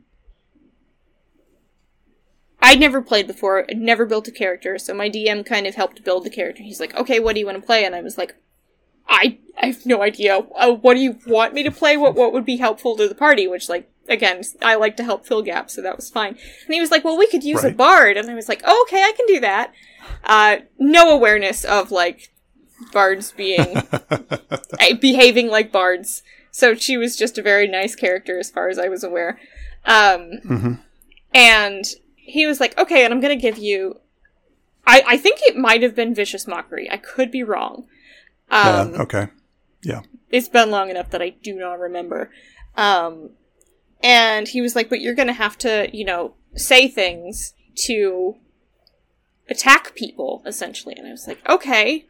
I'd 2.62 2.78
never 2.80 3.02
played 3.02 3.26
before. 3.26 3.66
I'd 3.68 3.76
never 3.78 4.06
built 4.06 4.28
a 4.28 4.32
character, 4.32 4.78
so 4.78 4.94
my 4.94 5.10
DM 5.10 5.44
kind 5.44 5.66
of 5.66 5.74
helped 5.74 6.04
build 6.04 6.24
the 6.24 6.30
character. 6.30 6.62
He's 6.62 6.80
like, 6.80 6.94
"Okay, 6.94 7.18
what 7.20 7.34
do 7.34 7.40
you 7.40 7.46
want 7.46 7.58
to 7.58 7.66
play?" 7.66 7.84
And 7.84 7.94
I 7.94 8.00
was 8.02 8.16
like, 8.16 8.34
"I 9.08 9.38
I 9.60 9.66
have 9.66 9.84
no 9.84 10.02
idea. 10.02 10.38
Uh, 10.56 10.72
what 10.72 10.94
do 10.94 11.00
you 11.00 11.18
want 11.26 11.54
me 11.54 11.62
to 11.64 11.70
play? 11.70 11.96
What 11.96 12.14
what 12.14 12.32
would 12.32 12.44
be 12.46 12.56
helpful 12.58 12.96
to 12.96 13.08
the 13.08 13.14
party?" 13.14 13.46
Which, 13.48 13.68
like, 13.68 13.90
again, 14.08 14.42
I 14.62 14.76
like 14.76 14.96
to 14.98 15.04
help 15.04 15.26
fill 15.26 15.42
gaps, 15.42 15.74
so 15.74 15.82
that 15.82 15.96
was 15.96 16.08
fine. 16.08 16.36
And 16.66 16.74
he 16.74 16.80
was 16.80 16.90
like, 16.92 17.04
"Well, 17.04 17.18
we 17.18 17.26
could 17.26 17.42
use 17.44 17.64
a 17.64 17.70
bard," 17.70 18.16
and 18.16 18.30
I 18.30 18.34
was 18.34 18.48
like, 18.48 18.62
oh, 18.64 18.86
"Okay, 18.88 19.02
I 19.02 19.12
can 19.16 19.26
do 19.26 19.40
that." 19.40 19.72
Uh, 20.24 20.56
no 20.78 21.10
awareness 21.10 21.64
of 21.64 21.90
like 21.90 22.32
bards 22.92 23.32
being 23.32 23.76
eh, 24.80 24.94
behaving 24.94 25.48
like 25.48 25.72
bards. 25.72 26.22
So 26.50 26.74
she 26.74 26.96
was 26.96 27.16
just 27.16 27.38
a 27.38 27.42
very 27.42 27.66
nice 27.66 27.94
character 27.96 28.38
as 28.38 28.50
far 28.50 28.68
as 28.68 28.78
I 28.78 28.88
was 28.88 29.02
aware. 29.02 29.38
Um, 29.84 30.30
Mhm. 30.44 30.80
and 31.34 31.84
he 32.24 32.46
was 32.46 32.60
like, 32.60 32.78
okay, 32.78 33.04
and 33.04 33.12
I'm 33.12 33.20
going 33.20 33.36
to 33.36 33.42
give 33.42 33.58
you. 33.58 34.00
I, 34.86 35.02
I 35.06 35.16
think 35.16 35.40
it 35.42 35.56
might 35.56 35.82
have 35.82 35.94
been 35.94 36.14
Vicious 36.14 36.46
Mockery. 36.46 36.90
I 36.90 36.96
could 36.96 37.30
be 37.30 37.42
wrong. 37.42 37.86
Um, 38.50 38.94
yeah, 38.94 39.02
okay. 39.02 39.28
Yeah. 39.82 40.02
It's 40.30 40.48
been 40.48 40.70
long 40.70 40.90
enough 40.90 41.10
that 41.10 41.22
I 41.22 41.30
do 41.30 41.54
not 41.54 41.78
remember. 41.78 42.30
Um, 42.76 43.30
and 44.02 44.48
he 44.48 44.60
was 44.60 44.74
like, 44.74 44.88
but 44.88 45.00
you're 45.00 45.14
going 45.14 45.28
to 45.28 45.34
have 45.34 45.56
to, 45.58 45.88
you 45.92 46.04
know, 46.04 46.34
say 46.54 46.88
things 46.88 47.54
to 47.86 48.36
attack 49.48 49.94
people, 49.94 50.42
essentially. 50.46 50.94
And 50.96 51.06
I 51.06 51.10
was 51.10 51.26
like, 51.26 51.46
okay. 51.48 52.06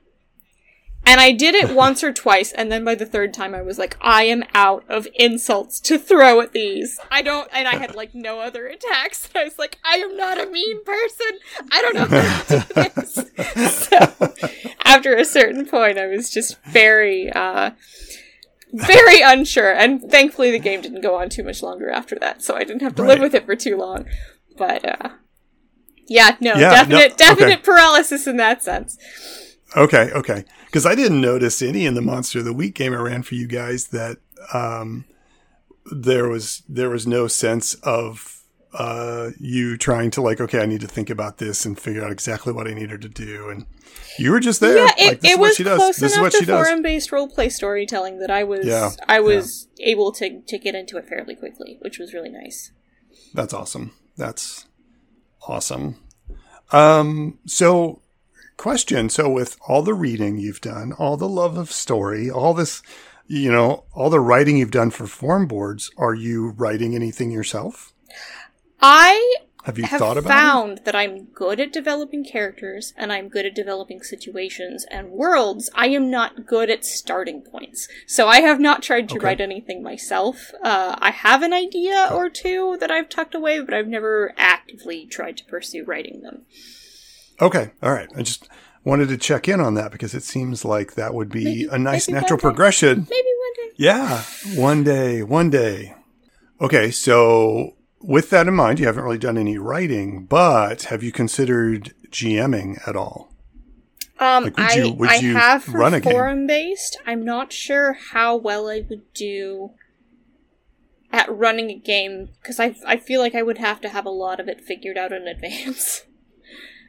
And 1.04 1.20
I 1.20 1.32
did 1.32 1.54
it 1.56 1.74
once 1.74 2.04
or 2.04 2.12
twice, 2.12 2.52
and 2.52 2.70
then 2.70 2.84
by 2.84 2.94
the 2.94 3.04
third 3.04 3.34
time, 3.34 3.54
I 3.56 3.62
was 3.62 3.76
like, 3.76 3.96
I 4.00 4.22
am 4.24 4.44
out 4.54 4.84
of 4.88 5.08
insults 5.14 5.80
to 5.80 5.98
throw 5.98 6.40
at 6.40 6.52
these. 6.52 6.98
I 7.10 7.22
don't, 7.22 7.48
and 7.52 7.66
I 7.66 7.76
had 7.76 7.96
like 7.96 8.14
no 8.14 8.38
other 8.38 8.66
attacks. 8.68 9.28
I 9.34 9.42
was 9.44 9.58
like, 9.58 9.78
I 9.84 9.96
am 9.96 10.16
not 10.16 10.40
a 10.40 10.46
mean 10.46 10.84
person. 10.84 11.38
I 11.72 11.82
don't 11.82 11.94
know 11.94 12.04
how 12.06 12.42
to 12.42 12.66
do 12.74 12.82
this. 13.00 13.24
So, 13.88 14.32
after 14.84 15.14
a 15.16 15.24
certain 15.24 15.66
point, 15.66 15.98
I 15.98 16.06
was 16.06 16.30
just 16.30 16.62
very, 16.64 17.30
uh, 17.32 17.72
very 18.72 19.20
unsure. 19.22 19.72
And 19.72 20.00
thankfully, 20.00 20.50
the 20.50 20.58
game 20.58 20.80
didn't 20.80 21.02
go 21.02 21.16
on 21.16 21.28
too 21.28 21.42
much 21.42 21.62
longer 21.62 21.90
after 21.90 22.16
that, 22.20 22.42
so 22.42 22.54
I 22.54 22.64
didn't 22.64 22.82
have 22.82 22.94
to 22.96 23.02
live 23.02 23.20
with 23.20 23.34
it 23.34 23.44
for 23.44 23.56
too 23.56 23.76
long. 23.76 24.06
But, 24.56 24.84
uh, 24.88 25.08
yeah, 26.06 26.36
no, 26.40 26.54
Yeah, 26.54 26.68
no, 26.68 26.70
definite, 26.70 27.16
definite 27.16 27.52
okay. 27.54 27.62
paralysis 27.62 28.26
in 28.26 28.36
that 28.36 28.62
sense. 28.62 28.98
Okay, 29.76 30.10
okay. 30.12 30.44
Because 30.72 30.86
I 30.86 30.94
didn't 30.94 31.20
notice 31.20 31.60
any 31.60 31.84
in 31.84 31.92
the 31.92 32.00
Monster 32.00 32.38
of 32.38 32.46
the 32.46 32.52
Week 32.54 32.74
game 32.74 32.94
I 32.94 32.96
ran 32.96 33.22
for 33.22 33.34
you 33.34 33.46
guys 33.46 33.88
that 33.88 34.16
um, 34.54 35.04
there 35.84 36.30
was 36.30 36.62
there 36.66 36.88
was 36.88 37.06
no 37.06 37.28
sense 37.28 37.74
of 37.82 38.42
uh, 38.72 39.32
you 39.38 39.76
trying 39.76 40.10
to 40.12 40.22
like, 40.22 40.40
okay, 40.40 40.62
I 40.62 40.64
need 40.64 40.80
to 40.80 40.86
think 40.86 41.10
about 41.10 41.36
this 41.36 41.66
and 41.66 41.78
figure 41.78 42.02
out 42.02 42.10
exactly 42.10 42.54
what 42.54 42.66
I 42.66 42.72
needed 42.72 43.02
to 43.02 43.10
do, 43.10 43.50
and 43.50 43.66
you 44.18 44.30
were 44.30 44.40
just 44.40 44.60
there. 44.60 44.78
Yeah, 44.78 44.92
it, 44.96 45.06
like, 45.08 45.20
this 45.20 45.30
it 45.30 45.34
is 45.34 45.38
what 45.38 45.48
was 45.48 45.56
she 45.56 45.64
does. 45.64 45.78
close 45.78 45.96
This 45.98 46.12
is 46.12 46.16
enough 46.16 46.22
what 46.22 46.32
to 46.32 46.38
she 46.38 46.44
does. 46.46 46.66
forum-based 46.66 47.10
roleplay 47.10 47.52
storytelling 47.52 48.18
that 48.20 48.30
I 48.30 48.42
was 48.42 48.64
Yeah, 48.64 48.92
I 49.06 49.20
was 49.20 49.68
able 49.78 50.10
to 50.12 50.40
to 50.40 50.58
get 50.58 50.74
into 50.74 50.96
it 50.96 51.06
fairly 51.06 51.36
quickly, 51.36 51.76
which 51.82 51.98
was 51.98 52.14
really 52.14 52.30
nice. 52.30 52.72
That's 53.34 53.52
awesome. 53.52 53.92
That's 54.16 54.64
awesome. 55.46 55.96
Um, 56.72 57.38
so 57.44 58.00
question. 58.62 59.08
So 59.08 59.28
with 59.28 59.58
all 59.66 59.82
the 59.82 59.92
reading 59.92 60.38
you've 60.38 60.60
done, 60.60 60.92
all 60.92 61.16
the 61.16 61.28
love 61.28 61.58
of 61.58 61.72
story, 61.72 62.30
all 62.30 62.54
this, 62.54 62.80
you 63.26 63.50
know, 63.50 63.82
all 63.92 64.08
the 64.08 64.20
writing 64.20 64.56
you've 64.56 64.70
done 64.70 64.92
for 64.92 65.08
forum 65.08 65.46
boards, 65.48 65.90
are 65.98 66.14
you 66.14 66.50
writing 66.50 66.94
anything 66.94 67.32
yourself? 67.32 67.92
I 68.80 69.36
Have 69.64 69.78
you 69.78 69.84
have 69.86 69.98
thought 69.98 70.16
about 70.16 70.28
found 70.28 70.80
that 70.84 70.94
I'm 70.94 71.24
good 71.24 71.58
at 71.58 71.72
developing 71.72 72.24
characters 72.24 72.94
and 72.96 73.12
I'm 73.12 73.28
good 73.28 73.46
at 73.46 73.54
developing 73.56 74.00
situations 74.00 74.86
and 74.92 75.10
worlds. 75.10 75.68
I 75.74 75.88
am 75.88 76.08
not 76.08 76.46
good 76.46 76.70
at 76.70 76.84
starting 76.84 77.42
points. 77.42 77.88
So 78.06 78.28
I 78.28 78.42
have 78.42 78.60
not 78.60 78.80
tried 78.84 79.08
to 79.08 79.16
Okay. 79.16 79.24
write 79.26 79.40
anything 79.40 79.82
myself. 79.82 80.52
Uh, 80.62 80.94
I 81.00 81.10
have 81.10 81.42
an 81.42 81.52
idea 81.52 82.10
or 82.12 82.30
two 82.30 82.76
that 82.78 82.92
I've 82.92 83.08
tucked 83.08 83.34
away, 83.34 83.58
but 83.58 83.74
I've 83.74 83.88
never 83.88 84.34
actively 84.36 85.04
tried 85.04 85.36
to 85.38 85.44
pursue 85.46 85.82
writing 85.84 86.22
them. 86.22 86.42
Okay. 87.40 87.70
All 87.82 87.92
right. 87.92 88.08
I 88.16 88.22
just 88.22 88.48
wanted 88.84 89.08
to 89.08 89.16
check 89.16 89.48
in 89.48 89.60
on 89.60 89.74
that 89.74 89.92
because 89.92 90.14
it 90.14 90.22
seems 90.22 90.64
like 90.64 90.94
that 90.94 91.14
would 91.14 91.28
be 91.28 91.44
Maybe- 91.44 91.68
a 91.70 91.78
nice 91.78 92.08
natural 92.08 92.38
progression. 92.38 93.06
Maybe 93.10 93.28
one 93.38 93.68
day. 93.68 93.74
Yeah, 93.76 94.22
one 94.54 94.84
day, 94.84 95.22
one 95.22 95.50
day. 95.50 95.94
Okay, 96.60 96.90
so 96.90 97.76
with 98.00 98.30
that 98.30 98.46
in 98.46 98.54
mind, 98.54 98.78
you 98.78 98.86
haven't 98.86 99.02
really 99.04 99.18
done 99.18 99.38
any 99.38 99.58
writing, 99.58 100.24
but 100.26 100.82
have 100.84 101.02
you 101.02 101.10
considered 101.12 101.92
GMing 102.10 102.86
at 102.86 102.94
all? 102.96 103.32
Um, 104.20 104.44
Like, 104.44 104.58
I, 104.58 104.74
you- 104.76 104.96
I 105.08 105.16
have 105.16 105.64
for 105.64 105.78
run 105.78 106.00
forum 106.02 106.46
based. 106.46 106.96
I'm 107.06 107.24
not 107.24 107.52
sure 107.52 107.94
how 108.12 108.36
well 108.36 108.68
I 108.68 108.84
would 108.88 109.12
do 109.14 109.70
at 111.12 111.28
running 111.34 111.70
a 111.70 111.74
game 111.78 112.28
because 112.40 112.60
I 112.60 112.74
I 112.86 112.96
feel 112.96 113.20
like 113.20 113.34
I 113.34 113.42
would 113.42 113.58
have 113.58 113.80
to 113.82 113.88
have 113.88 114.06
a 114.06 114.10
lot 114.10 114.38
of 114.40 114.48
it 114.48 114.60
figured 114.60 114.96
out 114.98 115.12
in 115.12 115.26
advance. 115.26 116.02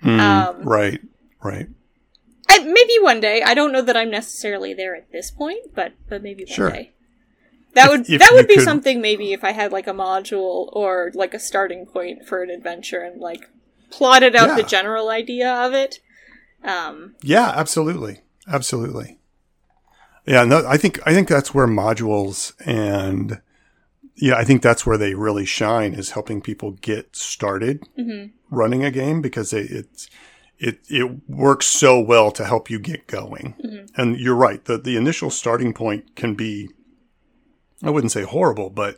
Hmm, 0.03 0.19
Um, 0.19 0.61
right, 0.63 1.01
right. 1.43 1.67
I, 2.49 2.59
maybe 2.59 2.93
one 3.01 3.19
day. 3.21 3.41
I 3.41 3.53
don't 3.53 3.71
know 3.71 3.81
that 3.81 3.95
I'm 3.97 4.11
necessarily 4.11 4.73
there 4.73 4.95
at 4.95 5.11
this 5.11 5.31
point, 5.31 5.73
but 5.73 5.93
but 6.09 6.21
maybe 6.21 6.43
one 6.43 6.53
Sure. 6.55 6.69
day. 6.69 6.91
That 7.73 7.89
would 7.89 8.09
if 8.09 8.19
that 8.19 8.31
would 8.33 8.47
be 8.47 8.55
could- 8.55 8.65
something 8.65 9.01
maybe 9.01 9.33
if 9.33 9.43
I 9.43 9.51
had 9.51 9.71
like 9.71 9.87
a 9.87 9.93
module 9.93 10.69
or 10.73 11.11
like 11.15 11.33
a 11.33 11.39
starting 11.39 11.85
point 11.87 12.27
for 12.27 12.43
an 12.43 12.49
adventure 12.51 12.99
and 12.99 13.19
like 13.19 13.49
plotted 13.89 14.35
out 14.35 14.55
the 14.57 14.63
general 14.63 15.09
idea 15.09 15.51
of 15.51 15.73
it. 15.73 15.99
Um, 16.63 17.15
Yeah, 17.23 17.51
absolutely, 17.55 18.21
absolutely. 18.47 19.17
Yeah, 20.25 20.43
no, 20.45 20.65
I 20.67 20.77
think 20.77 20.99
I 21.05 21.13
think 21.13 21.27
that's 21.29 21.53
where 21.53 21.67
modules 21.67 22.53
and 22.65 23.41
yeah, 24.15 24.35
I 24.35 24.43
think 24.43 24.61
that's 24.61 24.85
where 24.85 24.97
they 24.97 25.15
really 25.15 25.45
shine 25.45 25.93
is 25.93 26.11
helping 26.11 26.41
people 26.41 26.71
get 26.71 27.15
started 27.15 27.83
mhm. 27.97 28.31
running 28.49 28.83
a 28.83 28.91
game 28.91 29.21
because 29.21 29.53
it 29.53 29.71
it 29.71 30.09
it, 30.59 30.79
it 30.87 31.29
works 31.29 31.65
so 31.65 31.99
well 31.99 32.31
to 32.31 32.45
help 32.45 32.69
you 32.69 32.79
get 32.79 33.07
going. 33.07 33.55
Mhm. 33.63 33.89
And 33.97 34.19
you're 34.19 34.35
right, 34.35 34.63
the 34.63 34.77
the 34.77 34.95
initial 34.97 35.29
starting 35.29 35.73
point 35.73 36.15
can 36.15 36.35
be 36.35 36.69
I 37.81 37.89
wouldn't 37.89 38.11
say 38.11 38.23
horrible, 38.23 38.69
but 38.69 38.97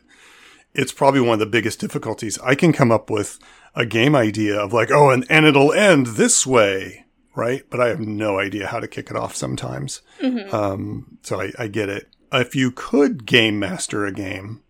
it's 0.74 0.92
probably 0.92 1.22
one 1.22 1.34
of 1.34 1.40
the 1.40 1.46
biggest 1.46 1.80
difficulties. 1.80 2.38
I 2.44 2.54
can 2.54 2.74
come 2.74 2.92
up 2.92 3.10
with 3.10 3.40
a 3.74 3.86
game 3.86 4.16
idea 4.16 4.60
of 4.60 4.74
like, 4.74 4.92
oh, 4.92 5.10
and, 5.10 5.26
and 5.30 5.46
it'll 5.46 5.74
end 5.74 6.08
this 6.08 6.46
way, 6.46 7.06
right? 7.36 7.64
But 7.70 7.80
I 7.80 7.88
have 7.88 8.00
no 8.00 8.38
idea 8.40 8.68
how 8.68 8.80
to 8.80 8.88
kick 8.88 9.10
it 9.10 9.16
off 9.16 9.36
sometimes. 9.36 10.02
Mhm. 10.22 10.54
Um, 10.54 11.18
so 11.24 11.42
I, 11.42 11.52
I 11.58 11.68
get 11.68 11.90
it. 11.90 12.10
If 12.32 12.56
you 12.56 12.72
could 12.72 13.26
game 13.26 13.58
master 13.58 14.06
a 14.06 14.12
game 14.12 14.62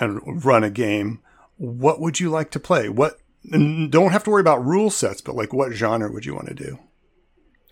and 0.00 0.44
run 0.44 0.64
a 0.64 0.70
game, 0.70 1.20
what 1.56 2.00
would 2.00 2.20
you 2.20 2.30
like 2.30 2.50
to 2.52 2.60
play? 2.60 2.88
What 2.88 3.18
don't 3.50 4.10
have 4.12 4.24
to 4.24 4.30
worry 4.30 4.40
about 4.40 4.64
rule 4.64 4.90
sets, 4.90 5.20
but 5.20 5.34
like 5.34 5.52
what 5.52 5.72
genre 5.72 6.10
would 6.12 6.26
you 6.26 6.34
want 6.34 6.48
to 6.48 6.54
do? 6.54 6.78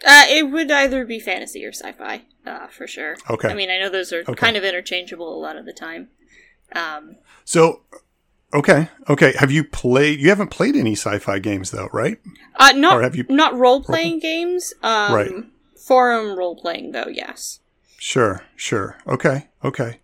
Uh, 0.06 0.24
it 0.28 0.50
would 0.50 0.70
either 0.70 1.04
be 1.04 1.18
fantasy 1.18 1.64
or 1.64 1.72
sci-fi, 1.72 2.22
uh, 2.46 2.66
for 2.68 2.86
sure. 2.86 3.16
Okay. 3.30 3.48
I 3.48 3.54
mean, 3.54 3.70
I 3.70 3.78
know 3.78 3.88
those 3.88 4.12
are 4.12 4.20
Okay. 4.20 4.34
kind 4.34 4.56
of 4.56 4.64
interchangeable 4.64 5.34
a 5.34 5.40
lot 5.40 5.56
of 5.56 5.64
the 5.64 5.72
time. 5.72 6.08
Um, 6.74 7.16
So, 7.44 7.82
okay, 8.54 8.88
okay. 9.08 9.32
Have 9.38 9.50
you 9.50 9.64
played? 9.64 10.20
You 10.20 10.28
haven't 10.28 10.50
played 10.50 10.76
any 10.76 10.92
sci-fi 10.92 11.38
games 11.38 11.70
though, 11.70 11.88
right? 11.92 12.18
uh, 12.56 12.72
not 12.72 12.98
Or 12.98 13.02
have 13.02 13.16
you- 13.16 13.24
not 13.28 13.56
role 13.56 13.82
playing 13.82 14.18
games. 14.20 14.74
Um, 14.82 15.12
Right. 15.14 15.32
Forum 15.86 16.36
role 16.38 16.56
playing 16.56 16.92
though, 16.92 17.08
yes. 17.10 17.60
Sure, 17.98 18.42
sure. 18.54 18.98
Okay, 19.06 19.48
okay. 19.64 20.00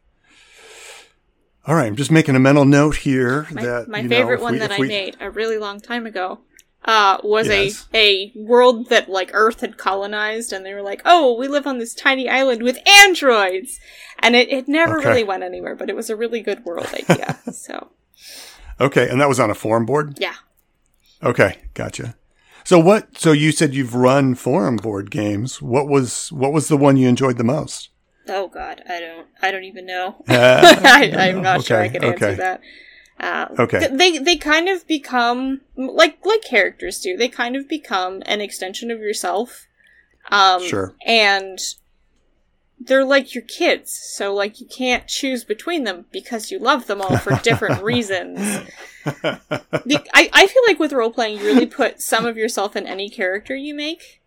All 1.64 1.74
right, 1.76 1.86
I'm 1.86 1.96
just 1.96 2.10
making 2.10 2.34
a 2.34 2.40
mental 2.40 2.64
note 2.64 2.96
here 2.96 3.46
My, 3.52 3.62
that 3.62 3.88
my 3.88 3.98
you 3.98 4.08
know, 4.08 4.16
favorite 4.16 4.34
if 4.36 4.40
one 4.42 4.52
we- 4.54 4.58
that 4.58 4.72
I 4.72 4.78
we- 4.80 4.88
made 4.88 5.16
a 5.20 5.30
really 5.30 5.58
long 5.58 5.80
time 5.80 6.06
ago 6.06 6.40
uh, 6.84 7.18
was 7.22 7.46
Yes. 7.46 7.86
a 7.94 7.96
a 7.96 8.32
world 8.34 8.88
that 8.88 9.08
like 9.08 9.30
Earth 9.32 9.60
had 9.60 9.76
colonized, 9.78 10.52
and 10.52 10.66
they 10.66 10.74
were 10.74 10.82
like, 10.82 11.00
"Oh, 11.04 11.36
we 11.38 11.46
live 11.46 11.64
on 11.64 11.78
this 11.78 11.94
tiny 11.94 12.28
island 12.28 12.64
with 12.64 12.76
androids," 12.88 13.78
and 14.18 14.34
it, 14.34 14.48
it 14.48 14.66
never 14.66 14.98
Okay. 14.98 15.08
really 15.08 15.22
went 15.24 15.44
anywhere, 15.44 15.76
but 15.76 15.88
it 15.88 15.94
was 15.94 16.10
a 16.10 16.16
really 16.16 16.40
good 16.40 16.64
world 16.64 16.88
idea. 16.92 17.38
so 17.52 17.90
Okay, 18.80 19.08
and 19.08 19.20
that 19.20 19.28
was 19.28 19.38
on 19.38 19.48
a 19.50 19.54
forum 19.54 19.86
board. 19.86 20.18
yeah, 20.18 20.34
Okay, 21.22 21.58
gotcha. 21.74 22.16
So 22.64 22.80
what? 22.80 23.16
So 23.16 23.30
you 23.30 23.52
said 23.52 23.74
you've 23.74 23.94
run 23.94 24.34
forum 24.34 24.74
board 24.76 25.12
games. 25.12 25.62
What 25.62 25.86
was 25.88 26.32
what 26.32 26.52
was 26.52 26.66
the 26.66 26.76
one 26.76 26.96
you 26.96 27.08
enjoyed 27.08 27.38
the 27.38 27.44
most? 27.44 27.90
Oh 28.28 28.48
god, 28.48 28.82
I 28.88 29.00
don't 29.00 29.26
I 29.40 29.50
don't 29.50 29.64
even 29.64 29.86
know. 29.86 30.22
Uh, 30.28 30.60
I, 30.84 31.12
I'm 31.16 31.42
not 31.42 31.64
sure 31.64 31.78
I 31.78 31.86
okay, 31.86 31.92
could 31.98 32.04
answer 32.04 32.34
that. 32.36 32.60
Uh, 33.20 33.46
Okay. 33.58 33.78
th- 33.80 33.92
They 33.92 34.18
they 34.18 34.36
kind 34.36 34.68
of 34.68 34.86
become 34.86 35.60
like 35.76 36.18
like 36.24 36.42
characters 36.44 36.98
do. 37.00 37.16
They 37.16 37.28
kind 37.28 37.56
of 37.56 37.68
become 37.68 38.22
an 38.26 38.40
extension 38.40 38.90
of 38.90 39.00
yourself. 39.00 39.66
Um, 40.30 40.62
Sure. 40.62 40.94
And 41.06 41.58
they're 42.84 43.04
like 43.04 43.32
your 43.34 43.44
kids, 43.44 43.92
so 43.92 44.34
like 44.34 44.60
you 44.60 44.66
can't 44.66 45.06
choose 45.06 45.44
between 45.44 45.84
them 45.84 46.06
because 46.10 46.50
you 46.50 46.58
love 46.58 46.86
them 46.88 47.00
all 47.00 47.16
for 47.16 47.36
different 47.42 47.82
reasons. 47.92 48.38
The- 49.04 50.04
I 50.14 50.30
I 50.32 50.46
feel 50.46 50.62
like 50.66 50.78
with 50.80 50.92
role 50.92 51.12
playing, 51.12 51.38
you 51.38 51.44
really 51.44 51.66
put 51.66 52.00
some 52.00 52.26
of 52.26 52.36
yourself 52.36 52.74
in 52.74 52.86
any 52.86 53.08
character 53.08 53.54
you 53.54 53.74
make. 53.74 54.20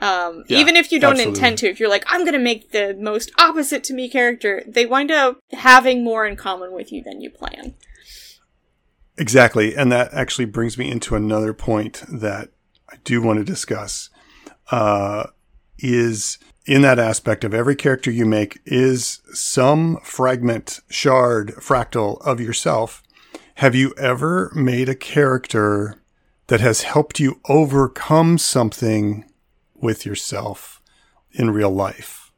Um, 0.00 0.44
Yeah, 0.48 0.58
even 0.58 0.76
if 0.76 0.90
you 0.90 0.98
don't 0.98 1.12
absolutely. 1.12 1.38
intend 1.38 1.58
to, 1.58 1.68
if 1.68 1.78
you're 1.80 1.88
like, 1.88 2.04
I'm 2.08 2.24
gonna 2.24 2.38
make 2.38 2.72
the 2.72 2.96
most 2.98 3.30
opposite 3.38 3.84
to 3.84 3.94
me 3.94 4.08
character, 4.08 4.62
they 4.66 4.86
wind 4.86 5.10
up 5.10 5.38
having 5.52 6.02
more 6.02 6.26
in 6.26 6.36
common 6.36 6.72
with 6.72 6.92
you 6.92 7.02
than 7.02 7.20
you 7.20 7.30
plan. 7.30 7.74
Exactly. 9.16 9.76
And 9.76 9.92
that 9.92 10.12
actually 10.12 10.46
brings 10.46 10.76
me 10.76 10.90
into 10.90 11.14
another 11.14 11.52
point 11.54 12.02
that 12.08 12.50
I 12.90 12.96
do 13.04 13.22
want 13.22 13.38
to 13.38 13.44
discuss. 13.44 14.10
Uh, 14.70 15.26
is 15.78 16.38
in 16.66 16.82
that 16.82 16.98
aspect 16.98 17.44
of 17.44 17.52
every 17.52 17.76
character 17.76 18.10
you 18.10 18.24
make 18.24 18.58
is 18.64 19.20
some 19.32 19.98
fragment, 20.02 20.80
shard, 20.88 21.50
fractal 21.56 22.20
of 22.22 22.40
yourself. 22.40 23.02
Have 23.56 23.74
you 23.74 23.92
ever 23.98 24.50
made 24.54 24.88
a 24.88 24.94
character 24.94 26.00
that 26.46 26.60
has 26.60 26.82
helped 26.82 27.20
you 27.20 27.40
overcome 27.48 28.38
something 28.38 29.24
with 29.84 30.04
yourself 30.04 30.80
in 31.32 31.50
real 31.50 31.70
life? 31.70 32.32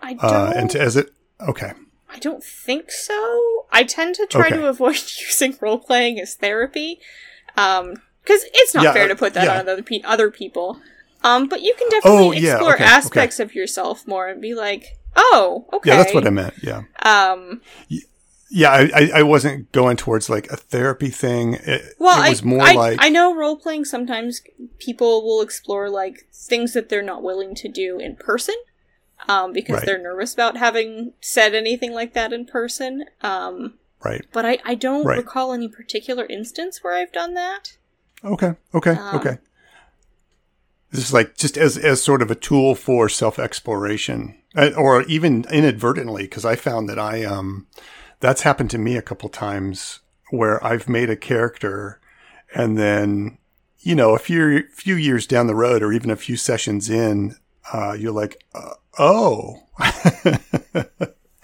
I 0.00 0.12
don't. 0.14 0.24
Uh, 0.24 0.52
and 0.54 0.70
to, 0.70 0.80
as 0.80 0.96
it, 0.96 1.10
okay. 1.40 1.72
I 2.08 2.18
don't 2.20 2.44
think 2.44 2.92
so. 2.92 3.66
I 3.72 3.82
tend 3.82 4.14
to 4.16 4.26
try 4.26 4.46
Okay. 4.46 4.56
to 4.56 4.68
avoid 4.68 4.94
using 5.26 5.56
role 5.60 5.78
playing 5.78 6.20
as 6.20 6.34
therapy, 6.34 7.00
um, 7.56 7.94
because 8.22 8.42
it's 8.54 8.74
not 8.74 8.84
Yeah, 8.84 8.92
fair 8.92 9.08
to 9.08 9.16
put 9.16 9.34
that 9.34 9.44
yeah. 9.46 9.58
on 9.58 9.68
other 9.68 9.82
pe- 9.82 10.02
other 10.02 10.30
people. 10.30 10.80
Um, 11.24 11.48
but 11.48 11.62
you 11.62 11.74
can 11.76 11.88
definitely 11.88 12.28
Oh, 12.28 12.32
yeah, 12.32 12.52
explore 12.52 12.74
okay, 12.74 12.84
aspects 12.84 13.40
of 13.40 13.54
yourself 13.54 14.06
more 14.06 14.28
and 14.28 14.40
be 14.40 14.54
like, 14.54 14.84
oh, 15.16 15.66
okay, 15.72 15.90
Yeah, 15.90 15.96
that's 15.96 16.14
what 16.14 16.26
I 16.26 16.30
meant. 16.30 16.54
Yeah. 16.62 16.82
Um, 17.02 17.62
Yeah, 18.48 18.70
I, 18.70 18.90
I, 18.94 19.10
I 19.16 19.22
wasn't 19.22 19.72
going 19.72 19.96
towards 19.96 20.30
like 20.30 20.50
a 20.52 20.56
therapy 20.56 21.08
thing. 21.10 21.54
It, 21.54 21.94
well, 21.98 22.24
it 22.24 22.30
was 22.30 22.42
I, 22.42 22.46
more 22.46 22.62
I, 22.62 22.72
like 22.74 22.98
I 23.00 23.08
know 23.08 23.34
role 23.34 23.56
playing. 23.56 23.86
Sometimes 23.86 24.40
people 24.78 25.24
will 25.24 25.40
explore 25.40 25.90
like 25.90 26.26
things 26.32 26.72
that 26.74 26.88
they're 26.88 27.02
not 27.02 27.22
willing 27.24 27.54
to 27.56 27.68
do 27.68 27.98
in 27.98 28.14
person, 28.16 28.54
um, 29.28 29.52
because 29.52 29.78
Right. 29.78 29.86
they're 29.86 29.98
nervous 30.02 30.32
about 30.32 30.56
having 30.56 31.12
said 31.20 31.54
anything 31.54 31.92
like 31.92 32.12
that 32.14 32.32
in 32.32 32.46
person. 32.46 33.06
Um, 33.20 33.74
right. 34.04 34.24
but 34.32 34.46
I, 34.46 34.58
I 34.64 34.76
don't 34.76 35.04
Right. 35.04 35.18
recall 35.18 35.52
any 35.52 35.68
particular 35.68 36.24
instance 36.26 36.84
where 36.84 36.94
I've 36.94 37.12
done 37.12 37.34
that. 37.34 37.76
Okay. 38.22 38.54
Okay. 38.72 38.92
Um, 38.92 39.16
okay. 39.16 39.38
This 40.92 41.04
is 41.04 41.12
like 41.12 41.36
just 41.36 41.58
as 41.58 41.76
as 41.76 42.00
sort 42.00 42.22
of 42.22 42.30
a 42.30 42.36
tool 42.36 42.76
for 42.76 43.08
self 43.08 43.40
exploration, 43.40 44.36
or 44.76 45.02
even 45.02 45.44
inadvertently, 45.50 46.22
because 46.22 46.44
I 46.44 46.54
found 46.54 46.88
that 46.88 46.98
I 46.98 47.24
um 47.24 47.66
that's 48.20 48.42
happened 48.42 48.70
to 48.70 48.78
me 48.78 48.96
a 48.96 49.02
couple 49.02 49.28
times 49.28 50.00
where 50.30 50.62
I've 50.64 50.88
made 50.88 51.10
a 51.10 51.16
character, 51.16 52.00
and 52.54 52.76
then 52.78 53.38
you 53.80 53.94
know 53.94 54.14
a 54.14 54.18
few 54.18 54.64
few 54.72 54.96
years 54.96 55.26
down 55.26 55.46
the 55.46 55.54
road, 55.54 55.82
or 55.82 55.92
even 55.92 56.10
a 56.10 56.16
few 56.16 56.36
sessions 56.36 56.88
in, 56.90 57.36
uh, 57.72 57.92
you're 57.98 58.12
like, 58.12 58.42
uh, 58.54 58.74
oh, 58.98 59.62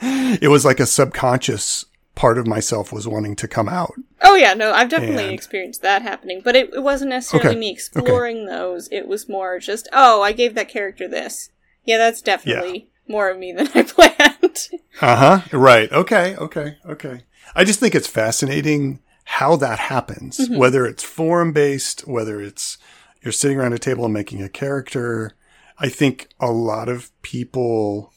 it 0.01 0.49
was 0.49 0.65
like 0.65 0.81
a 0.81 0.87
subconscious 0.87 1.85
part 2.15 2.37
of 2.39 2.47
myself 2.47 2.93
was 2.93 3.09
wanting 3.09 3.37
to 3.37 3.49
come 3.49 3.69
out. 3.69 3.93
Oh 4.23 4.35
yeah, 4.35 4.55
no, 4.55 4.73
I've 4.73 4.89
definitely 4.91 5.25
And- 5.25 5.33
experienced 5.35 5.83
that 5.83 6.03
happening, 6.03 6.41
but 6.45 6.55
it, 6.57 6.73
it 6.75 6.83
wasn't 6.83 7.11
necessarily 7.11 7.51
Okay, 7.51 7.59
me 7.59 7.71
exploring 7.73 8.47
those. 8.47 8.89
It 8.93 9.07
was 9.09 9.29
more 9.29 9.59
just, 9.59 9.89
oh, 9.93 10.23
I 10.23 10.33
gave 10.33 10.55
that 10.55 10.69
character 10.69 11.09
this. 11.09 11.51
Yeah, 11.85 11.99
that's 11.99 12.21
definitely 12.23 12.91
more 13.09 13.31
of 13.31 13.39
me 13.39 13.53
than 13.53 13.69
I 13.75 13.83
planned. 13.89 14.69
Uh 15.01 15.17
huh. 15.41 15.57
Right. 15.57 15.91
Okay. 15.93 16.37
Okay. 16.37 16.77
Okay. 16.87 17.23
I 17.55 17.65
just 17.65 17.81
think 17.81 17.95
it's 17.95 18.07
fascinating 18.07 19.01
how 19.25 19.57
that 19.57 19.79
happens, 19.79 20.39
Mm-hmm. 20.39 20.57
whether 20.57 20.87
it's 20.87 21.03
forum 21.05 21.53
based, 21.53 22.07
whether 22.09 22.41
it's 22.41 22.79
you're 23.23 23.33
sitting 23.33 23.59
around 23.59 23.73
a 23.73 23.79
table 23.79 24.05
and 24.05 24.15
making 24.15 24.43
a 24.43 24.49
character. 24.49 25.33
I 25.79 25.89
think 25.89 26.29
a 26.41 26.51
lot 26.51 26.89
of 26.89 27.11
people, 27.23 28.13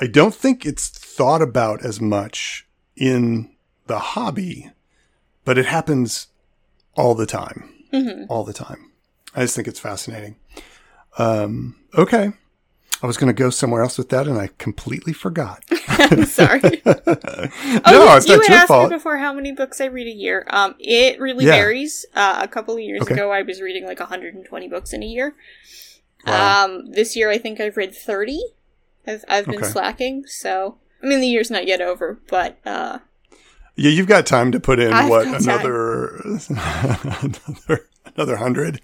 I 0.00 0.06
don't 0.06 0.34
think 0.34 0.64
it's 0.66 0.88
thought 0.88 1.42
about 1.42 1.84
as 1.84 2.00
much 2.00 2.66
in 2.96 3.54
the 3.86 3.98
hobby, 3.98 4.70
but 5.44 5.58
it 5.58 5.66
happens 5.66 6.28
all 6.94 7.14
the 7.14 7.26
time. 7.26 7.72
Mhm. 7.92 8.26
All 8.28 8.44
the 8.44 8.52
time. 8.52 8.92
I 9.34 9.42
just 9.42 9.54
think 9.56 9.68
it's 9.68 9.80
fascinating. 9.80 10.36
Um, 11.18 11.76
okay. 11.96 12.32
I 13.02 13.06
was 13.06 13.16
going 13.16 13.28
to 13.34 13.42
go 13.42 13.48
somewhere 13.50 13.82
else 13.82 13.96
with 13.96 14.10
that 14.10 14.26
and 14.28 14.38
I 14.38 14.50
completely 14.58 15.12
forgot. 15.12 15.64
I'm 15.88 16.24
sorry. 16.26 16.82
no, 16.84 16.92
Oh, 17.84 18.16
it's 18.16 18.26
you 18.26 18.36
not 18.36 18.42
had 18.42 18.48
your 18.48 18.58
asked 18.58 18.68
fault. 18.68 18.90
me 18.90 18.96
before 18.96 19.16
how 19.16 19.32
many 19.32 19.52
books 19.52 19.80
I 19.80 19.86
read 19.86 20.06
a 20.06 20.10
year. 20.14 20.46
Um, 20.50 20.74
it 20.78 21.18
really 21.18 21.44
Yeah. 21.46 21.52
varies. 21.52 22.04
Uh, 22.14 22.40
a 22.42 22.48
couple 22.48 22.74
of 22.74 22.80
years 22.80 23.00
Okay. 23.02 23.14
ago, 23.14 23.30
I 23.32 23.42
was 23.42 23.60
reading 23.62 23.86
like 23.86 24.00
120 24.00 24.68
books 24.68 24.92
in 24.92 25.02
a 25.02 25.06
year. 25.06 25.34
Wow. 26.26 26.64
Um, 26.66 26.92
this 26.92 27.16
year, 27.16 27.30
I 27.30 27.38
think 27.38 27.60
I've 27.60 27.76
read 27.78 27.94
30. 27.94 28.40
I've 29.06 29.24
I've 29.28 29.46
been 29.46 29.56
Okay. 29.56 29.66
slacking, 29.66 30.24
so 30.26 30.76
I 31.02 31.06
mean 31.06 31.20
the 31.20 31.26
year's 31.26 31.50
not 31.50 31.66
yet 31.66 31.80
over, 31.80 32.20
but 32.28 32.58
uh, 32.66 32.98
Yeah, 33.76 33.90
you've 33.90 34.06
got 34.08 34.26
time 34.26 34.52
to 34.52 34.60
put 34.60 34.78
in 34.78 34.92
I've 34.92 35.08
what 35.08 35.26
another 35.26 36.16
another 37.22 37.88
another 38.14 38.36
hundred. 38.36 38.80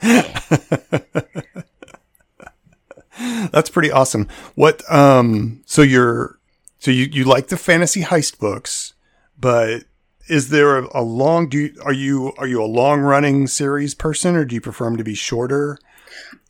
That's 3.52 3.70
pretty 3.70 3.90
awesome. 3.90 4.28
What 4.54 4.82
um 4.92 5.62
so 5.66 5.82
you're 5.82 6.38
So 6.78 6.90
you, 6.90 7.06
you 7.10 7.24
like 7.24 7.48
the 7.48 7.56
fantasy 7.56 8.02
heist 8.02 8.38
books, 8.38 8.94
but 9.38 9.84
is 10.28 10.48
there 10.50 10.78
a, 10.78 10.88
a 11.00 11.02
long 11.02 11.48
do 11.48 11.58
you, 11.58 11.80
are 11.84 11.92
you 11.92 12.32
are 12.38 12.46
you 12.46 12.62
a 12.62 12.66
long 12.66 13.00
running 13.00 13.46
series 13.46 13.94
person 13.94 14.34
or 14.36 14.44
do 14.44 14.54
you 14.54 14.60
prefer 14.60 14.84
them 14.86 14.96
to 14.96 15.04
be 15.04 15.14
shorter? 15.14 15.78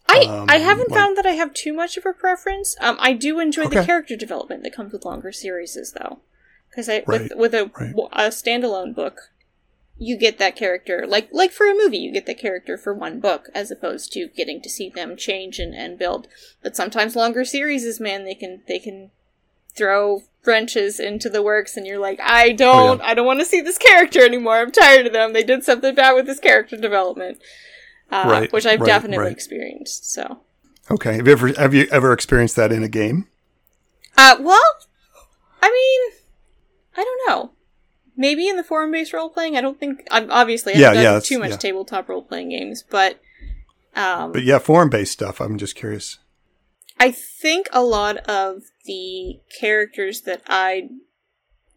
I, 0.09 0.20
Um, 0.20 0.47
I 0.49 0.59
haven't 0.59 0.91
like- 0.91 0.99
found 1.01 1.16
that 1.18 1.26
I 1.26 1.32
have 1.32 1.53
too 1.53 1.72
much 1.72 1.97
of 1.97 2.07
a 2.07 2.12
preference. 2.12 2.76
Um, 2.80 2.97
I 3.01 3.12
do 3.12 3.41
enjoy 3.41 3.66
the 3.68 3.84
character 3.84 4.16
development 4.16 4.62
that 4.62 4.72
comes 4.74 4.93
with 4.93 5.05
longer 5.05 5.32
series, 5.32 5.76
though, 5.99 6.20
because 6.70 6.89
I 6.89 7.03
with 7.07 7.32
with 7.34 7.55
a, 7.55 7.70
right. 7.78 7.93
a 8.12 8.28
standalone 8.30 8.95
book, 8.95 9.30
you 9.99 10.18
get 10.18 10.38
that 10.38 10.57
character 10.57 11.07
like 11.07 11.28
like 11.32 11.53
for 11.53 11.66
a 11.66 11.74
movie, 11.74 11.99
you 11.99 12.12
get 12.12 12.26
that 12.26 12.38
character 12.38 12.76
for 12.76 12.92
one 12.92 13.20
book, 13.20 13.49
as 13.55 13.70
opposed 13.70 14.12
to 14.12 14.28
getting 14.36 14.61
to 14.62 14.68
see 14.70 14.90
them 14.90 15.16
change 15.16 15.59
and, 15.59 15.74
and 15.74 15.99
build. 15.99 16.28
But 16.62 16.76
sometimes 16.76 17.16
longer 17.16 17.44
series, 17.44 17.84
is 17.84 18.01
man, 18.01 18.24
they 18.24 18.34
can 18.34 18.62
they 18.68 18.78
can 18.78 19.11
throw 19.74 20.22
wrenches 20.44 21.01
into 21.01 21.28
the 21.28 21.42
works, 21.42 21.76
and 21.76 21.86
you're 21.86 21.99
like, 21.99 22.20
I 22.22 22.53
don't, 22.53 23.01
I 23.03 23.14
don't 23.14 23.26
want 23.26 23.40
to 23.40 23.44
see 23.47 23.61
this 23.61 23.78
character 23.78 24.24
anymore. 24.24 24.57
I'm 24.59 24.72
tired 24.72 25.07
of 25.07 25.12
them. 25.12 25.32
They 25.32 25.42
did 25.42 25.64
something 25.64 25.94
bad 25.94 26.12
with 26.12 26.26
this 26.26 26.40
character 26.40 26.76
development. 26.76 27.38
Uh, 28.11 28.24
Right, 28.26 28.53
which 28.53 28.64
I've 28.66 28.80
right, 28.80 28.86
definitely 28.86 29.24
right. 29.24 29.32
experienced. 29.32 30.12
So, 30.12 30.38
Okay. 30.90 31.16
Have 31.16 31.26
you 31.26 31.32
ever 31.32 31.49
have 31.55 31.74
you 31.74 31.88
ever 31.90 32.12
experienced 32.12 32.55
that 32.57 32.70
in 32.70 32.84
a 32.84 32.88
game? 32.88 33.26
Uh, 34.16 34.36
well, 34.38 34.61
I 35.61 35.70
mean, 35.70 36.20
I 36.97 37.03
don't 37.05 37.28
know. 37.28 37.51
Maybe 38.16 38.48
in 38.48 38.56
the 38.56 38.64
forum-based 38.64 39.12
role-playing, 39.12 39.56
I 39.56 39.60
don't 39.60 39.78
think. 39.78 40.06
I'm 40.10 40.30
obviously 40.30 40.74
I 40.74 40.78
Yeah, 40.78 40.86
haven't 40.88 41.02
yeah, 41.02 41.12
done 41.12 41.22
too 41.22 41.38
much 41.38 41.50
yeah. 41.50 41.56
tabletop 41.56 42.08
role-playing 42.08 42.48
games, 42.50 42.82
but 42.88 43.20
um, 43.94 44.32
But 44.32 44.42
yeah, 44.44 44.58
forum 44.58 44.88
based 44.90 45.12
stuff. 45.12 45.40
I'm 45.40 45.58
just 45.58 45.74
curious. 45.76 46.18
I 46.98 47.10
think 47.10 47.68
a 47.72 47.82
lot 47.84 48.16
of 48.28 48.62
the 48.86 49.40
characters 49.60 50.22
that 50.22 50.40
I 50.46 50.88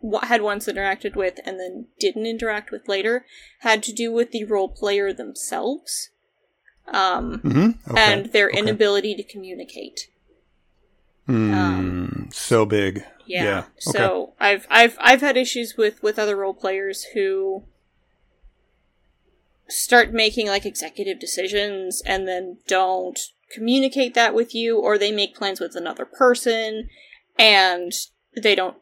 w- 0.02 0.26
had 0.26 0.42
once 0.42 0.66
interacted 0.68 1.16
with 1.16 1.40
and 1.46 1.60
then 1.60 1.88
didn't 2.00 2.26
interact 2.26 2.72
with 2.72 2.88
later 2.88 3.26
had 3.60 3.84
to 3.84 3.92
do 3.94 4.12
with 4.14 4.32
the 4.32 4.46
role 4.46 4.70
player 4.70 5.12
themselves, 5.12 6.10
um, 6.88 7.40
Mm-hmm. 7.44 7.92
Okay. 7.92 8.02
and 8.02 8.26
their 8.32 8.48
okay. 8.48 8.60
inability 8.60 9.14
to 9.16 9.24
communicate. 9.24 10.08
Hmm, 11.26 12.30
so 12.32 12.66
big. 12.66 13.04
Yeah. 13.30 13.44
Yeah, 13.44 13.60
okay. 13.60 14.00
So 14.00 14.34
I've 14.40 14.66
I've 14.72 14.98
I've 15.00 15.22
had 15.22 15.38
issues 15.38 15.76
with 15.78 16.02
with 16.02 16.18
other 16.18 16.36
role 16.36 16.56
players 16.56 17.06
who 17.14 17.64
start 19.68 20.12
making 20.12 20.48
like 20.48 20.66
executive 20.66 21.20
decisions 21.20 22.02
and 22.08 22.28
then 22.28 22.58
don't 22.68 23.20
communicate 23.54 24.16
that 24.16 24.34
with 24.34 24.56
you 24.56 24.80
or 24.80 24.98
they 24.98 25.12
make 25.12 25.36
plans 25.36 25.60
with 25.60 25.76
another 25.76 26.06
person 26.06 26.90
and 27.38 27.92
they 28.36 28.56
don't 28.56 28.78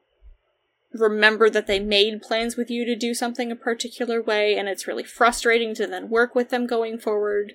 remember 0.93 1.49
that 1.49 1.67
they 1.67 1.79
made 1.79 2.21
plans 2.21 2.55
with 2.55 2.69
you 2.71 2.85
to 2.85 2.95
do 2.95 3.13
something 3.13 3.51
a 3.51 3.55
particular 3.55 4.21
way 4.21 4.57
and 4.57 4.69
it's 4.69 4.87
really 4.87 5.03
frustrating 5.03 5.75
to 5.75 5.85
then 5.85 6.09
work 6.09 6.33
with 6.33 6.51
them 6.51 6.65
going 6.65 6.97
forward. 6.97 7.51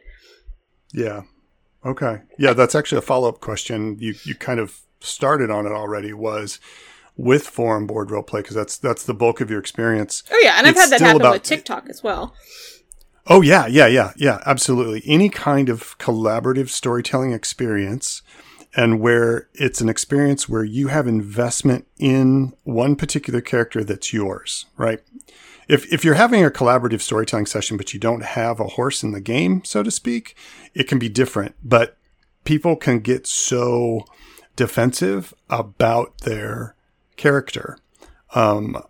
Yeah. 0.92 1.22
Okay. 1.86 2.20
Yeah, 2.38 2.52
that's 2.52 2.74
actually 2.74 2.98
a 2.98 3.02
follow 3.02 3.30
up 3.30 3.40
question. 3.40 3.96
You 3.98 4.14
you 4.24 4.34
kind 4.34 4.60
of 4.60 4.82
started 5.04 5.50
on 5.50 5.66
it 5.66 5.72
already. 5.72 6.12
Was 6.12 6.60
with 7.16 7.46
forum 7.46 7.86
board 7.86 8.10
role 8.10 8.22
play 8.22 8.40
because 8.40 8.56
that's 8.56 8.76
that's 8.78 9.04
the 9.04 9.14
bulk 9.14 9.40
of 9.40 9.50
your 9.50 9.60
experience. 9.60 10.22
Oh 10.30 10.40
yeah, 10.42 10.54
and 10.58 10.66
I've 10.66 10.72
It's 10.72 10.80
had 10.82 10.90
that 10.90 11.00
happen 11.00 11.20
about- 11.20 11.32
with 11.34 11.42
TikTok 11.42 11.88
as 11.88 12.02
well. 12.02 12.34
Oh 13.28 13.40
yeah, 13.40 13.66
yeah, 13.66 13.86
yeah, 13.86 14.12
yeah, 14.16 14.40
absolutely. 14.46 15.02
Any 15.06 15.28
kind 15.28 15.68
of 15.68 15.96
collaborative 15.98 16.68
storytelling 16.70 17.32
experience 17.32 18.22
and 18.74 18.98
where 19.00 19.48
it's 19.54 19.80
an 19.80 19.88
experience 19.88 20.48
where 20.48 20.64
you 20.64 20.88
have 20.88 21.06
investment 21.06 21.86
in 21.98 22.52
one 22.64 22.96
particular 22.96 23.40
character 23.40 23.84
that's 23.84 24.12
yours, 24.12 24.66
right? 24.76 25.00
If 25.68 25.90
if 25.92 26.04
you're 26.04 26.14
having 26.14 26.44
a 26.44 26.50
collaborative 26.50 27.00
storytelling 27.00 27.46
session 27.46 27.76
but 27.76 27.94
you 27.94 28.00
don't 28.00 28.24
have 28.24 28.58
a 28.58 28.64
horse 28.64 29.04
in 29.04 29.12
the 29.12 29.20
game, 29.20 29.62
so 29.64 29.82
to 29.84 29.90
speak, 29.92 30.34
it 30.74 30.88
can 30.88 30.98
be 30.98 31.08
different, 31.08 31.54
but 31.62 31.96
people 32.44 32.74
can 32.74 32.98
get 32.98 33.26
so 33.28 34.04
defensive 34.56 35.34
about 35.48 36.18
their 36.18 36.74
character. 37.16 37.78
Um, 38.34 38.82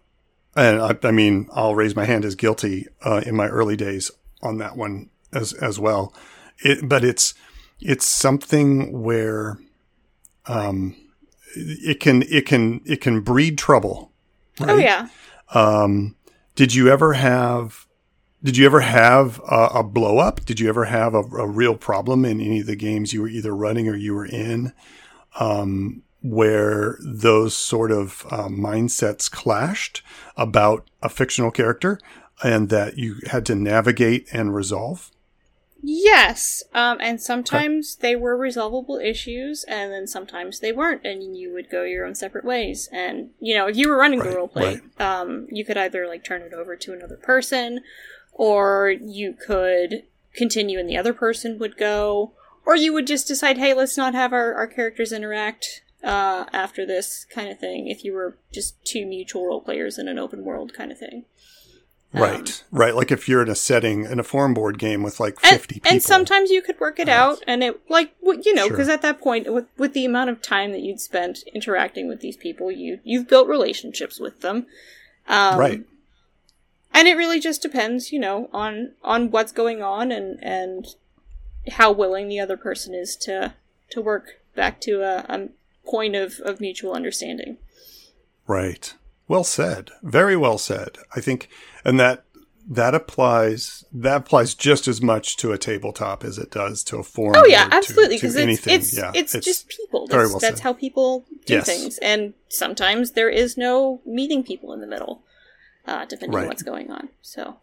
and 0.54 0.80
I, 0.80 0.96
I 1.02 1.10
mean, 1.10 1.48
I'll 1.52 1.74
raise 1.74 1.96
my 1.96 2.04
hand 2.04 2.24
as 2.24 2.34
guilty 2.34 2.86
uh, 3.04 3.22
in 3.24 3.34
my 3.34 3.48
early 3.48 3.76
days 3.76 4.10
on 4.42 4.58
that 4.58 4.76
one 4.76 5.10
as 5.32 5.52
as 5.54 5.78
well. 5.78 6.14
It, 6.58 6.88
but 6.88 7.04
it's 7.04 7.34
it's 7.80 8.06
something 8.06 9.02
where 9.02 9.58
um, 10.46 10.94
it 11.54 12.00
can 12.00 12.22
it 12.22 12.46
can 12.46 12.80
it 12.84 13.00
can 13.00 13.20
breed 13.20 13.58
trouble. 13.58 14.12
Oh 14.60 14.76
yeah. 14.76 15.08
Um, 15.54 16.16
did 16.54 16.74
you 16.74 16.88
ever 16.88 17.14
have? 17.14 17.86
Did 18.42 18.56
you 18.56 18.66
ever 18.66 18.80
have 18.80 19.40
a, 19.48 19.68
a 19.76 19.82
blow 19.84 20.18
up? 20.18 20.44
Did 20.44 20.58
you 20.58 20.68
ever 20.68 20.86
have 20.86 21.14
a, 21.14 21.20
a 21.20 21.46
real 21.46 21.76
problem 21.76 22.24
in 22.24 22.40
any 22.40 22.60
of 22.60 22.66
the 22.66 22.74
games 22.74 23.12
you 23.12 23.22
were 23.22 23.28
either 23.28 23.54
running 23.54 23.88
or 23.88 23.94
you 23.94 24.14
were 24.14 24.26
in, 24.26 24.72
um, 25.38 26.02
where 26.22 26.98
those 27.00 27.54
sort 27.54 27.90
of 27.90 28.26
uh, 28.30 28.48
mindsets 28.48 29.30
clashed 29.30 30.02
about 30.36 30.88
a 31.02 31.08
fictional 31.08 31.50
character, 31.50 31.98
and 32.42 32.68
that 32.68 32.98
you 32.98 33.16
had 33.30 33.46
to 33.46 33.54
navigate 33.54 34.28
and 34.32 34.54
resolve? 34.54 35.10
Yes, 35.84 36.62
um, 36.74 36.98
and 37.00 37.20
sometimes 37.20 37.96
they 37.96 38.14
were 38.14 38.36
resolvable 38.36 38.98
issues, 38.98 39.64
and 39.64 39.92
then 39.92 40.06
sometimes 40.06 40.60
they 40.60 40.70
weren't, 40.70 41.04
and 41.04 41.36
you 41.36 41.52
would 41.52 41.68
go 41.68 41.82
your 41.82 42.06
own 42.06 42.14
separate 42.14 42.44
ways. 42.44 42.88
And 42.92 43.30
you 43.40 43.56
know, 43.56 43.66
if 43.66 43.76
you 43.76 43.88
were 43.88 43.96
running 43.96 44.20
Right, 44.20 44.30
the 44.30 44.36
roleplay, 44.36 45.00
um, 45.00 45.48
you 45.50 45.64
could 45.64 45.76
either 45.76 46.06
like 46.06 46.22
turn 46.22 46.42
it 46.42 46.52
over 46.52 46.76
to 46.76 46.92
another 46.92 47.16
person, 47.16 47.80
or 48.32 48.90
you 48.90 49.32
could 49.34 50.04
continue, 50.34 50.78
and 50.78 50.88
the 50.88 50.96
other 50.96 51.12
person 51.12 51.58
would 51.58 51.76
go, 51.76 52.32
or 52.64 52.76
you 52.76 52.92
would 52.92 53.06
just 53.06 53.26
decide, 53.28 53.58
hey, 53.58 53.74
let's 53.74 53.96
not 53.96 54.14
have 54.14 54.32
our, 54.32 54.54
our 54.54 54.66
characters 54.66 55.12
interact 55.12 55.82
uh, 56.02 56.46
after 56.52 56.86
this 56.86 57.24
kind 57.24 57.48
of 57.48 57.58
thing. 57.58 57.88
If 57.88 58.04
you 58.04 58.12
were 58.12 58.36
just 58.52 58.82
two 58.84 59.06
mutual 59.06 59.46
role 59.46 59.60
players 59.60 59.98
in 59.98 60.08
an 60.08 60.18
open 60.18 60.44
world 60.44 60.74
kind 60.74 60.90
of 60.92 60.98
thing. 60.98 61.24
Right, 62.14 62.62
right. 62.70 62.94
Like 62.94 63.10
if 63.10 63.26
you're 63.26 63.40
in 63.42 63.48
a 63.48 63.54
setting 63.54 64.04
in 64.04 64.20
a 64.20 64.22
forum 64.22 64.52
board 64.52 64.78
game 64.78 65.02
with 65.02 65.18
like 65.18 65.38
and, 65.42 65.58
fifty 65.58 65.76
people, 65.76 65.92
and 65.92 66.02
sometimes 66.02 66.50
you 66.50 66.60
could 66.60 66.78
work 66.78 66.98
it 66.98 67.08
out 67.08 67.42
and 67.46 67.64
it 67.64 67.80
like 67.88 68.12
you 68.20 68.52
know 68.52 68.66
Sure. 68.66 68.70
because 68.70 68.90
at 68.90 69.00
that 69.00 69.18
point 69.18 69.50
with 69.50 69.64
with 69.78 69.94
the 69.94 70.04
amount 70.04 70.28
of 70.28 70.42
time 70.42 70.72
that 70.72 70.82
you'd 70.82 71.00
spent 71.00 71.38
interacting 71.54 72.08
with 72.08 72.20
these 72.20 72.36
people 72.36 72.70
you 72.70 73.00
you've 73.02 73.28
built 73.28 73.48
relationships 73.48 74.20
with 74.20 74.42
them 74.42 74.66
um, 75.26 75.58
right, 75.58 75.84
and 76.92 77.08
it 77.08 77.16
really 77.16 77.40
just 77.40 77.62
depends 77.62 78.12
you 78.12 78.18
know 78.18 78.50
on 78.52 78.92
on 79.02 79.30
what's 79.30 79.50
going 79.52 79.82
on 79.82 80.12
and 80.12 80.38
and 80.42 80.88
how 81.72 81.92
willing 81.92 82.28
the 82.28 82.40
other 82.40 82.56
person 82.56 82.94
is 82.94 83.16
to 83.16 83.54
to 83.90 84.00
work 84.00 84.40
back 84.54 84.80
to 84.80 85.02
a, 85.02 85.24
a 85.28 85.48
point 85.86 86.14
of 86.16 86.40
of 86.44 86.60
mutual 86.60 86.92
understanding 86.94 87.56
Right. 88.46 88.94
Well 89.28 89.44
said. 89.44 89.90
Very 90.02 90.36
well 90.36 90.58
said. 90.58 90.98
I 91.14 91.20
think, 91.20 91.48
and 91.84 91.98
that 92.00 92.24
that 92.68 92.94
applies 92.94 93.84
that 93.92 94.16
applies 94.16 94.54
just 94.54 94.86
as 94.88 95.00
much 95.00 95.36
to 95.38 95.52
a 95.52 95.58
tabletop 95.58 96.24
as 96.24 96.38
it 96.38 96.50
does 96.50 96.82
to 96.84 96.98
a 96.98 97.02
forum. 97.02 97.36
Oh 97.36 97.46
yeah, 97.46 97.68
absolutely. 97.70 98.16
Because 98.16 98.36
it's 98.36 98.66
it's, 98.66 98.96
yeah, 98.96 99.12
it's 99.14 99.32
just 99.32 99.68
people. 99.68 100.06
very 100.08 100.24
That's, 100.24 100.32
well 100.32 100.40
that's 100.40 100.60
how 100.60 100.72
people 100.72 101.24
do 101.46 101.54
Yes. 101.54 101.66
things, 101.66 101.98
and 101.98 102.34
sometimes 102.48 103.12
there 103.12 103.30
is 103.30 103.56
no 103.56 104.00
meeting 104.04 104.42
people 104.42 104.72
in 104.72 104.80
the 104.80 104.86
middle, 104.86 105.22
uh, 105.86 106.04
depending 106.04 106.34
Right. 106.34 106.42
on 106.42 106.48
what's 106.48 106.62
going 106.62 106.90
on. 106.90 107.08
So 107.22 107.56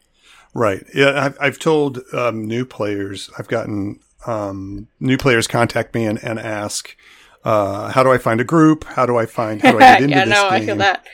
right. 0.54 0.84
Yeah, 0.94 1.26
I've, 1.26 1.38
I've 1.40 1.60
told 1.60 2.02
um, 2.14 2.46
new 2.46 2.66
players. 2.66 3.30
I've 3.38 3.48
gotten 3.48 4.00
um, 4.26 4.88
new 5.00 5.18
players 5.18 5.48
contact 5.48 5.94
me 5.94 6.06
and, 6.06 6.22
and 6.24 6.40
ask, 6.40 6.96
uh, 7.44 7.90
"How 7.90 8.04
do 8.04 8.12
I 8.12 8.18
find 8.18 8.42
a 8.42 8.44
group? 8.44 8.84
How 8.84 9.06
do 9.06 9.18
I 9.18 9.26
find? 9.26 9.62
How 9.62 9.72
do 9.72 9.78
I 9.78 9.82
get 9.82 10.02
into 10.04 10.16
yeah, 10.16 10.26
this 10.26 10.34
no, 10.34 10.50
game?" 10.50 10.62
I 10.62 10.66
feel 10.66 10.76
that. 10.78 11.06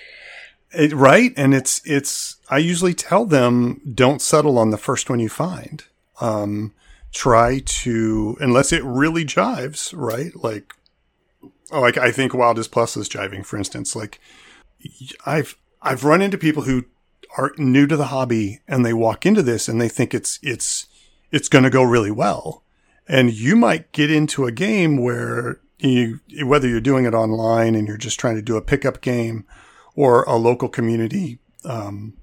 It, 0.71 0.93
right, 0.93 1.33
and 1.37 1.53
it's 1.53 1.81
it's. 1.85 2.37
I 2.49 2.57
usually 2.57 2.93
tell 2.93 3.25
them 3.25 3.81
don't 3.93 4.21
settle 4.21 4.57
on 4.57 4.71
the 4.71 4.77
first 4.77 5.09
one 5.09 5.19
you 5.19 5.29
find. 5.29 5.83
Um, 6.21 6.73
try 7.11 7.61
to 7.65 8.37
unless 8.39 8.73
it 8.73 8.83
really 8.83 9.25
jives, 9.25 9.93
right? 9.95 10.35
Like, 10.35 10.73
oh, 11.71 11.81
like 11.81 11.97
I 11.97 12.11
think 12.11 12.33
Wildest 12.33 12.71
Plus 12.71 12.97
is 12.97 13.09
jiving, 13.09 13.45
for 13.45 13.57
instance. 13.57 13.95
Like, 13.95 14.19
I've 15.25 15.57
I've 15.81 16.03
run 16.03 16.21
into 16.21 16.37
people 16.37 16.63
who 16.63 16.85
are 17.37 17.51
new 17.57 17.87
to 17.87 17.97
the 17.97 18.07
hobby 18.07 18.61
and 18.67 18.85
they 18.85 18.93
walk 18.93 19.25
into 19.25 19.43
this 19.43 19.67
and 19.67 19.79
they 19.79 19.89
think 19.89 20.13
it's 20.13 20.39
it's 20.41 20.87
it's 21.31 21.49
going 21.49 21.63
to 21.63 21.69
go 21.69 21.83
really 21.83 22.11
well, 22.11 22.63
and 23.07 23.33
you 23.33 23.55
might 23.55 23.91
get 23.91 24.11
into 24.11 24.45
a 24.45 24.51
game 24.51 24.97
where 24.97 25.59
you 25.79 26.19
whether 26.43 26.67
you're 26.67 26.81
doing 26.81 27.05
it 27.05 27.13
online 27.13 27.75
and 27.75 27.87
you're 27.87 27.97
just 27.97 28.19
trying 28.19 28.35
to 28.35 28.41
do 28.41 28.57
a 28.57 28.61
pickup 28.61 29.01
game 29.01 29.45
or 29.95 30.23
a 30.23 30.35
local 30.35 30.69
community 30.69 31.39
um, 31.63 32.13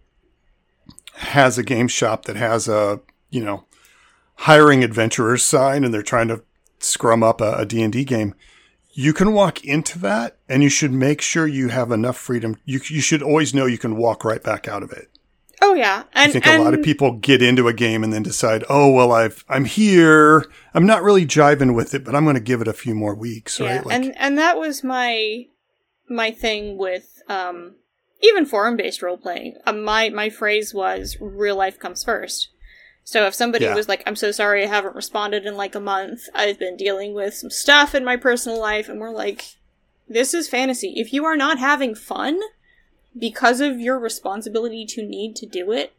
has 1.14 1.58
a 1.58 1.62
game 1.62 1.88
shop 1.88 2.24
that 2.24 2.36
has 2.36 2.68
a 2.68 3.00
you 3.30 3.44
know 3.44 3.64
hiring 4.36 4.82
adventurers 4.82 5.44
sign 5.44 5.84
and 5.84 5.92
they're 5.92 6.02
trying 6.02 6.28
to 6.28 6.42
scrum 6.80 7.22
up 7.22 7.40
a, 7.40 7.54
a 7.58 7.66
D&D 7.66 8.04
game 8.04 8.34
you 8.92 9.12
can 9.12 9.32
walk 9.32 9.64
into 9.64 9.98
that 10.00 10.38
and 10.48 10.62
you 10.62 10.68
should 10.68 10.92
make 10.92 11.20
sure 11.20 11.46
you 11.46 11.68
have 11.68 11.90
enough 11.90 12.16
freedom. 12.16 12.56
You, 12.64 12.80
you 12.88 13.00
should 13.00 13.22
always 13.22 13.54
know 13.54 13.66
you 13.66 13.78
can 13.78 13.96
walk 13.96 14.24
right 14.24 14.42
back 14.42 14.68
out 14.68 14.82
of 14.82 14.92
it. 14.92 15.08
Oh 15.64 15.74
yeah, 15.74 16.02
and 16.12 16.28
I 16.28 16.32
think 16.32 16.44
and, 16.44 16.60
a 16.60 16.64
lot 16.64 16.74
of 16.74 16.82
people 16.82 17.12
get 17.12 17.40
into 17.40 17.68
a 17.68 17.72
game 17.72 18.02
and 18.02 18.12
then 18.12 18.24
decide, 18.24 18.64
oh 18.68 18.90
well, 18.90 19.12
I've 19.12 19.44
I'm 19.48 19.64
here. 19.64 20.44
I'm 20.74 20.86
not 20.86 21.04
really 21.04 21.24
jiving 21.24 21.76
with 21.76 21.94
it, 21.94 22.04
but 22.04 22.16
I'm 22.16 22.24
going 22.24 22.34
to 22.34 22.40
give 22.40 22.60
it 22.60 22.66
a 22.66 22.72
few 22.72 22.96
more 22.96 23.14
weeks, 23.14 23.60
yeah, 23.60 23.76
right? 23.76 23.86
Like, 23.86 23.94
and 23.94 24.18
and 24.18 24.36
that 24.38 24.58
was 24.58 24.82
my 24.82 25.46
my 26.08 26.32
thing 26.32 26.78
with 26.78 27.22
um 27.28 27.76
even 28.20 28.44
forum 28.44 28.76
based 28.76 29.02
role 29.02 29.16
playing. 29.16 29.54
Uh, 29.64 29.72
my 29.72 30.08
my 30.08 30.30
phrase 30.30 30.74
was 30.74 31.16
real 31.20 31.56
life 31.56 31.78
comes 31.78 32.02
first. 32.02 32.48
So 33.04 33.26
if 33.26 33.34
somebody 33.34 33.64
Yeah. 33.64 33.74
was 33.74 33.88
like, 33.88 34.02
"I'm 34.06 34.16
so 34.16 34.30
sorry, 34.30 34.62
I 34.62 34.68
haven't 34.68 34.94
responded 34.94 35.44
in 35.44 35.56
like 35.56 35.74
a 35.74 35.80
month. 35.80 36.28
I've 36.34 36.58
been 36.58 36.76
dealing 36.76 37.14
with 37.14 37.34
some 37.34 37.50
stuff 37.50 37.94
in 37.94 38.04
my 38.04 38.16
personal 38.16 38.58
life," 38.60 38.88
and 38.88 39.00
we're 39.00 39.10
like, 39.10 39.56
"This 40.08 40.32
is 40.34 40.48
fantasy. 40.48 40.94
If 40.96 41.12
you 41.12 41.24
are 41.24 41.36
not 41.36 41.58
having 41.58 41.94
fun 41.94 42.38
because 43.18 43.60
of 43.60 43.80
your 43.80 43.98
responsibility 43.98 44.86
to 44.86 45.02
need 45.02 45.34
to 45.36 45.46
do 45.46 45.72
it." 45.72 45.92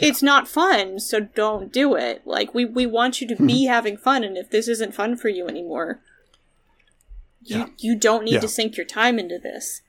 It's 0.00 0.22
not 0.22 0.48
fun, 0.48 0.98
so 1.00 1.20
don't 1.20 1.70
do 1.70 1.94
it. 1.96 2.22
Like 2.24 2.54
we, 2.54 2.64
we 2.64 2.86
want 2.86 3.20
you 3.20 3.28
to 3.28 3.36
be 3.36 3.64
mm-hmm. 3.64 3.68
having 3.72 3.96
fun, 3.98 4.24
and 4.24 4.38
if 4.38 4.48
this 4.50 4.66
isn't 4.66 4.94
fun 4.94 5.16
for 5.16 5.28
you 5.28 5.46
anymore, 5.46 6.00
you 7.42 7.58
Yeah. 7.58 7.66
you 7.78 7.96
don't 7.96 8.24
need 8.24 8.34
Yeah. 8.34 8.40
to 8.40 8.48
sink 8.48 8.76
your 8.76 8.86
time 8.86 9.18
into 9.18 9.38
this. 9.38 9.82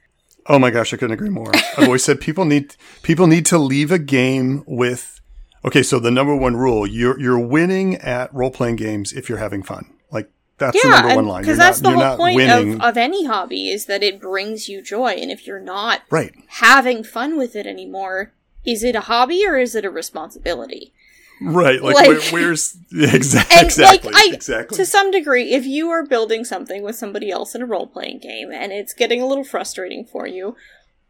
oh 0.45 0.59
my 0.59 0.69
gosh, 0.71 0.93
I 0.93 0.97
couldn't 0.97 1.13
agree 1.13 1.29
more. 1.29 1.51
I've 1.77 1.85
always 1.85 2.03
said 2.03 2.19
people 2.19 2.43
need 2.43 2.75
people 3.01 3.27
need 3.27 3.45
to 3.45 3.57
leave 3.57 3.91
a 3.91 3.99
game 3.99 4.63
with. 4.67 5.21
Okay, 5.65 5.83
so 5.83 5.99
the 5.99 6.11
number 6.11 6.35
one 6.35 6.55
rule 6.57 6.85
you're 6.85 7.19
you're 7.19 7.39
winning 7.39 7.95
at 7.95 8.33
role 8.33 8.51
playing 8.51 8.75
games 8.75 9.13
if 9.13 9.29
you're 9.29 9.37
having 9.37 9.63
fun. 9.63 9.93
Like 10.11 10.29
that's 10.57 10.81
the 10.81 10.89
yeah, 10.89 11.01
number 11.01 11.15
one 11.15 11.27
line. 11.27 11.41
because 11.43 11.57
that's 11.57 11.81
not, 11.81 11.97
the 11.97 12.05
whole 12.05 12.17
point 12.17 12.49
of, 12.51 12.81
of 12.81 12.97
any 12.97 13.25
hobby 13.25 13.69
is 13.69 13.85
that 13.85 14.03
it 14.03 14.19
brings 14.21 14.67
you 14.67 14.81
joy, 14.81 15.11
and 15.11 15.31
if 15.31 15.47
you're 15.47 15.59
not 15.59 16.01
right. 16.09 16.33
having 16.47 17.03
fun 17.03 17.37
with 17.37 17.55
it 17.55 17.65
anymore, 17.65 18.33
is 18.65 18.83
it 18.83 18.95
a 18.95 19.01
hobby 19.01 19.45
or 19.45 19.57
is 19.57 19.75
it 19.75 19.85
a 19.85 19.89
responsibility? 19.89 20.93
Right. 21.41 21.81
Like, 21.81 21.95
Like- 21.95 22.07
where, 22.07 22.21
where's 22.31 22.75
exa- 22.93 23.45
And 23.51 23.65
exactly 23.65 24.11
like 24.11 24.29
I, 24.29 24.33
exactly. 24.33 24.77
to 24.77 24.85
some 24.85 25.11
degree, 25.11 25.51
if 25.51 25.65
you 25.65 25.89
are 25.89 26.05
building 26.05 26.45
something 26.45 26.83
with 26.83 26.95
somebody 26.95 27.31
else 27.31 27.55
in 27.55 27.61
a 27.61 27.65
role 27.65 27.87
playing 27.87 28.19
game 28.19 28.51
and 28.51 28.71
it's 28.71 28.93
getting 28.93 29.21
a 29.21 29.25
little 29.27 29.43
frustrating 29.43 30.05
for 30.05 30.27
you, 30.27 30.55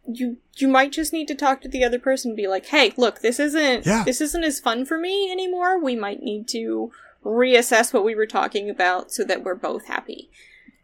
you 0.08 0.38
you 0.58 0.68
might 0.68 0.92
just 0.92 1.14
need 1.14 1.28
to 1.30 1.36
talk 1.36 1.62
to 1.62 1.70
the 1.70 1.84
other 1.84 2.00
person 2.00 2.32
and 2.32 2.38
be 2.38 2.48
like, 2.48 2.66
"Hey, 2.68 2.94
look, 2.98 3.20
this 3.22 3.40
isn't 3.40 3.86
Yeah. 3.86 4.04
this 4.04 4.20
isn't 4.22 4.44
as 4.44 4.60
fun 4.60 4.86
for 4.86 4.98
me 4.98 5.32
anymore. 5.32 5.80
We 5.80 5.96
might 5.96 6.22
need 6.22 6.48
to 6.50 6.92
reassess 7.24 7.94
what 7.94 8.04
we 8.04 8.16
were 8.16 8.26
talking 8.26 8.70
about 8.70 9.12
so 9.12 9.24
that 9.24 9.44
we're 9.44 9.56
both 9.56 9.86
happy." 9.86 10.30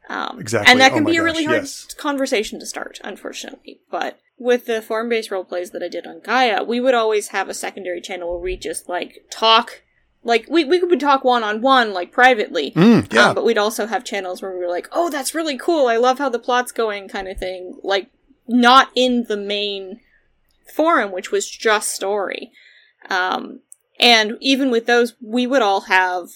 Um, 0.10 0.40
Exactly. 0.40 0.72
And 0.72 0.82
that 0.82 0.92
Oh 0.92 0.96
can 0.96 1.04
my 1.04 1.12
be 1.12 1.18
a 1.18 1.20
gosh, 1.20 1.26
really 1.26 1.44
hard 1.46 1.62
yes. 1.62 1.94
conversation 1.96 2.60
to 2.60 2.66
start, 2.66 3.00
unfortunately. 3.04 3.82
But 3.92 4.20
with 4.40 4.66
the 4.66 4.82
forum 4.82 5.10
based 5.10 5.30
role 5.30 5.44
plays 5.44 5.70
that 5.72 5.84
I 5.84 5.88
did 5.88 6.08
on 6.08 6.22
Gaia, 6.22 6.64
we 6.64 6.80
would 6.80 6.96
always 6.96 7.28
have 7.28 7.48
a 7.50 7.54
secondary 7.54 8.02
channel 8.02 8.30
where 8.32 8.40
we 8.40 8.56
just 8.58 8.90
like 8.90 9.26
talk 9.30 9.84
like 10.24 10.48
we, 10.50 10.66
we 10.66 10.80
could 10.80 11.00
talk 11.00 11.24
one 11.24 11.44
on 11.44 11.62
one 11.62 11.94
like 11.94 12.12
privately 12.12 12.72
Mm, 12.72 13.14
yeah. 13.14 13.28
um, 13.30 13.36
but 13.36 13.46
we'd 13.46 13.58
also 13.58 13.86
have 13.86 14.04
channels 14.04 14.42
where 14.42 14.52
we 14.52 14.58
were 14.60 14.68
like 14.68 14.90
oh 14.92 15.10
that's 15.10 15.34
really 15.34 15.58
cool 15.58 15.88
i 15.88 15.96
love 15.96 16.18
how 16.20 16.28
the 16.28 16.38
plot's 16.40 16.74
going 16.74 17.08
kind 17.08 17.30
of 17.30 17.38
thing 17.38 17.80
like 17.84 18.10
not 18.50 18.90
in 18.96 19.24
the 19.28 19.38
main 19.38 20.00
forum 20.76 21.12
which 21.12 21.32
was 21.32 21.50
just 21.50 21.94
story 21.94 22.52
um, 23.10 23.62
and 24.00 24.38
even 24.42 24.70
with 24.72 24.86
those 24.86 25.14
we 25.22 25.48
would 25.48 25.62
all 25.62 25.82
have 25.82 26.28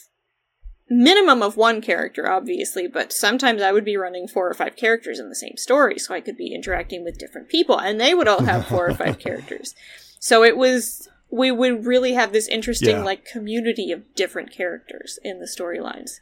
minimum 0.89 1.41
of 1.41 1.57
one 1.57 1.81
character 1.81 2.29
obviously 2.29 2.87
but 2.87 3.11
sometimes 3.11 3.61
i 3.61 3.71
would 3.71 3.85
be 3.85 3.97
running 3.97 4.27
four 4.27 4.47
or 4.49 4.53
five 4.53 4.75
characters 4.75 5.19
in 5.19 5.27
the 5.29 5.35
same 5.35 5.57
story 5.57 5.97
so 5.97 6.13
i 6.13 6.21
could 6.21 6.37
be 6.37 6.53
interacting 6.53 7.03
with 7.03 7.17
different 7.17 7.49
people 7.49 7.79
and 7.79 7.99
they 7.99 8.13
would 8.13 8.27
all 8.27 8.43
have 8.43 8.65
four 8.69 8.87
or 8.87 8.93
five 8.93 9.17
characters 9.19 9.73
so 10.19 10.43
it 10.43 10.55
was 10.55 11.09
we 11.31 11.51
would 11.51 11.85
really 11.85 12.13
have 12.13 12.31
this 12.31 12.47
interesting 12.47 12.97
Yeah. 12.97 13.03
like 13.03 13.25
community 13.25 13.91
of 13.91 14.13
different 14.13 14.51
characters 14.51 15.17
in 15.23 15.39
the 15.39 15.47
storylines 15.47 16.19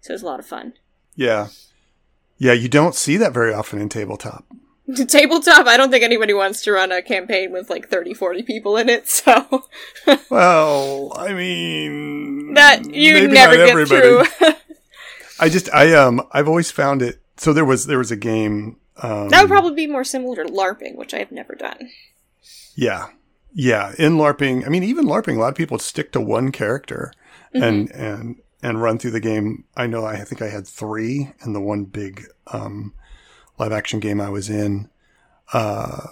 so 0.00 0.10
it 0.10 0.14
was 0.14 0.22
a 0.22 0.26
lot 0.26 0.40
of 0.40 0.46
fun 0.46 0.74
yeah. 1.16 1.48
Yeah. 2.38 2.54
You 2.54 2.68
don't 2.68 2.96
see 2.96 3.16
that 3.18 3.32
very 3.32 3.54
often 3.54 3.80
in 3.80 3.88
tabletop. 3.88 4.44
tabletop 5.08 5.66
i 5.66 5.76
don't 5.76 5.90
think 5.90 6.04
anybody 6.04 6.34
wants 6.34 6.62
to 6.62 6.72
run 6.72 6.92
a 6.92 7.00
campaign 7.02 7.50
with 7.52 7.70
like 7.70 7.88
30 7.88 8.14
40 8.14 8.42
people 8.42 8.76
in 8.76 8.88
it 8.88 9.08
so 9.20 9.64
Well, 10.30 11.12
I 11.16 11.32
mean, 11.32 12.54
that 12.54 12.84
you 12.84 13.14
maybe 13.14 13.32
never 13.32 13.56
not 13.56 13.66
get 13.66 13.70
everybody. 13.70 14.24
through 14.26 14.52
I 15.40 15.48
just, 15.48 15.72
I 15.74 15.92
um, 15.94 16.22
I've 16.30 16.46
always 16.48 16.70
found 16.70 17.02
it. 17.02 17.20
So 17.38 17.52
there 17.52 17.64
was 17.64 17.86
there 17.86 17.98
was 17.98 18.12
a 18.12 18.16
game. 18.16 18.76
Um, 18.96 19.28
that 19.30 19.40
would 19.42 19.50
probably 19.50 19.74
be 19.74 19.86
more 19.88 20.04
similar 20.04 20.36
to 20.44 20.44
larping 20.52 20.94
which 20.94 21.12
i 21.12 21.18
have 21.18 21.32
never 21.32 21.54
done 21.56 21.90
Yeah. 22.76 23.08
Yeah. 23.52 23.92
In 23.98 24.16
LARPing, 24.16 24.64
I 24.64 24.68
mean, 24.68 24.84
even 24.84 25.06
LARPing, 25.06 25.36
a 25.36 25.40
lot 25.40 25.48
of 25.48 25.54
people 25.56 25.78
stick 25.80 26.12
to 26.12 26.20
one 26.20 26.52
character 26.52 27.12
and, 27.52 27.90
and, 27.92 28.36
and 28.62 28.82
run 28.82 28.98
through 28.98 29.12
the 29.12 29.20
game. 29.20 29.64
I 29.76 29.86
know 29.86 30.04
I 30.04 30.16
think 30.24 30.42
I 30.42 30.48
had 30.48 30.66
three 30.66 31.32
in 31.44 31.52
the 31.52 31.60
one 31.60 31.84
big, 31.84 32.24
um, 32.48 32.94
live 33.58 33.72
action 33.72 34.00
game 34.00 34.20
I 34.20 34.30
was 34.30 34.50
in. 34.50 34.88
Uh, 35.52 36.08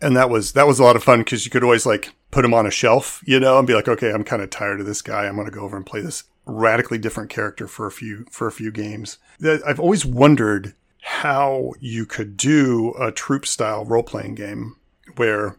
and 0.00 0.16
that 0.16 0.30
was, 0.30 0.52
that 0.52 0.66
was 0.66 0.78
a 0.78 0.84
lot 0.84 0.96
of 0.96 1.02
fun 1.02 1.20
because 1.20 1.44
you 1.44 1.50
could 1.50 1.64
always 1.64 1.84
like 1.84 2.12
put 2.30 2.44
him 2.44 2.54
on 2.54 2.66
a 2.66 2.70
shelf, 2.70 3.22
you 3.26 3.40
know, 3.40 3.58
and 3.58 3.66
be 3.66 3.74
like, 3.74 3.88
okay, 3.88 4.12
I'm 4.12 4.24
kind 4.24 4.42
of 4.42 4.50
tired 4.50 4.80
of 4.80 4.86
this 4.86 5.02
guy. 5.02 5.26
I'm 5.26 5.34
going 5.34 5.46
to 5.46 5.52
go 5.52 5.62
over 5.62 5.76
and 5.76 5.84
play 5.86 6.00
this 6.00 6.24
radically 6.46 6.98
different 6.98 7.30
character 7.30 7.66
for 7.66 7.86
a 7.86 7.90
few, 7.90 8.26
for 8.30 8.46
a 8.46 8.52
few 8.52 8.70
games. 8.70 9.18
I've 9.44 9.80
always 9.80 10.06
wondered 10.06 10.74
how 11.00 11.72
you 11.80 12.06
could 12.06 12.36
do 12.36 12.94
a 12.98 13.10
troupe 13.10 13.46
style 13.46 13.84
role 13.84 14.02
playing 14.02 14.34
game 14.34 14.76
where 15.16 15.56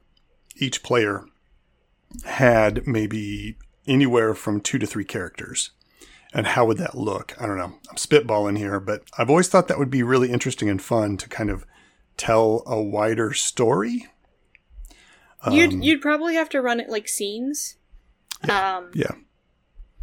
each 0.58 0.84
player 0.84 1.26
had 2.26 2.86
maybe 2.88 3.58
anywhere 3.88 4.34
from 4.34 4.62
two 4.62 4.80
to 4.80 4.86
three 4.86 5.06
characters. 5.06 5.72
And 6.34 6.46
how 6.46 6.66
would 6.66 6.78
that 6.78 6.96
look? 6.96 7.34
I 7.42 7.48
don't 7.48 7.58
know. 7.58 7.74
I'm 7.90 7.96
spitballing 7.96 8.58
here, 8.58 8.80
but 8.80 9.04
I've 9.18 9.30
always 9.32 9.48
thought 9.48 9.68
that 9.68 9.80
would 9.80 9.90
be 9.90 10.04
really 10.04 10.32
interesting 10.32 10.70
and 10.70 10.82
fun 10.82 11.18
to 11.18 11.28
kind 11.30 11.50
of 11.50 11.66
tell 12.18 12.62
a 12.68 12.80
wider 12.82 13.34
story. 13.34 14.08
you'd 15.52 15.84
you'd 15.84 16.02
probably 16.02 16.36
have 16.36 16.50
to 16.50 16.62
run 16.62 16.80
it 16.80 16.90
like 16.90 17.08
scenes 17.08 17.78
um 18.50 18.92
Yeah. 18.94 19.12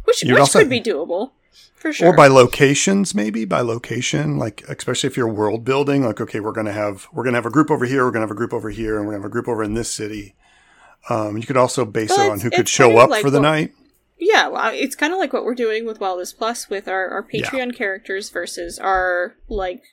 which 0.03 0.23
You'd 0.23 0.33
which 0.33 0.39
also- 0.41 0.59
could 0.59 0.69
be 0.69 0.81
doable 0.81 1.31
for 1.75 1.93
sure 1.93 2.09
Or 2.09 2.15
by 2.15 2.27
locations, 2.27 3.13
maybe 3.13 3.45
by 3.45 3.61
location, 3.61 4.37
like 4.39 4.63
especially 4.67 5.07
if 5.07 5.15
you're 5.17 5.27
world 5.31 5.63
building, 5.63 6.03
like 6.03 6.19
okay, 6.19 6.39
we're 6.39 6.51
gonna 6.51 6.71
have 6.73 7.07
we're 7.13 7.23
gonna 7.23 7.37
have 7.37 7.45
a 7.45 7.51
group 7.51 7.69
over 7.69 7.85
here, 7.85 8.03
we're 8.03 8.11
gonna 8.11 8.23
have 8.25 8.31
a 8.31 8.35
group 8.35 8.51
over 8.53 8.69
here, 8.71 8.97
and 8.97 9.05
we're 9.05 9.13
gonna 9.13 9.23
have 9.23 9.29
a 9.29 9.33
group 9.33 9.47
over 9.47 9.63
in 9.63 9.75
this 9.75 9.91
city. 9.91 10.35
Um, 11.09 11.37
you 11.37 11.45
could 11.45 11.55
also 11.57 11.85
base 11.85 12.09
Well, 12.09 12.27
it 12.27 12.31
on 12.31 12.39
who 12.39 12.49
could 12.49 12.67
show 12.67 12.97
up 12.97 13.09
like 13.11 13.21
for 13.21 13.29
the 13.29 13.37
what- 13.37 13.43
night. 13.43 13.73
Yeah, 14.19 14.47
well, 14.47 14.71
it's 14.73 14.95
kind 14.95 15.13
of 15.13 15.19
like 15.19 15.31
what 15.33 15.45
we're 15.45 15.55
doing 15.55 15.85
with 15.85 15.99
Wildest 15.99 16.37
Plus 16.37 16.69
with 16.69 16.87
our, 16.87 17.07
our 17.09 17.27
Yeah. 17.31 17.49
Patreon 17.49 17.75
characters 17.75 18.29
versus 18.29 18.79
our 18.79 19.35
like 19.47 19.83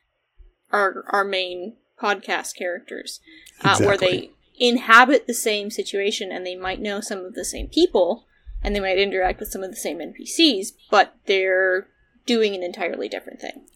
our 0.73 1.05
our 1.11 1.25
main 1.25 1.77
podcast 2.01 2.57
characters, 2.57 3.21
uh, 3.63 3.79
where 3.79 3.97
they 3.99 4.31
inhabit 4.59 5.27
the 5.27 5.35
same 5.35 5.71
situation 5.71 6.31
and 6.33 6.47
they 6.47 6.57
might 6.57 6.81
know 6.81 7.01
some 7.01 7.25
of 7.25 7.35
the 7.35 7.45
same 7.45 7.69
people 7.69 8.25
and 8.63 8.75
they 8.75 8.81
might 8.81 8.99
interact 8.99 9.41
with 9.41 9.51
some 9.51 9.63
of 9.63 9.71
the 9.71 9.77
same 9.77 9.99
NPCs, 9.99 10.69
but 10.91 11.15
they're 11.27 11.87
doing 12.25 12.55
an 12.55 12.63
entirely 12.63 13.09
different 13.09 13.41
thing. 13.41 13.67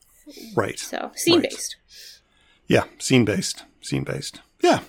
Right. 0.57 0.79
So 0.79 1.11
scene 1.15 1.43
based. 1.43 1.77
Yeah, 2.67 2.85
scene 2.99 3.25
based, 3.25 3.65
scene 3.83 4.05
based. 4.05 4.41
Yeah. 4.63 4.81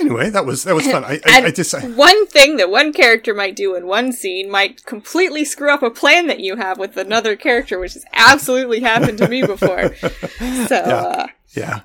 Anyway, 0.00 0.30
that 0.30 0.46
was 0.46 0.64
that 0.64 0.74
was 0.74 0.86
fun. 0.86 1.04
I, 1.04 1.20
I, 1.26 1.42
I 1.46 1.50
just 1.50 1.74
I, 1.74 1.86
one 1.88 2.26
thing 2.26 2.56
that 2.56 2.70
one 2.70 2.92
character 2.92 3.34
might 3.34 3.56
do 3.56 3.74
in 3.74 3.86
one 3.86 4.12
scene 4.12 4.50
might 4.50 4.84
completely 4.84 5.44
screw 5.44 5.72
up 5.72 5.82
a 5.82 5.90
plan 5.90 6.26
that 6.28 6.40
you 6.40 6.56
have 6.56 6.78
with 6.78 6.96
another 6.96 7.36
character, 7.36 7.78
which 7.78 7.94
has 7.94 8.04
absolutely 8.12 8.80
happened 8.80 9.18
to 9.18 9.28
me 9.28 9.42
before. 9.42 9.94
So, 10.68 10.76
uh, 10.76 11.26
yeah, 11.54 11.80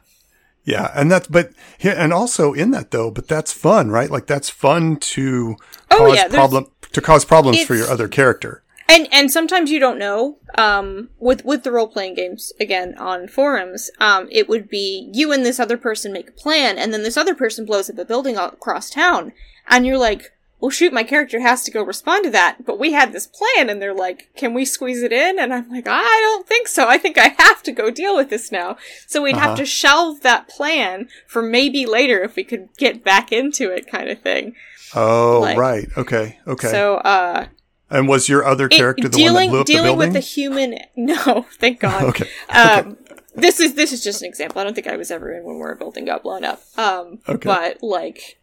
yeah, 0.64 0.91
and 0.95 1.11
that's 1.11 1.28
but 1.28 1.51
here 1.78 1.95
and 1.97 2.14
also 2.14 2.53
in 2.53 2.72
that 2.72 2.91
though, 2.91 3.11
but 3.11 3.28
that's 3.28 3.51
fun, 3.51 3.89
right? 3.89 4.09
Like 4.09 4.28
that's 4.28 4.49
fun 4.49 4.97
to 4.97 5.55
Oh, 5.91 5.97
cause 5.97 6.16
yeah, 6.16 6.28
problem 6.28 6.68
to 6.91 7.01
cause 7.01 7.26
problems 7.26 7.64
for 7.64 7.76
your 7.76 7.88
other 7.88 8.07
character. 8.07 8.62
And 8.89 9.07
and 9.11 9.31
sometimes 9.31 9.71
you 9.71 9.79
don't 9.79 9.97
know. 9.99 10.38
Um, 10.57 11.09
with 11.19 11.43
with 11.45 11.63
the 11.63 11.71
role 11.71 11.88
playing 11.88 12.13
games 12.15 12.53
again 12.59 12.95
on 12.97 13.27
forums, 13.27 13.89
um, 13.99 14.27
it 14.31 14.47
would 14.47 14.69
be 14.69 15.09
you 15.13 15.31
and 15.31 15.45
this 15.45 15.59
other 15.59 15.77
person 15.77 16.13
make 16.13 16.29
a 16.29 16.34
plan, 16.34 16.77
and 16.77 16.93
then 16.93 17.03
this 17.03 17.17
other 17.17 17.36
person 17.36 17.65
blows 17.65 17.89
up 17.89 17.97
a 17.97 18.05
building 18.05 18.38
across 18.38 18.89
town, 18.89 19.34
and 19.67 19.86
you're 19.86 19.97
like. 19.97 20.31
Well, 20.59 20.69
shoot, 20.69 20.93
my 20.93 21.03
character 21.03 21.41
has 21.41 21.63
to 21.63 21.71
go 21.71 21.84
respond 21.84 22.23
to 22.23 22.29
that, 22.29 22.65
but 22.65 22.79
we 22.79 22.93
had 22.93 23.11
this 23.11 23.27
plan, 23.27 23.69
and 23.69 23.81
they're 23.81 23.93
like, 23.93 24.29
can 24.38 24.53
we 24.53 24.63
squeeze 24.63 25.03
it 25.03 25.11
in? 25.11 25.38
And 25.38 25.53
I'm 25.53 25.69
like, 25.69 25.89
I 25.89 26.19
don't 26.21 26.47
think 26.47 26.69
so. 26.69 26.88
I 26.88 26.97
think 26.97 27.17
I 27.17 27.36
have 27.38 27.61
to 27.63 27.73
go 27.73 27.91
deal 27.91 28.15
with 28.15 28.29
this 28.29 28.49
now. 28.49 28.77
So 29.05 29.21
we'd 29.21 29.36
Uh-huh. 29.36 29.49
have 29.49 29.57
to 29.57 29.65
shelve 29.65 30.21
that 30.21 30.47
plan 30.47 31.09
for 31.27 31.41
maybe 31.41 31.86
later 31.86 32.23
if 32.23 32.38
we 32.38 32.45
could 32.45 32.69
get 32.77 33.03
back 33.03 33.34
into 33.34 33.71
it, 33.71 33.88
kind 33.91 34.09
of 34.09 34.21
thing. 34.21 34.55
Oh, 34.95 35.39
like- 35.41 35.57
right. 35.57 35.89
Okay. 35.97 36.39
Okay. 36.47 36.69
So, 36.69 36.95
uh, 36.95 37.47
and 37.93 38.07
was 38.07 38.27
your 38.27 38.43
other 38.45 38.65
it- 38.65 38.71
character 38.71 39.07
the 39.07 39.17
dealing 39.17 39.33
one 39.35 39.45
that 39.45 39.51
blew 39.51 39.59
up 39.61 39.65
dealing 39.67 39.83
the 39.83 39.91
building? 39.91 40.07
with 40.09 40.13
the 40.13 40.19
human 40.19 40.77
no 40.95 41.45
thank 41.59 41.79
god 41.79 42.03
okay. 42.03 42.29
um 42.49 42.97
this 43.35 43.59
is 43.59 43.73
this 43.73 43.91
is 43.91 44.03
just 44.03 44.21
an 44.21 44.27
example. 44.27 44.61
I 44.61 44.63
don't 44.63 44.75
think 44.75 44.85
I 44.85 44.95
was 44.95 45.09
ever 45.09 45.31
in 45.33 45.43
when 45.43 45.55
we 45.55 45.61
were 45.61 45.73
building 45.73 46.07
up 46.07 46.21
blown 46.21 46.43
up. 46.45 46.61
Um, 46.77 47.17
Okay. 47.27 47.47
but 47.47 47.81
like, 47.81 48.39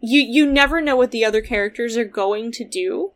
you 0.00 0.20
you 0.22 0.50
never 0.50 0.80
know 0.80 0.96
what 0.96 1.10
the 1.10 1.22
other 1.22 1.42
characters 1.42 1.98
are 1.98 2.04
going 2.06 2.50
to 2.52 2.64
do, 2.64 3.12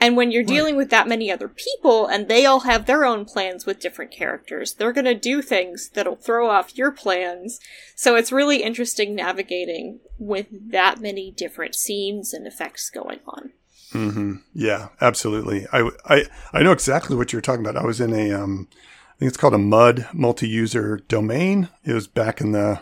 and 0.00 0.16
when 0.16 0.30
you're 0.30 0.42
dealing 0.42 0.76
with 0.76 0.88
that 0.88 1.06
many 1.08 1.30
other 1.30 1.48
people 1.48 2.06
and 2.06 2.26
they 2.26 2.46
all 2.46 2.60
have 2.60 2.86
their 2.86 3.04
own 3.04 3.26
plans 3.26 3.66
with 3.66 3.80
different 3.80 4.12
characters, 4.12 4.72
they're 4.72 4.94
gonna 4.94 5.14
do 5.14 5.42
things 5.42 5.90
that'll 5.90 6.16
throw 6.16 6.48
off 6.48 6.78
your 6.78 6.90
plans. 6.90 7.60
So 7.94 8.16
it's 8.16 8.32
really 8.32 8.62
interesting 8.62 9.14
navigating 9.14 10.00
with 10.18 10.46
that 10.70 11.02
many 11.02 11.32
different 11.32 11.74
scenes 11.74 12.32
and 12.32 12.46
effects 12.46 12.88
going 12.88 13.20
on. 13.26 13.52
Hmm 13.94 14.34
Yeah, 14.52 14.88
absolutely. 15.00 15.66
I, 15.72 15.88
I, 16.04 16.24
I 16.52 16.62
know 16.62 16.72
exactly 16.72 17.16
what 17.16 17.32
you're 17.32 17.40
talking 17.40 17.64
about. 17.64 17.80
I 17.80 17.86
was 17.86 18.00
in 18.00 18.12
a, 18.12 18.32
um, 18.32 18.68
I 18.72 19.18
think 19.18 19.28
it's 19.28 19.36
called 19.36 19.54
a 19.54 19.58
MUD 19.58 20.08
multi-user 20.12 20.98
domain. 21.08 21.68
It 21.84 21.92
was 21.92 22.08
back 22.08 22.40
in 22.40 22.50
the, 22.50 22.80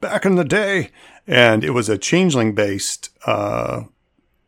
back 0.00 0.24
in 0.24 0.36
the 0.36 0.44
day. 0.44 0.90
And 1.26 1.62
it 1.62 1.70
was 1.70 1.90
a 1.90 1.98
changeling 1.98 2.54
based, 2.54 3.10
uh, 3.26 3.82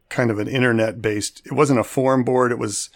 kind 0.09 0.31
of 0.31 0.39
an 0.39 0.49
internet 0.49 1.03
based, 1.03 1.43
it 1.45 1.53
wasn't 1.53 1.81
a 1.81 1.85
forum 1.85 2.25
board. 2.25 2.51
It 2.51 2.59
was, 2.59 2.89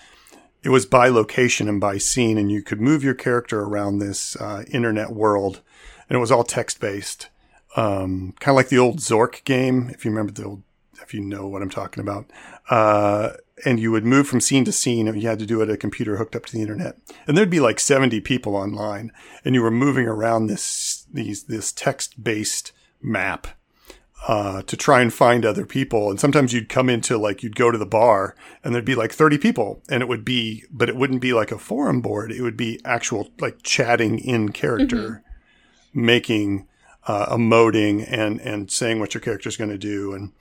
it 0.62 0.70
was 0.70 0.86
by 0.86 1.08
location 1.08 1.68
and 1.68 1.80
by 1.80 1.98
scene 1.98 2.38
and 2.38 2.50
you 2.50 2.62
could 2.62 2.80
move 2.80 3.04
your 3.04 3.14
character 3.14 3.60
around 3.60 3.98
this, 3.98 4.34
uh, 4.36 4.64
internet 4.70 5.10
world 5.10 5.60
and 6.08 6.16
it 6.16 6.20
was 6.20 6.32
all 6.32 6.44
text 6.44 6.80
based. 6.80 7.28
Um, 7.76 8.34
kind 8.40 8.54
of 8.54 8.56
like 8.56 8.68
the 8.68 8.78
old 8.78 8.98
Zork 8.98 9.44
game, 9.44 9.90
if 9.90 10.04
you 10.04 10.10
remember 10.10 10.32
the 10.32 10.44
old, 10.44 10.62
if 11.02 11.14
you 11.14 11.20
know 11.20 11.46
what 11.46 11.62
I'm 11.62 11.70
talking 11.70 12.00
about. 12.00 12.30
Uh, 12.68 13.30
and 13.64 13.78
you 13.78 13.90
would 13.90 14.04
move 14.04 14.26
from 14.26 14.40
scene 14.40 14.64
to 14.64 14.72
scene, 14.72 15.06
and 15.06 15.20
you 15.20 15.28
had 15.28 15.38
to 15.38 15.46
do 15.46 15.60
it 15.60 15.68
at 15.68 15.74
a 15.74 15.78
computer 15.78 16.16
hooked 16.16 16.36
up 16.36 16.46
to 16.46 16.52
the 16.52 16.62
internet. 16.62 16.96
And 17.26 17.36
there'd 17.36 17.50
be 17.50 17.60
like 17.60 17.80
70 17.80 18.20
people 18.20 18.56
online, 18.56 19.12
and 19.44 19.54
you 19.54 19.62
were 19.62 19.70
moving 19.70 20.06
around 20.06 20.46
this 20.46 21.06
these 21.12 21.44
this 21.44 21.72
text 21.72 22.22
based 22.22 22.72
map 23.02 23.48
uh, 24.28 24.62
to 24.62 24.76
try 24.76 25.00
and 25.00 25.12
find 25.12 25.44
other 25.44 25.64
people. 25.66 26.10
And 26.10 26.20
sometimes 26.20 26.52
you'd 26.52 26.68
come 26.68 26.88
into 26.88 27.18
like 27.18 27.42
you'd 27.42 27.56
go 27.56 27.70
to 27.70 27.78
the 27.78 27.86
bar, 27.86 28.34
and 28.62 28.74
there'd 28.74 28.84
be 28.84 28.94
like 28.94 29.12
30 29.12 29.38
people, 29.38 29.82
and 29.88 30.02
it 30.02 30.08
would 30.08 30.24
be, 30.24 30.64
but 30.70 30.88
it 30.88 30.96
wouldn't 30.96 31.20
be 31.20 31.32
like 31.32 31.52
a 31.52 31.58
forum 31.58 32.00
board. 32.00 32.32
It 32.32 32.42
would 32.42 32.56
be 32.56 32.80
actual 32.84 33.30
like 33.40 33.62
chatting 33.62 34.18
in 34.18 34.50
character, 34.50 35.22
making 35.92 36.66
uh, 37.06 37.34
emoting 37.34 38.06
and 38.10 38.40
and 38.40 38.70
saying 38.70 39.00
what 39.00 39.14
your 39.14 39.20
character's 39.20 39.56
going 39.56 39.70
to 39.70 39.78
do 39.78 40.12
and 40.12 40.32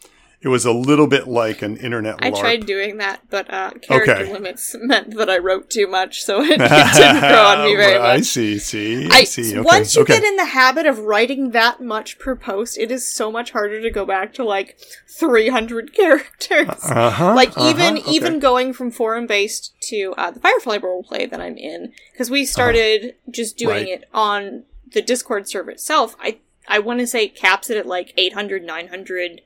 it 0.42 0.48
was 0.48 0.64
a 0.66 0.72
little 0.72 1.08
bit 1.08 1.28
like 1.28 1.62
an 1.62 1.76
internet 1.78 2.16
I 2.20 2.32
tried 2.32 2.66
doing 2.66 2.98
that, 2.98 3.22
but 3.30 3.52
uh, 3.54 3.72
character 3.82 4.14
Okay. 4.14 4.32
limits 4.34 4.74
meant 4.80 5.16
that 5.18 5.30
I 5.30 5.38
wrote 5.38 5.70
too 5.70 5.86
much, 5.88 6.24
so 6.24 6.42
it, 6.44 6.52
it 6.52 6.58
didn't 6.94 7.20
grow 7.20 7.44
on 7.46 7.66
me 7.66 7.76
very 7.76 8.00
much. 8.00 8.08
I 8.08 8.22
see, 8.22 8.58
see, 8.58 9.06
I, 9.12 9.18
I, 9.20 9.24
see. 9.26 9.52
Okay, 9.58 9.62
once 9.62 9.96
you 9.96 10.04
okay. 10.04 10.16
get 10.20 10.24
in 10.24 10.38
the 10.38 10.46
habit 10.46 10.86
of 10.86 11.00
writing 11.00 11.52
that 11.52 11.82
much 11.82 12.18
per 12.20 12.36
post, 12.36 12.78
it 12.78 12.90
is 12.92 13.06
so 13.12 13.32
much 13.32 13.52
harder 13.52 13.82
to 13.82 13.90
go 13.90 14.06
back 14.06 14.34
to 14.36 14.44
like 14.46 14.78
300 15.20 15.94
characters. 16.00 16.70
uh-huh, 16.84 17.34
like 17.36 17.50
uh-huh, 17.58 17.70
even 17.70 17.98
okay. 17.98 18.12
even 18.12 18.40
going 18.40 18.72
from 18.74 18.92
forum 18.92 19.28
based 19.28 19.74
to 19.82 20.14
uh, 20.18 20.32
the 20.32 20.40
Firefly 20.40 20.78
roleplay 20.78 21.30
that 21.30 21.42
I'm 21.42 21.58
in, 21.58 21.92
because 22.14 22.30
we 22.30 22.46
started 22.46 23.16
just 23.30 23.58
doing 23.58 23.70
Uh-huh. 23.70 23.80
Right. 23.80 24.02
it 24.04 24.10
on 24.14 24.64
the 24.94 25.02
Discord 25.02 25.48
server 25.50 25.72
itself. 25.72 26.16
I 26.22 26.38
I 26.68 26.80
want 26.80 27.00
to 27.00 27.08
say 27.08 27.26
it 27.26 27.36
caps 27.36 27.70
it 27.70 27.78
at 27.78 27.86
like 27.86 28.14
800 28.18 28.64
900 28.64 29.42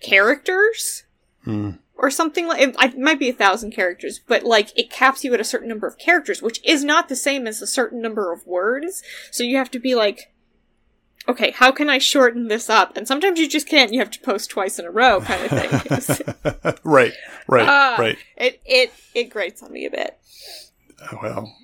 characters 0.00 1.04
Hmm. 1.44 1.72
or 1.96 2.10
something 2.10 2.46
like 2.46 2.60
it, 2.60 2.74
it 2.80 2.98
might 2.98 3.18
be 3.18 3.28
a 3.28 3.34
thousand 3.34 3.72
characters, 3.72 4.18
but 4.26 4.44
like 4.44 4.76
it 4.78 4.90
caps 4.90 5.24
you 5.24 5.34
at 5.34 5.40
a 5.40 5.44
certain 5.44 5.68
number 5.68 5.86
of 5.86 5.98
characters, 5.98 6.40
which 6.40 6.60
is 6.64 6.82
not 6.84 7.08
the 7.08 7.16
same 7.16 7.46
as 7.46 7.60
a 7.60 7.66
certain 7.66 8.00
number 8.00 8.32
of 8.32 8.46
words. 8.46 9.02
So 9.30 9.42
you 9.44 9.56
have 9.58 9.70
to 9.72 9.78
be 9.78 9.94
like, 9.94 10.32
okay, 11.28 11.50
how 11.52 11.70
can 11.70 11.88
I 11.90 11.98
shorten 11.98 12.48
this 12.48 12.68
up? 12.70 12.96
And 12.96 13.06
sometimes 13.06 13.38
you 13.38 13.48
just 13.48 13.68
can't. 13.68 13.92
You 13.92 13.98
have 14.00 14.10
to 14.12 14.20
post 14.20 14.48
twice 14.50 14.78
in 14.78 14.86
a 14.86 14.90
row, 14.90 15.20
kind 15.20 15.44
of 15.44 15.50
thing. 15.50 16.74
right, 16.84 17.12
right, 17.46 17.68
Ah, 17.68 17.96
right. 17.98 18.18
It 18.38 18.60
it 18.64 18.92
it 19.14 19.24
grates 19.30 19.62
on 19.62 19.70
me 19.72 19.84
a 19.86 19.90
bit. 19.90 20.18
Well, 21.22 21.54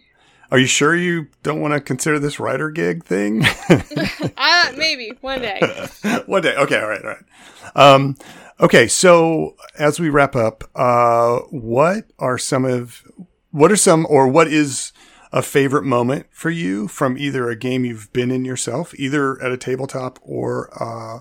are 0.51 0.59
you 0.59 0.67
sure 0.67 0.97
you 0.97 1.29
don't 1.43 1.61
want 1.61 1.75
to 1.75 1.81
consider 1.81 2.19
this 2.19 2.41
writer 2.41 2.71
gig 2.71 3.05
thing? 3.05 3.43
Ah, 4.37 4.73
maybe 4.77 5.13
one 5.21 5.41
day. 5.41 5.61
One 6.27 6.43
day. 6.43 6.57
Okay. 6.57 6.81
All 6.81 6.89
right. 6.89 7.03
All 7.03 7.11
right. 7.11 7.25
Um, 7.77 8.17
okay. 8.59 8.89
So 8.89 9.57
as 9.79 10.01
we 10.01 10.09
wrap 10.09 10.35
up, 10.35 10.65
uh, 10.75 11.39
what 11.51 12.05
are 12.19 12.39
some 12.39 12.65
of, 12.65 13.03
what 13.51 13.71
are 13.71 13.77
some, 13.77 14.07
or 14.09 14.27
what 14.29 14.49
is 14.49 14.93
a 15.33 15.43
favorite 15.43 15.85
moment 15.85 16.27
for 16.33 16.51
you 16.51 16.89
from 16.89 17.17
either 17.17 17.49
a 17.49 17.57
game 17.57 17.85
you've 17.85 18.13
been 18.13 18.31
in 18.31 18.45
yourself, 18.45 18.93
either 18.99 19.41
at 19.43 19.53
a 19.53 19.57
tabletop 19.57 20.19
or, 20.23 20.71
uh, 20.83 21.21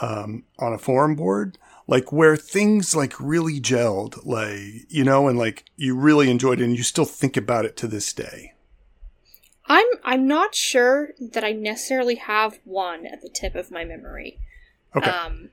um, 0.00 0.44
on 0.58 0.72
a 0.72 0.78
forum 0.78 1.16
board? 1.16 1.58
Like 1.88 2.12
where 2.12 2.36
things 2.36 2.94
like 2.94 3.14
really 3.18 3.60
gelled, 3.60 4.24
like, 4.24 4.86
you 4.88 5.02
know, 5.02 5.26
and 5.26 5.36
like 5.36 5.64
you 5.76 5.96
really 5.96 6.30
enjoyed 6.30 6.60
it 6.60 6.64
and 6.64 6.76
you 6.76 6.84
still 6.84 7.04
think 7.04 7.36
about 7.36 7.64
it 7.64 7.76
to 7.78 7.88
this 7.88 8.12
day. 8.12 8.52
I'm 9.70 9.86
I'm 10.04 10.26
not 10.26 10.54
sure 10.56 11.10
that 11.20 11.44
I 11.44 11.52
necessarily 11.52 12.16
have 12.16 12.58
one 12.64 13.06
at 13.06 13.22
the 13.22 13.28
tip 13.28 13.54
of 13.54 13.70
my 13.70 13.84
memory. 13.84 14.38
Okay. 14.96 15.08
Um, 15.08 15.50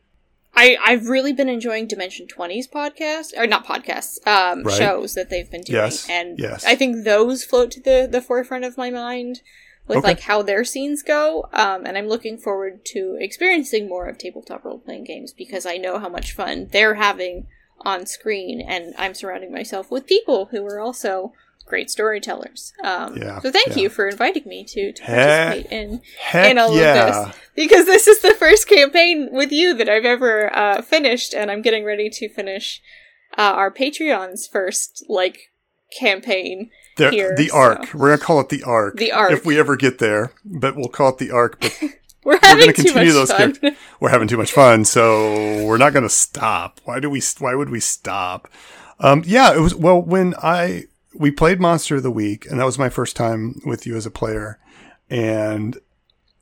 I 0.55 0.76
I've 0.84 1.07
really 1.07 1.34
been 1.34 1.49
enjoying 1.49 1.86
Dimension 1.86 2.26
20's 2.26 2.68
podcast 2.68 3.38
or 3.38 3.45
not 3.45 3.63
podcasts, 3.68 4.18
um, 4.26 4.63
Right. 4.63 4.76
shows 4.76 5.13
that 5.13 5.30
they've 5.30 5.49
been 5.49 5.61
doing, 5.61 5.84
Yes, 5.84 6.09
and 6.09 6.39
yes. 6.39 6.65
I 6.65 6.74
think 6.74 7.03
those 7.05 7.43
float 7.43 7.70
to 7.72 7.80
the 7.80 8.07
the 8.11 8.20
forefront 8.22 8.65
of 8.65 8.76
my 8.76 8.89
mind 8.89 9.41
with 9.88 9.99
Okay. 9.99 10.07
like 10.07 10.22
how 10.22 10.41
their 10.41 10.63
scenes 10.65 11.03
go. 11.03 11.47
Um, 11.53 11.86
and 11.86 11.95
I'm 11.95 12.07
looking 12.07 12.39
forward 12.39 12.84
to 12.86 13.18
experiencing 13.20 13.88
more 13.88 14.07
of 14.07 14.18
tabletop 14.18 14.65
role 14.65 14.80
playing 14.80 15.03
games 15.03 15.32
because 15.32 15.68
I 15.68 15.78
know 15.78 15.99
how 15.99 16.09
much 16.09 16.34
fun 16.34 16.70
they're 16.72 16.95
having 16.95 17.45
on 17.82 18.07
screen, 18.07 18.59
and 18.61 18.95
I'm 18.97 19.13
surrounding 19.13 19.51
myself 19.53 19.91
with 19.91 20.07
people 20.07 20.45
who 20.45 20.65
are 20.65 20.80
also 20.80 21.34
great 21.68 21.89
storytellers. 21.91 22.74
Um, 22.84 23.18
Yeah, 23.18 23.39
so 23.39 23.51
thank 23.51 23.70
yeah. 23.76 23.84
you 23.84 23.89
for 23.89 24.07
inviting 24.07 24.43
me 24.45 24.63
to, 24.65 24.91
to 24.93 25.03
participate 25.03 25.72
in 25.72 26.01
Heck 26.20 26.51
in 26.51 26.57
all 26.57 26.76
yeah. 26.76 27.07
of 27.07 27.26
this 27.28 27.36
because 27.55 27.86
this 27.86 28.07
is 28.07 28.22
the 28.22 28.34
first 28.34 28.68
campaign 28.68 29.30
with 29.32 29.51
you 29.51 29.74
that 29.76 29.89
I've 29.89 30.05
ever 30.05 30.55
uh, 30.55 30.82
finished, 30.82 31.34
and 31.34 31.51
I'm 31.51 31.61
getting 31.61 31.84
ready 31.86 32.09
to 32.09 32.30
finish 32.30 32.82
uh, 33.38 33.41
our 33.41 33.72
Patreon's 33.72 34.47
first 34.47 35.05
like 35.07 35.51
campaign. 35.99 36.70
The, 36.97 37.11
here, 37.11 37.36
the 37.36 37.49
so- 37.49 37.57
arc. 37.57 37.93
We're 37.93 38.09
gonna 38.09 38.24
call 38.24 38.39
it 38.39 38.49
the 38.49 38.63
arc. 38.63 38.97
The 38.97 39.11
arc. 39.11 39.32
If 39.32 39.45
we 39.45 39.59
ever 39.59 39.76
get 39.76 39.99
there, 39.99 40.32
but 40.43 40.76
we'll 40.76 40.88
call 40.89 41.09
it 41.09 41.18
the 41.20 41.32
arc. 41.32 41.59
But 41.59 41.78
We're 42.24 42.34
we're 42.34 42.39
having 42.41 42.74
too 42.74 42.93
much 42.93 43.07
those 43.09 43.30
fun. 43.30 43.38
characters. 43.53 43.74
We're 44.01 44.09
having 44.09 44.28
too 44.28 44.36
much 44.38 44.51
fun, 44.51 44.84
so 44.84 45.63
we're 45.65 45.78
not 45.78 45.93
gonna 45.93 46.09
stop. 46.09 46.82
Why 46.84 46.99
do 46.99 47.09
we? 47.09 47.22
Why 47.39 47.55
would 47.55 47.70
we 47.70 47.80
stop? 47.80 48.49
Um, 48.99 49.24
yeah, 49.26 49.55
it 49.55 49.59
was. 49.59 49.74
Well, 49.74 50.01
when 50.01 50.34
I 50.43 50.86
we 51.18 51.32
played 51.32 51.59
Monster 51.59 51.97
of 51.97 52.03
the 52.03 52.11
Week, 52.11 52.45
and 52.45 52.59
that 52.59 52.65
was 52.65 52.80
my 52.80 52.89
first 52.89 53.15
time 53.15 53.61
with 53.65 53.86
you 53.86 53.95
as 53.95 54.05
a 54.05 54.11
player, 54.11 54.59
and 55.09 55.78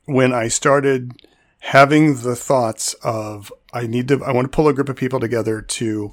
when 0.04 0.32
I 0.32 0.48
started 0.48 1.12
having 1.60 2.16
the 2.22 2.36
thoughts 2.36 2.94
of 3.02 3.52
I 3.72 3.86
need 3.86 4.08
to, 4.08 4.24
I 4.24 4.32
want 4.32 4.44
to 4.50 4.54
pull 4.54 4.68
a 4.68 4.74
group 4.74 4.88
of 4.88 4.96
people 4.96 5.20
together 5.20 5.60
to 5.60 6.12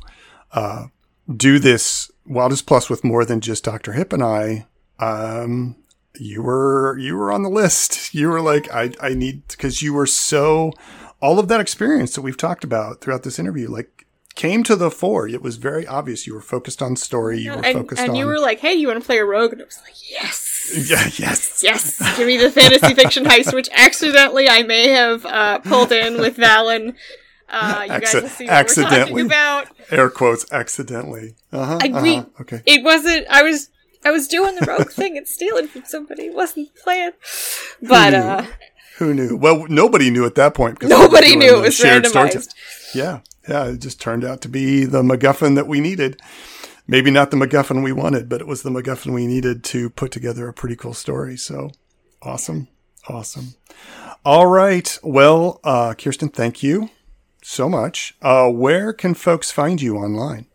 uh, 0.52 0.88
do 1.36 1.60
this 1.60 2.12
Wildest 2.26 2.66
Plus 2.66 2.90
with 2.90 3.04
more 3.04 3.26
than 3.26 3.40
just 3.40 3.64
Doctor 3.64 3.94
Hip 3.94 4.14
and 4.14 4.24
I. 4.24 4.68
Um, 5.00 5.76
you 6.20 6.42
were 6.42 6.98
you 6.98 7.16
were 7.16 7.32
on 7.32 7.44
the 7.44 7.50
list. 7.50 8.14
You 8.14 8.30
were 8.30 8.42
like 8.42 8.72
I 8.72 8.92
I 9.02 9.16
need 9.16 9.48
because 9.48 9.82
you 9.82 9.94
were 9.94 10.06
so 10.06 10.72
all 11.20 11.40
of 11.40 11.48
that 11.48 11.60
experience 11.60 12.14
that 12.14 12.22
we've 12.22 12.38
talked 12.38 12.64
about 12.64 13.02
throughout 13.02 13.24
this 13.24 13.40
interview 13.40 13.68
like 13.68 14.06
came 14.36 14.64
to 14.64 14.76
the 14.76 14.90
fore. 14.92 15.28
It 15.28 15.42
was 15.42 15.58
very 15.58 15.86
obvious 15.88 16.26
you 16.28 16.34
were 16.34 16.42
focused 16.42 16.82
on 16.82 16.96
story. 16.96 17.40
You 17.40 17.52
were 17.52 17.66
and 17.66 17.78
focused 17.80 18.02
and 18.02 18.10
on 18.12 18.16
And 18.16 18.18
you 18.20 18.26
were 18.26 18.40
like, 18.40 18.60
"Hey, 18.60 18.74
you 18.74 18.88
want 18.88 19.00
to 19.00 19.06
play 19.06 19.18
a 19.20 19.26
rogue?" 19.26 19.54
And 19.54 19.62
I 19.62 19.66
was 19.66 19.80
like, 19.84 19.96
"Yes." 20.12 20.50
yeah 20.90 21.10
yes 21.18 21.60
Yes, 21.64 22.18
give 22.18 22.26
me 22.26 22.38
the 22.38 22.50
fantasy 22.50 22.94
fiction 22.94 23.26
heist, 23.26 23.54
which 23.54 23.70
accidentally 23.74 24.48
I 24.50 24.64
may 24.64 24.90
have 24.90 25.26
uh, 25.26 25.60
pulled 25.60 25.92
in 25.92 26.20
with 26.20 26.38
Valen. 26.38 26.96
Uh, 27.50 27.82
you 27.84 28.00
guys 28.00 28.14
will 28.14 28.28
see 28.30 28.46
what 28.46 28.54
accidentally. 28.54 29.24
we're 29.24 29.30
talking 29.30 29.72
about. 29.90 29.92
air 29.92 30.10
quotes 30.10 30.52
accidentally. 30.52 31.36
Uh 31.52 31.66
huh. 31.66 31.80
I- 31.82 32.02
we- 32.02 32.18
uh-huh. 32.18 32.30
Okay. 32.42 32.62
It 32.66 32.84
wasn't. 32.84 33.28
I 33.30 33.44
was. 33.44 33.70
I 34.06 34.12
was 34.12 34.28
doing 34.28 34.56
the 34.56 34.66
rogue 34.66 34.90
thing 34.90 35.18
and 35.18 35.26
stealing 35.28 35.68
from 35.68 35.84
somebody. 35.86 36.24
It 36.24 36.34
wasn't 36.36 36.74
the 36.74 36.82
plan. 36.82 37.14
But 37.82 38.10
knew? 38.10 38.18
uh, 38.18 38.46
Who 38.98 39.14
knew? 39.14 39.38
Well, 39.38 39.66
nobody 39.70 40.10
knew 40.10 40.26
at 40.26 40.36
that 40.36 40.54
point. 40.54 40.76
because 40.80 40.90
nobody 40.90 41.36
knew 41.38 41.58
it 41.58 41.62
was 41.62 41.80
randomized. 41.80 42.54
Yeah, 42.94 43.20
yeah. 43.48 43.66
It 43.66 43.80
just 43.80 44.02
turned 44.02 44.24
out 44.24 44.42
to 44.42 44.50
be 44.50 44.86
the 44.86 45.02
MacGuffin 45.02 45.56
that 45.56 45.68
we 45.68 45.80
needed. 45.80 46.22
Maybe 46.88 47.12
not 47.12 47.32
the 47.32 47.38
MacGuffin 47.38 47.84
we 47.84 47.94
wanted, 47.94 48.28
but 48.28 48.42
it 48.42 48.48
was 48.48 48.64
the 48.64 48.70
MacGuffin 48.70 49.14
we 49.14 49.26
needed 49.26 49.64
to 49.66 49.90
put 49.90 50.12
together 50.12 50.48
a 50.48 50.54
pretty 50.54 50.76
cool 50.76 50.94
story. 50.94 51.38
So 51.38 51.72
awesome, 52.22 52.68
awesome. 53.08 53.56
All 54.26 54.48
right. 54.48 54.98
Well, 55.02 55.60
uh, 55.64 55.94
Kirsten, 55.94 56.30
thank 56.30 56.64
you 56.64 56.90
so 57.42 57.70
much. 57.70 58.16
Uh, 58.22 58.50
where 58.50 58.94
can 58.94 59.14
folks 59.14 59.52
find 59.52 59.82
you 59.82 59.98
online? 59.98 60.48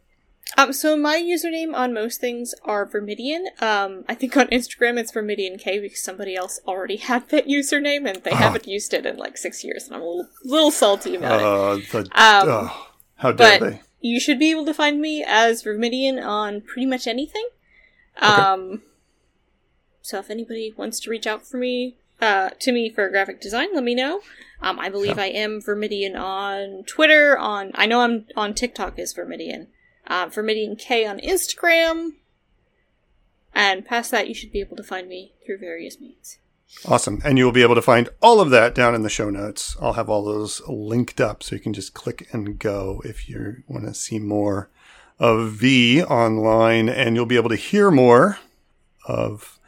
Um, 0.59 0.73
so 0.73 0.97
my 0.97 1.17
username 1.19 1.73
on 1.73 1.95
most 1.95 2.21
things 2.21 2.53
are 2.65 2.85
Vermidian. 2.85 3.45
Um, 3.63 4.05
I 4.09 4.15
think 4.17 4.37
on 4.37 4.49
Instagram 4.49 4.99
it's 4.99 5.13
Vermidian 5.13 5.57
K 5.59 5.79
because 5.79 6.03
somebody 6.03 6.35
else 6.35 6.59
already 6.67 6.97
had 7.11 7.29
that 7.29 7.47
username 7.47 8.09
and 8.09 8.17
they 8.25 8.33
Oh. 8.33 8.37
haven't 8.37 8.67
used 8.67 8.93
it 8.93 9.07
in 9.07 9.17
like 9.17 9.37
six 9.39 9.63
years, 9.63 9.85
and 9.87 9.95
I'm 9.95 10.03
a 10.03 10.05
little, 10.05 10.29
little 10.45 10.71
salty 10.73 11.15
about 11.15 11.41
it. 11.41 11.47
Uh, 11.47 11.75
the, 11.93 11.99
Um, 12.21 12.49
oh, 12.49 12.89
how 13.17 13.31
dare 13.33 13.59
but- 13.61 13.71
they? 13.71 13.81
You 14.01 14.21
should 14.21 14.39
be 14.39 14.51
able 14.53 14.65
to 14.67 14.75
find 14.75 15.01
me 15.01 15.25
as 15.27 15.63
Vermidian 15.65 16.25
on 16.25 16.61
pretty 16.61 16.87
much 16.87 17.07
anything. 17.09 17.49
Um, 18.19 18.83
so 20.03 20.19
if 20.21 20.31
anybody 20.31 20.73
wants 20.77 21.01
to 21.01 21.11
reach 21.11 21.27
out 21.27 21.45
for 21.47 21.57
me, 21.57 21.97
uh, 22.21 22.51
to 22.61 22.71
me 22.73 22.91
for 22.91 23.09
graphic 23.11 23.41
design, 23.41 23.69
let 23.75 23.83
me 23.85 23.95
know. 23.97 24.21
Um, 24.63 24.79
I 24.79 24.89
believe 24.89 25.17
Yeah. 25.17 25.25
I 25.25 25.27
am 25.27 25.61
Vermidian 25.61 26.17
on 26.17 26.85
Twitter. 26.85 27.37
On 27.39 27.73
I 27.75 27.87
know 27.87 28.01
I'm 28.01 28.27
on 28.37 28.55
TikTok 28.55 28.99
as 29.01 29.13
Vermidian. 29.15 29.67
Uh, 30.09 30.27
Vermidian 30.27 30.77
K 30.77 31.07
on 31.07 31.21
Instagram. 31.21 32.15
And 33.55 33.85
past 33.85 34.11
that, 34.11 34.27
you 34.29 34.35
should 34.35 34.53
be 34.53 34.61
able 34.61 34.77
to 34.77 34.83
find 34.83 35.09
me 35.09 35.35
through 35.45 35.59
various 35.59 36.01
means. 36.01 36.39
Awesome. 36.87 37.21
And 37.25 37.39
you'll 37.39 37.53
be 37.53 37.63
able 37.63 37.75
to 37.75 37.83
find 37.83 38.09
all 38.21 38.41
of 38.41 38.51
that 38.51 38.75
down 38.75 38.95
in 38.95 39.03
the 39.03 39.11
show 39.11 39.31
notes. 39.31 39.77
I'll 39.81 39.95
have 39.95 40.09
all 40.09 40.25
those 40.25 40.61
linked 40.69 41.21
up 41.21 41.43
so 41.43 41.57
you 41.57 41.61
can 41.61 41.73
just 41.73 41.95
click 41.95 42.29
and 42.33 42.59
go 42.59 43.03
if 43.05 43.29
you 43.29 43.63
want 43.67 43.87
to 43.87 43.95
see 43.95 44.19
more 44.19 44.71
of 45.19 45.53
V 45.53 46.03
online. 46.03 46.89
And 46.89 47.17
you'll 47.17 47.27
be 47.27 47.37
able 47.37 47.49
to 47.51 47.57
hear 47.57 47.91
more 47.91 48.39
of 49.07 49.59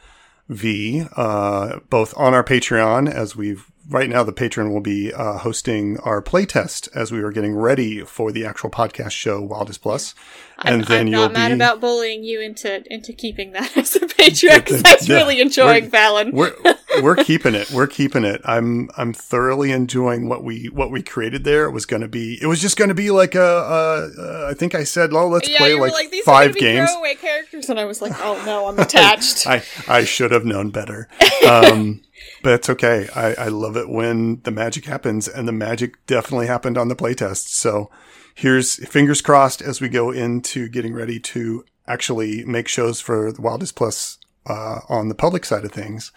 V, 0.47 1.05
uh, 1.15 1.79
both 1.89 2.13
on 2.17 2.33
our 2.33 2.43
Patreon 2.43 3.11
as 3.11 3.35
we've 3.35 3.71
right 3.91 4.09
now 4.09 4.23
the 4.23 4.31
patron 4.33 4.71
will 4.73 4.81
be 4.81 5.13
uh, 5.13 5.37
hosting 5.39 5.97
our 5.99 6.21
playtest 6.21 6.89
as 6.95 7.11
we 7.11 7.21
are 7.21 7.31
getting 7.31 7.55
ready 7.55 8.03
for 8.03 8.31
the 8.31 8.45
actual 8.45 8.69
podcast 8.71 9.11
show 9.11 9.41
Wildest 9.41 9.81
Plus. 9.81 10.15
I'm, 10.57 10.75
And 10.75 10.83
then 10.85 10.99
I'm 11.01 11.07
you'll 11.07 11.21
not 11.23 11.33
mad 11.33 11.47
be- 11.49 11.53
about 11.55 11.81
bullying 11.81 12.23
you 12.23 12.39
into 12.39 12.83
into 12.93 13.13
keeping 13.13 13.51
that 13.53 13.75
as 13.77 13.95
a 13.95 14.07
patron 14.07 14.59
because 14.59 14.81
I 14.85 14.93
was 14.95 15.07
Yeah. 15.09 15.15
really 15.17 15.41
enjoying 15.41 15.89
We're- 15.89 15.91
Valen. 15.91 16.33
we're 16.33 16.53
we're 17.01 17.15
keeping 17.23 17.55
it. 17.55 17.71
We're 17.71 17.87
keeping 17.87 18.23
it. 18.23 18.41
I'm 18.45 18.89
I'm 18.97 19.13
thoroughly 19.13 19.71
enjoying 19.71 20.27
what 20.29 20.43
we 20.43 20.65
what 20.67 20.91
we 20.91 21.01
created 21.01 21.43
there. 21.45 21.65
It 21.65 21.71
was 21.71 21.85
going 21.85 22.01
to 22.01 22.07
be. 22.07 22.37
It 22.41 22.45
was 22.47 22.61
just 22.61 22.77
going 22.77 22.89
to 22.89 22.93
be 22.95 23.09
like 23.11 23.33
a. 23.33 23.41
a, 23.41 24.21
a 24.21 24.47
I 24.49 24.53
think 24.53 24.75
I 24.75 24.83
said, 24.83 25.11
"Oh, 25.13 25.27
let's 25.29 25.49
yeah, 25.49 25.57
play 25.57 25.73
like, 25.73 25.93
like, 25.93 26.13
five 26.25 26.55
games." 26.55 26.91
throwaway 26.91 27.15
characters, 27.15 27.69
and 27.69 27.79
I 27.79 27.85
was 27.85 28.01
like, 28.01 28.11
oh 28.19 28.41
no, 28.45 28.67
I'm 28.67 28.77
attached. 28.87 29.47
I 29.47 29.63
I 29.87 30.03
should 30.03 30.31
have 30.31 30.45
known 30.45 30.69
better. 30.69 31.07
Um, 31.47 32.01
but 32.43 32.53
it's 32.53 32.69
okay. 32.69 33.07
I, 33.15 33.33
I 33.33 33.47
love 33.47 33.77
it 33.77 33.89
when 33.89 34.41
the 34.41 34.51
magic 34.51 34.85
happens, 34.85 35.27
and 35.27 35.47
the 35.47 35.51
magic 35.53 36.05
definitely 36.07 36.47
happened 36.47 36.77
on 36.77 36.87
the 36.87 36.95
playtest. 36.95 37.47
So 37.49 37.89
here's 38.35 38.75
fingers 38.87 39.21
crossed 39.21 39.61
as 39.61 39.81
we 39.81 39.89
go 39.89 40.11
into 40.11 40.69
getting 40.69 40.93
ready 40.93 41.19
to 41.19 41.65
actually 41.87 42.43
make 42.45 42.67
shows 42.67 43.01
for 43.01 43.31
the 43.31 43.41
Wildest 43.41 43.75
Plus 43.75 44.17
uh, 44.45 44.79
on 44.89 45.09
the 45.09 45.15
public 45.15 45.45
side 45.45 45.65
of 45.65 45.71
things. 45.71 46.11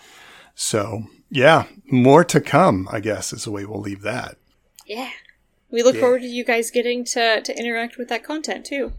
So 0.55 1.05
yeah, 1.31 1.65
more 1.91 2.25
to 2.25 2.41
come. 2.41 2.89
I 2.91 3.01
guess 3.01 3.33
is 3.33 3.45
the 3.45 3.51
way 3.51 3.65
we'll 3.65 3.81
leave 3.81 4.03
that. 4.03 4.37
yeah. 4.87 5.11
We 5.75 5.83
look 5.83 5.97
Yeah. 5.97 6.03
forward 6.03 6.21
to 6.23 6.29
you 6.29 6.45
guys 6.45 6.71
getting 6.71 7.05
to, 7.07 7.41
to 7.41 7.59
interact 7.59 7.99
with 7.99 8.09
that 8.09 8.23
content 8.23 8.65
too. 8.65 8.93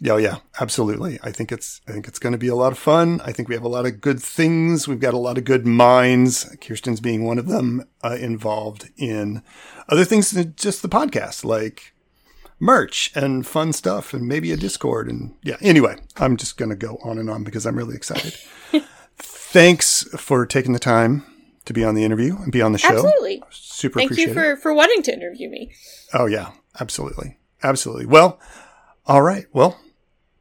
Yeah, 0.00 0.12
oh, 0.12 0.16
yeah, 0.16 0.36
absolutely. 0.58 1.18
I 1.22 1.30
think 1.30 1.52
it's 1.52 1.82
I 1.86 1.92
think 1.92 2.08
it's 2.08 2.18
going 2.18 2.32
to 2.32 2.38
be 2.38 2.48
a 2.48 2.54
lot 2.54 2.72
of 2.72 2.78
fun. 2.78 3.20
I 3.22 3.32
think 3.32 3.50
we 3.50 3.54
have 3.54 3.62
a 3.64 3.68
lot 3.68 3.84
of 3.84 4.00
good 4.00 4.18
things. 4.22 4.88
We've 4.88 4.98
got 4.98 5.12
a 5.12 5.18
lot 5.18 5.36
of 5.36 5.44
good 5.44 5.66
minds. 5.66 6.56
Kirsten's 6.62 7.00
being 7.00 7.24
one 7.24 7.38
of 7.38 7.48
them 7.48 7.84
uh, 8.02 8.16
involved 8.18 8.88
in 8.96 9.42
other 9.90 10.06
things 10.06 10.30
than 10.30 10.54
just 10.56 10.80
the 10.80 10.88
podcast, 10.88 11.44
like 11.44 11.92
merch 12.58 13.12
and 13.14 13.46
fun 13.46 13.74
stuff, 13.74 14.14
and 14.14 14.26
maybe 14.26 14.52
a 14.52 14.56
Discord. 14.56 15.08
And 15.10 15.34
yeah, 15.42 15.58
anyway, 15.60 15.96
I'm 16.16 16.38
just 16.38 16.56
going 16.56 16.70
to 16.70 16.76
go 16.76 16.98
on 17.04 17.18
and 17.18 17.28
on 17.28 17.44
because 17.44 17.66
I'm 17.66 17.76
really 17.76 17.94
excited. 17.94 18.34
Thanks 19.18 20.04
for 20.16 20.46
taking 20.46 20.72
the 20.72 20.78
time 20.78 21.26
to 21.64 21.72
be 21.72 21.84
on 21.84 21.94
the 21.94 22.04
interview 22.04 22.36
and 22.36 22.50
be 22.52 22.62
on 22.62 22.72
the 22.72 22.78
show. 22.78 22.88
Absolutely. 22.92 23.42
Super 23.50 23.98
Thank 24.00 24.10
appreciate 24.10 24.34
you 24.34 24.40
it. 24.40 24.56
for, 24.56 24.56
for 24.56 24.74
wanting 24.74 25.02
to 25.02 25.12
interview 25.12 25.48
me. 25.48 25.72
Oh 26.14 26.26
yeah, 26.26 26.52
absolutely. 26.80 27.38
Absolutely. 27.62 28.06
Well, 28.06 28.40
all 29.06 29.22
right. 29.22 29.46
Well, 29.52 29.78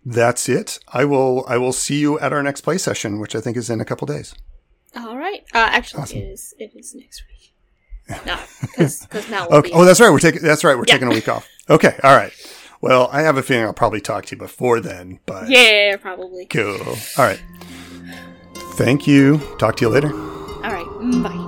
that's 0.05 0.49
it. 0.49 0.79
I 0.87 1.05
will 1.05 1.45
I 1.47 1.57
will 1.57 1.73
see 1.73 1.99
you 1.99 2.19
at 2.19 2.33
our 2.33 2.41
next 2.43 2.61
play 2.61 2.77
session, 2.77 3.19
which 3.19 3.35
I 3.35 3.41
think 3.41 3.57
is 3.57 3.69
in 3.69 3.79
a 3.81 3.85
couple 3.85 4.07
days. 4.07 4.33
All 4.95 5.17
right. 5.17 5.41
Uh, 5.53 5.57
actually, 5.71 6.01
Awesome. 6.03 6.17
it 6.17 6.21
is 6.23 6.53
it 6.57 6.71
is 6.75 6.95
next 6.95 7.23
week. 7.29 7.53
No, 8.25 8.37
because 8.61 9.29
now 9.29 9.47
we'll 9.47 9.59
Okay. 9.59 9.71
Oh, 9.73 9.85
that's 9.85 10.01
right. 10.01 10.09
We're 10.09 10.19
taking 10.19 10.41
that's 10.41 10.63
right. 10.63 10.75
We're 10.75 10.85
Yeah. 10.87 10.95
taking 10.95 11.07
a 11.07 11.11
week 11.13 11.29
off. 11.29 11.47
Okay. 11.69 11.97
All 12.03 12.15
right. 12.15 12.33
Well, 12.81 13.07
I 13.11 13.21
have 13.21 13.37
a 13.37 13.43
feeling 13.43 13.63
I'll 13.65 13.73
probably 13.73 14.01
talk 14.01 14.25
to 14.25 14.35
you 14.35 14.39
before 14.39 14.79
then, 14.79 15.19
but 15.27 15.47
yeah, 15.49 15.95
probably. 15.97 16.47
cool. 16.47 16.79
All 17.17 17.25
right. 17.25 17.41
Thank 18.73 19.05
you. 19.05 19.37
Talk 19.59 19.75
to 19.77 19.85
you 19.85 19.89
later. 19.89 20.30
Bye. 21.01 21.47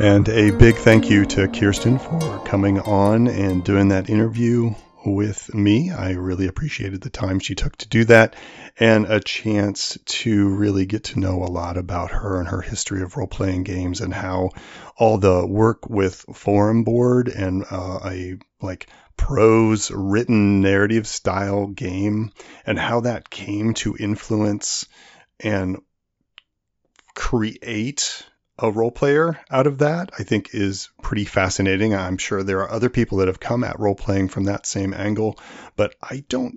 And 0.00 0.28
a 0.28 0.52
big 0.52 0.76
thank 0.76 1.10
you 1.10 1.26
to 1.26 1.48
Kirsten 1.48 1.98
for 1.98 2.38
coming 2.44 2.78
on 2.78 3.26
and 3.26 3.64
doing 3.64 3.88
that 3.88 4.08
interview 4.08 4.74
with 5.04 5.52
me. 5.52 5.90
I 5.90 6.12
really 6.12 6.46
appreciated 6.46 7.00
the 7.00 7.10
time 7.10 7.40
she 7.40 7.56
took 7.56 7.76
to 7.78 7.88
do 7.88 8.04
that 8.04 8.36
and 8.78 9.06
a 9.06 9.18
chance 9.18 9.98
to 10.04 10.48
really 10.54 10.86
get 10.86 11.02
to 11.04 11.18
know 11.18 11.42
a 11.42 11.50
lot 11.50 11.76
about 11.76 12.12
her 12.12 12.38
and 12.38 12.48
her 12.48 12.60
history 12.60 13.02
of 13.02 13.16
role 13.16 13.26
playing 13.26 13.64
games 13.64 14.00
and 14.00 14.14
how 14.14 14.50
all 14.96 15.18
the 15.18 15.44
work 15.44 15.90
with 15.90 16.24
Forum 16.32 16.84
Board 16.84 17.26
and 17.26 17.64
uh, 17.72 17.98
a 18.04 18.38
like 18.60 18.88
prose 19.18 19.90
written 19.90 20.62
narrative 20.62 21.06
style 21.06 21.66
game 21.66 22.32
and 22.64 22.78
how 22.78 23.00
that 23.00 23.28
came 23.28 23.74
to 23.74 23.94
influence 24.00 24.86
and 25.38 25.76
create 27.14 28.24
a 28.58 28.70
role 28.70 28.90
player 28.90 29.38
out 29.50 29.66
of 29.66 29.78
that, 29.78 30.10
I 30.18 30.22
think 30.22 30.54
is 30.54 30.88
pretty 31.02 31.26
fascinating. 31.26 31.94
I'm 31.94 32.16
sure 32.16 32.42
there 32.42 32.60
are 32.60 32.70
other 32.70 32.88
people 32.88 33.18
that 33.18 33.28
have 33.28 33.38
come 33.38 33.64
at 33.64 33.78
role 33.78 33.94
playing 33.94 34.28
from 34.28 34.44
that 34.44 34.66
same 34.66 34.94
angle, 34.94 35.38
but 35.76 35.94
I 36.02 36.24
don't 36.28 36.56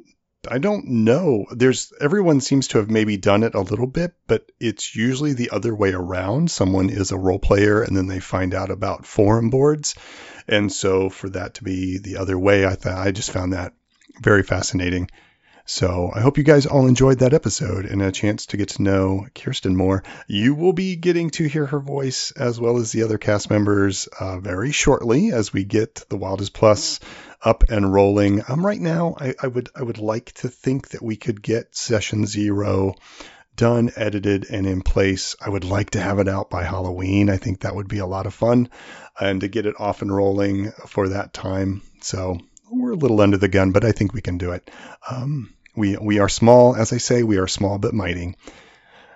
I 0.49 0.57
don't 0.57 0.87
know. 0.87 1.45
There's 1.51 1.93
everyone 2.01 2.41
seems 2.41 2.69
to 2.69 2.79
have 2.79 2.89
maybe 2.89 3.15
done 3.15 3.43
it 3.43 3.53
a 3.53 3.61
little 3.61 3.85
bit, 3.85 4.13
but 4.25 4.51
it's 4.59 4.95
usually 4.95 5.33
the 5.33 5.51
other 5.51 5.75
way 5.75 5.93
around. 5.93 6.49
Someone 6.49 6.89
is 6.89 7.11
a 7.11 7.17
role 7.17 7.37
player 7.37 7.83
and 7.83 7.95
then 7.95 8.07
they 8.07 8.19
find 8.19 8.55
out 8.55 8.71
about 8.71 9.05
forum 9.05 9.51
boards. 9.51 9.93
And 10.47 10.71
so 10.71 11.09
for 11.09 11.29
that 11.29 11.55
to 11.55 11.63
be 11.63 11.99
the 11.99 12.17
other 12.17 12.39
way, 12.39 12.65
I 12.65 12.73
thought 12.73 13.05
I 13.05 13.11
just 13.11 13.31
found 13.31 13.53
that 13.53 13.73
very 14.19 14.41
fascinating. 14.41 15.11
So 15.65 16.11
I 16.13 16.21
hope 16.21 16.39
you 16.39 16.43
guys 16.43 16.65
all 16.65 16.87
enjoyed 16.87 17.19
that 17.19 17.35
episode 17.35 17.85
and 17.85 18.01
a 18.01 18.11
chance 18.11 18.47
to 18.47 18.57
get 18.57 18.69
to 18.69 18.81
know 18.81 19.27
Kirsten 19.35 19.75
more. 19.75 20.03
You 20.27 20.55
will 20.55 20.73
be 20.73 20.95
getting 20.95 21.29
to 21.31 21.47
hear 21.47 21.67
her 21.67 21.79
voice 21.79 22.31
as 22.31 22.59
well 22.59 22.77
as 22.77 22.91
the 22.91 23.03
other 23.03 23.19
cast 23.19 23.49
members 23.49 24.07
uh, 24.19 24.39
very 24.39 24.71
shortly 24.71 25.31
as 25.31 25.53
we 25.53 25.63
get 25.63 26.03
the 26.09 26.17
Wildest 26.17 26.53
Plus 26.53 26.99
up 27.43 27.63
and 27.69 27.91
rolling. 27.91 28.43
Um, 28.47 28.65
right 28.65 28.79
now, 28.79 29.15
I, 29.19 29.33
I 29.41 29.47
would 29.47 29.69
I 29.75 29.83
would 29.83 29.97
like 29.97 30.31
to 30.33 30.49
think 30.49 30.89
that 30.89 31.01
we 31.01 31.15
could 31.15 31.41
get 31.41 31.75
session 31.75 32.25
zero 32.25 32.95
done, 33.55 33.91
edited, 33.95 34.49
and 34.49 34.65
in 34.65 34.81
place. 34.81 35.35
I 35.41 35.49
would 35.49 35.63
like 35.63 35.91
to 35.91 36.01
have 36.01 36.19
it 36.19 36.27
out 36.27 36.49
by 36.49 36.63
Halloween. 36.63 37.29
I 37.29 37.37
think 37.37 37.61
that 37.61 37.75
would 37.75 37.87
be 37.87 37.99
a 37.99 38.05
lot 38.05 38.25
of 38.25 38.33
fun, 38.33 38.69
and 39.19 39.41
to 39.41 39.47
get 39.47 39.65
it 39.65 39.79
off 39.79 40.01
and 40.01 40.13
rolling 40.13 40.71
for 40.87 41.09
that 41.09 41.33
time. 41.33 41.81
So 42.01 42.39
we're 42.69 42.91
a 42.91 42.95
little 42.95 43.21
under 43.21 43.37
the 43.37 43.47
gun, 43.47 43.71
but 43.71 43.85
I 43.85 43.91
think 43.91 44.13
we 44.13 44.21
can 44.21 44.37
do 44.37 44.51
it. 44.51 44.71
Um, 45.09 45.53
we 45.75 45.97
we 45.97 46.19
are 46.19 46.29
small, 46.29 46.75
as 46.75 46.93
I 46.93 46.97
say, 46.97 47.23
we 47.23 47.37
are 47.37 47.47
small 47.47 47.77
but 47.77 47.93
mighty. 47.93 48.35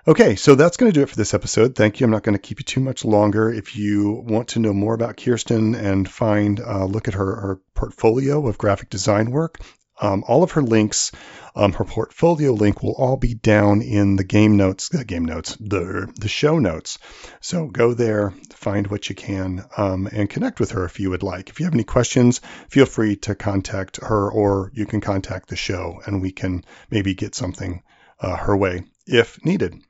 Okay, 0.08 0.36
so 0.36 0.54
that's 0.54 0.76
going 0.76 0.92
to 0.92 0.94
do 0.94 1.02
it 1.02 1.08
for 1.08 1.16
this 1.16 1.34
episode. 1.34 1.74
Thank 1.74 1.98
you. 1.98 2.04
I'm 2.04 2.12
not 2.12 2.22
going 2.22 2.36
to 2.36 2.40
keep 2.40 2.60
you 2.60 2.64
too 2.64 2.78
much 2.78 3.04
longer. 3.04 3.52
If 3.52 3.74
you 3.74 4.22
want 4.24 4.50
to 4.50 4.60
know 4.60 4.72
more 4.72 4.94
about 4.94 5.16
Kirsten 5.16 5.74
and 5.74 6.08
find, 6.08 6.60
uh, 6.60 6.84
look 6.84 7.08
at 7.08 7.14
her, 7.14 7.24
her 7.24 7.60
portfolio 7.74 8.46
of 8.46 8.56
graphic 8.56 8.88
design 8.88 9.32
work, 9.32 9.58
um, 10.00 10.22
all 10.28 10.44
of 10.44 10.52
her 10.52 10.62
links, 10.62 11.10
um, 11.56 11.72
her 11.72 11.84
portfolio 11.84 12.52
link 12.52 12.84
will 12.84 12.92
all 12.92 13.16
be 13.16 13.34
down 13.34 13.82
in 13.82 14.14
the 14.14 14.22
game 14.22 14.56
notes, 14.56 14.90
the 14.90 15.04
game 15.04 15.24
notes, 15.24 15.56
the 15.58 16.08
the 16.20 16.28
show 16.28 16.60
notes. 16.60 17.00
So 17.40 17.66
go 17.66 17.92
there, 17.92 18.32
find 18.52 18.86
what 18.86 19.08
you 19.08 19.16
can, 19.16 19.64
um, 19.76 20.06
and 20.12 20.30
connect 20.30 20.60
with 20.60 20.70
her 20.70 20.84
if 20.84 21.00
you 21.00 21.10
would 21.10 21.24
like. 21.24 21.48
If 21.48 21.58
you 21.58 21.66
have 21.66 21.74
any 21.74 21.82
questions, 21.82 22.40
feel 22.68 22.86
free 22.86 23.16
to 23.16 23.34
contact 23.34 23.96
her, 24.04 24.30
or 24.30 24.70
you 24.72 24.86
can 24.86 25.00
contact 25.00 25.48
the 25.48 25.56
show, 25.56 26.00
and 26.06 26.22
we 26.22 26.30
can 26.30 26.62
maybe 26.92 27.14
get 27.14 27.34
something 27.34 27.82
uh, 28.20 28.36
her 28.36 28.56
way 28.56 28.84
if 29.06 29.44
needed. 29.44 29.82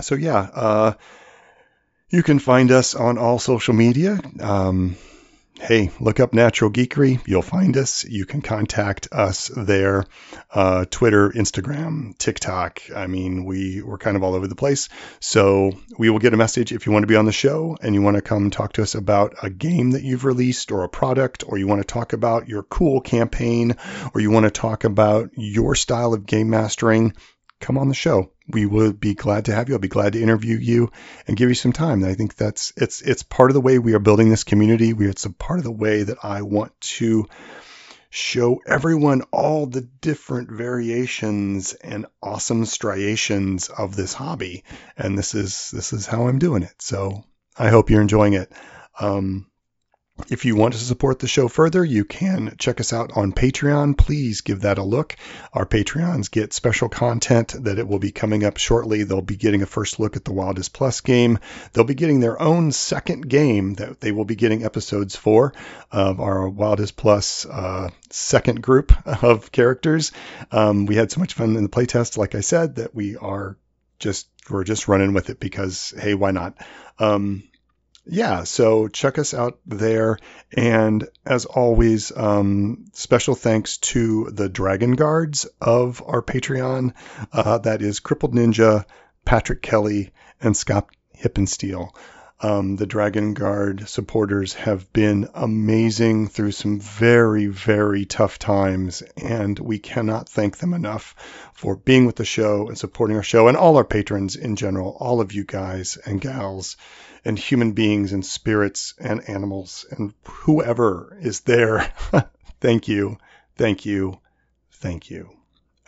So 0.00 0.14
yeah, 0.14 0.48
uh, 0.54 0.92
you 2.08 2.22
can 2.22 2.38
find 2.38 2.70
us 2.70 2.94
on 2.94 3.18
all 3.18 3.38
social 3.38 3.74
media. 3.74 4.20
Um, 4.40 4.96
hey, 5.58 5.90
look 6.00 6.20
up 6.20 6.34
Natural 6.34 6.70
Geekery. 6.70 7.20
You'll 7.26 7.42
find 7.42 7.76
us. 7.76 8.04
You 8.04 8.26
can 8.26 8.42
contact 8.42 9.08
us 9.10 9.48
there. 9.48 10.04
Uh, 10.52 10.84
Twitter, 10.88 11.30
Instagram, 11.30 12.16
TikTok. 12.16 12.82
I 12.94 13.06
mean, 13.06 13.44
we, 13.44 13.82
we're 13.82 13.98
kind 13.98 14.16
of 14.16 14.22
all 14.22 14.34
over 14.34 14.46
the 14.46 14.54
place. 14.54 14.88
So 15.18 15.72
we 15.98 16.10
will 16.10 16.18
get 16.18 16.34
a 16.34 16.36
message 16.36 16.72
if 16.72 16.86
you 16.86 16.92
want 16.92 17.02
to 17.02 17.08
be 17.08 17.16
on 17.16 17.24
the 17.24 17.32
show 17.32 17.76
and 17.80 17.94
you 17.94 18.02
want 18.02 18.16
to 18.16 18.22
come 18.22 18.50
talk 18.50 18.74
to 18.74 18.82
us 18.82 18.94
about 18.94 19.34
a 19.42 19.50
game 19.50 19.92
that 19.92 20.02
you've 20.02 20.24
released 20.24 20.70
or 20.70 20.84
a 20.84 20.88
product, 20.88 21.44
or 21.46 21.58
you 21.58 21.66
want 21.66 21.80
to 21.80 21.86
talk 21.86 22.12
about 22.12 22.48
your 22.48 22.62
cool 22.62 23.00
campaign, 23.00 23.76
or 24.14 24.20
you 24.20 24.30
want 24.30 24.44
to 24.44 24.50
talk 24.50 24.84
about 24.84 25.30
your 25.36 25.74
style 25.74 26.12
of 26.14 26.26
game 26.26 26.50
mastering. 26.50 27.14
Come 27.60 27.78
on 27.78 27.88
the 27.88 27.94
show 27.94 28.30
we 28.48 28.66
would 28.66 29.00
be 29.00 29.14
glad 29.14 29.46
to 29.46 29.54
have 29.54 29.68
you. 29.68 29.74
I'll 29.74 29.80
be 29.80 29.88
glad 29.88 30.12
to 30.12 30.22
interview 30.22 30.56
you 30.56 30.90
and 31.26 31.36
give 31.36 31.48
you 31.48 31.54
some 31.54 31.72
time. 31.72 32.04
I 32.04 32.14
think 32.14 32.36
that's 32.36 32.72
it's 32.76 33.02
it's 33.02 33.22
part 33.22 33.50
of 33.50 33.54
the 33.54 33.60
way 33.60 33.78
we 33.78 33.94
are 33.94 33.98
building 33.98 34.30
this 34.30 34.44
community. 34.44 34.92
We 34.92 35.08
it's 35.08 35.24
a 35.24 35.30
part 35.30 35.58
of 35.58 35.64
the 35.64 35.72
way 35.72 36.02
that 36.02 36.18
I 36.22 36.42
want 36.42 36.78
to 36.80 37.26
show 38.08 38.60
everyone 38.66 39.22
all 39.32 39.66
the 39.66 39.80
different 39.80 40.50
variations 40.50 41.74
and 41.74 42.06
awesome 42.22 42.64
striations 42.64 43.68
of 43.68 43.96
this 43.96 44.14
hobby. 44.14 44.64
And 44.96 45.18
this 45.18 45.34
is 45.34 45.70
this 45.72 45.92
is 45.92 46.06
how 46.06 46.28
I'm 46.28 46.38
doing 46.38 46.62
it. 46.62 46.80
So 46.80 47.24
I 47.58 47.68
hope 47.68 47.90
you're 47.90 48.00
enjoying 48.00 48.34
it. 48.34 48.52
Um, 48.98 49.50
if 50.30 50.44
you 50.44 50.56
want 50.56 50.74
to 50.74 50.80
support 50.80 51.18
the 51.18 51.28
show 51.28 51.46
further, 51.46 51.84
you 51.84 52.04
can 52.04 52.56
check 52.58 52.80
us 52.80 52.92
out 52.92 53.16
on 53.16 53.32
Patreon. 53.32 53.96
Please 53.96 54.40
give 54.40 54.62
that 54.62 54.78
a 54.78 54.82
look. 54.82 55.14
Our 55.52 55.66
Patreons 55.66 56.30
get 56.30 56.52
special 56.52 56.88
content 56.88 57.54
that 57.64 57.78
it 57.78 57.86
will 57.86 57.98
be 57.98 58.12
coming 58.12 58.42
up 58.42 58.56
shortly. 58.56 59.02
They'll 59.02 59.20
be 59.20 59.36
getting 59.36 59.62
a 59.62 59.66
first 59.66 60.00
look 60.00 60.16
at 60.16 60.24
the 60.24 60.32
Wildest 60.32 60.72
Plus 60.72 61.00
game. 61.00 61.38
They'll 61.72 61.84
be 61.84 61.94
getting 61.94 62.20
their 62.20 62.40
own 62.40 62.72
second 62.72 63.28
game 63.28 63.74
that 63.74 64.00
they 64.00 64.10
will 64.10 64.24
be 64.24 64.36
getting 64.36 64.64
episodes 64.64 65.16
for 65.16 65.52
of 65.92 66.18
our 66.18 66.48
Wildest 66.48 66.96
Plus 66.96 67.44
uh, 67.46 67.90
second 68.10 68.62
group 68.62 68.92
of 69.22 69.52
characters. 69.52 70.12
Um, 70.50 70.86
we 70.86 70.96
had 70.96 71.12
so 71.12 71.20
much 71.20 71.34
fun 71.34 71.56
in 71.56 71.62
the 71.62 71.68
playtest, 71.68 72.16
like 72.16 72.34
I 72.34 72.40
said, 72.40 72.76
that 72.76 72.94
we 72.94 73.16
are 73.16 73.56
just 73.98 74.28
we're 74.50 74.64
just 74.64 74.88
running 74.88 75.12
with 75.12 75.30
it 75.30 75.40
because 75.40 75.94
hey, 75.98 76.14
why 76.14 76.30
not? 76.30 76.56
Um, 76.98 77.44
yeah, 78.06 78.44
so 78.44 78.88
check 78.88 79.18
us 79.18 79.34
out 79.34 79.58
there. 79.66 80.18
And 80.56 81.08
as 81.24 81.44
always, 81.44 82.16
um, 82.16 82.86
special 82.92 83.34
thanks 83.34 83.78
to 83.78 84.30
the 84.30 84.48
Dragon 84.48 84.92
Guards 84.92 85.46
of 85.60 86.02
our 86.06 86.22
Patreon. 86.22 86.92
Uh, 87.32 87.58
that 87.58 87.82
is 87.82 88.00
Crippled 88.00 88.34
Ninja, 88.34 88.84
Patrick 89.24 89.60
Kelly, 89.60 90.12
and 90.40 90.56
Scott 90.56 90.88
Hippensteel. 91.18 91.90
Um, 92.38 92.76
the 92.76 92.86
Dragon 92.86 93.32
Guard 93.32 93.88
supporters 93.88 94.52
have 94.54 94.92
been 94.92 95.28
amazing 95.32 96.28
through 96.28 96.52
some 96.52 96.78
very, 96.78 97.46
very 97.46 98.04
tough 98.04 98.38
times, 98.38 99.02
and 99.16 99.58
we 99.58 99.78
cannot 99.78 100.28
thank 100.28 100.58
them 100.58 100.74
enough 100.74 101.14
for 101.54 101.76
being 101.76 102.04
with 102.04 102.16
the 102.16 102.26
show 102.26 102.68
and 102.68 102.76
supporting 102.76 103.16
our 103.16 103.22
show 103.22 103.48
and 103.48 103.56
all 103.56 103.78
our 103.78 103.84
patrons 103.84 104.36
in 104.36 104.54
general, 104.54 104.98
all 105.00 105.22
of 105.22 105.32
you 105.32 105.44
guys 105.44 105.96
and 106.04 106.20
gals 106.20 106.76
and 107.26 107.38
human 107.38 107.72
beings 107.72 108.12
and 108.12 108.24
spirits 108.24 108.94
and 108.98 109.28
animals 109.28 109.84
and 109.90 110.14
whoever 110.24 111.18
is 111.20 111.40
there. 111.40 111.92
thank 112.60 112.88
you. 112.88 113.18
Thank 113.56 113.84
you. 113.84 114.20
Thank 114.70 115.10
you. 115.10 115.30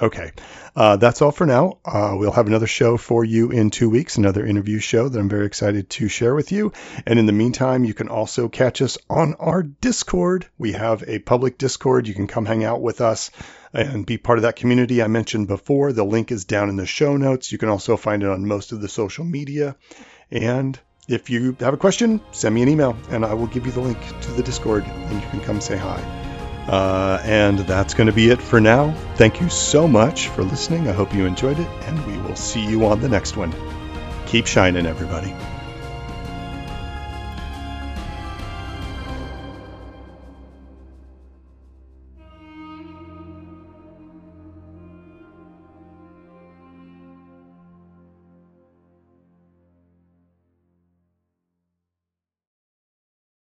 Okay, 0.01 0.31
uh, 0.77 0.97
that's 0.97 1.23
all 1.23 1.33
for 1.33 1.45
now. 1.45 1.79
Uh, 1.85 2.15
we'll 2.17 2.31
have 2.31 2.47
another 2.47 2.69
show 2.69 2.97
for 2.97 3.25
you 3.25 3.51
in 3.51 3.71
two 3.71 3.91
weeks, 3.91 4.17
another 4.17 4.47
interview 4.47 4.79
show 4.79 5.09
that 5.09 5.19
I'm 5.19 5.29
very 5.29 5.47
excited 5.47 5.91
to 5.91 6.09
share 6.09 6.37
with 6.37 6.53
you. 6.53 6.73
And 7.05 7.19
in 7.19 7.27
the 7.27 7.33
meantime, 7.33 7.85
you 7.85 7.95
can 7.95 8.09
also 8.09 8.49
catch 8.49 8.81
us 8.81 8.97
on 9.11 9.35
our 9.41 9.65
Discord. 9.65 10.47
We 10.57 10.73
have 10.73 11.03
a 11.09 11.19
public 11.19 11.59
Discord. 11.59 12.07
You 12.07 12.15
can 12.15 12.29
come 12.29 12.47
hang 12.47 12.63
out 12.63 12.81
with 12.81 13.01
us 13.01 13.33
and 13.73 14.07
be 14.07 14.19
part 14.19 14.39
of 14.39 14.43
that 14.43 14.55
community 14.55 15.03
I 15.03 15.09
mentioned 15.09 15.49
before. 15.49 15.93
The 15.93 16.05
link 16.05 16.31
is 16.31 16.45
down 16.45 16.69
in 16.69 16.77
the 16.77 16.87
show 16.87 17.17
notes. 17.17 17.51
You 17.51 17.59
can 17.59 17.69
also 17.69 17.97
find 17.97 18.23
it 18.23 18.29
on 18.29 18.47
most 18.47 18.71
of 18.71 18.81
the 18.81 18.89
social 18.89 19.25
media. 19.25 19.75
And 20.31 20.79
if 21.09 21.31
you 21.31 21.57
have 21.61 21.75
a 21.75 21.79
question, 21.79 22.21
send 22.33 22.55
me 22.55 22.63
an 22.63 22.69
email 22.69 22.97
and 23.11 23.25
I 23.25 23.33
will 23.35 23.47
give 23.47 23.65
you 23.67 23.73
the 23.73 23.81
link 23.81 23.99
to 24.21 24.31
the 24.33 24.43
Discord 24.43 24.85
and 24.85 25.23
you 25.23 25.29
can 25.31 25.41
come 25.41 25.61
say 25.61 25.77
hi. 25.77 26.01
Uh, 26.69 27.19
and 27.25 27.61
that's 27.61 27.95
going 27.95 28.09
to 28.09 28.13
be 28.13 28.29
it 28.29 28.43
for 28.43 28.61
now. 28.61 28.93
Thank 29.15 29.41
you 29.41 29.49
so 29.49 29.89
much 29.89 30.29
for 30.29 30.45
listening. 30.45 30.87
I 30.87 30.93
hope 30.93 31.15
you 31.15 31.25
enjoyed 31.25 31.59
it, 31.59 31.67
and 31.87 32.07
we 32.07 32.19
will 32.19 32.37
see 32.37 32.63
you 32.63 32.85
on 32.85 33.01
the 33.01 33.09
next 33.09 33.39
one. 33.39 33.55
Keep 34.27 34.47
shining, 34.47 34.85
everybody. 34.85 35.35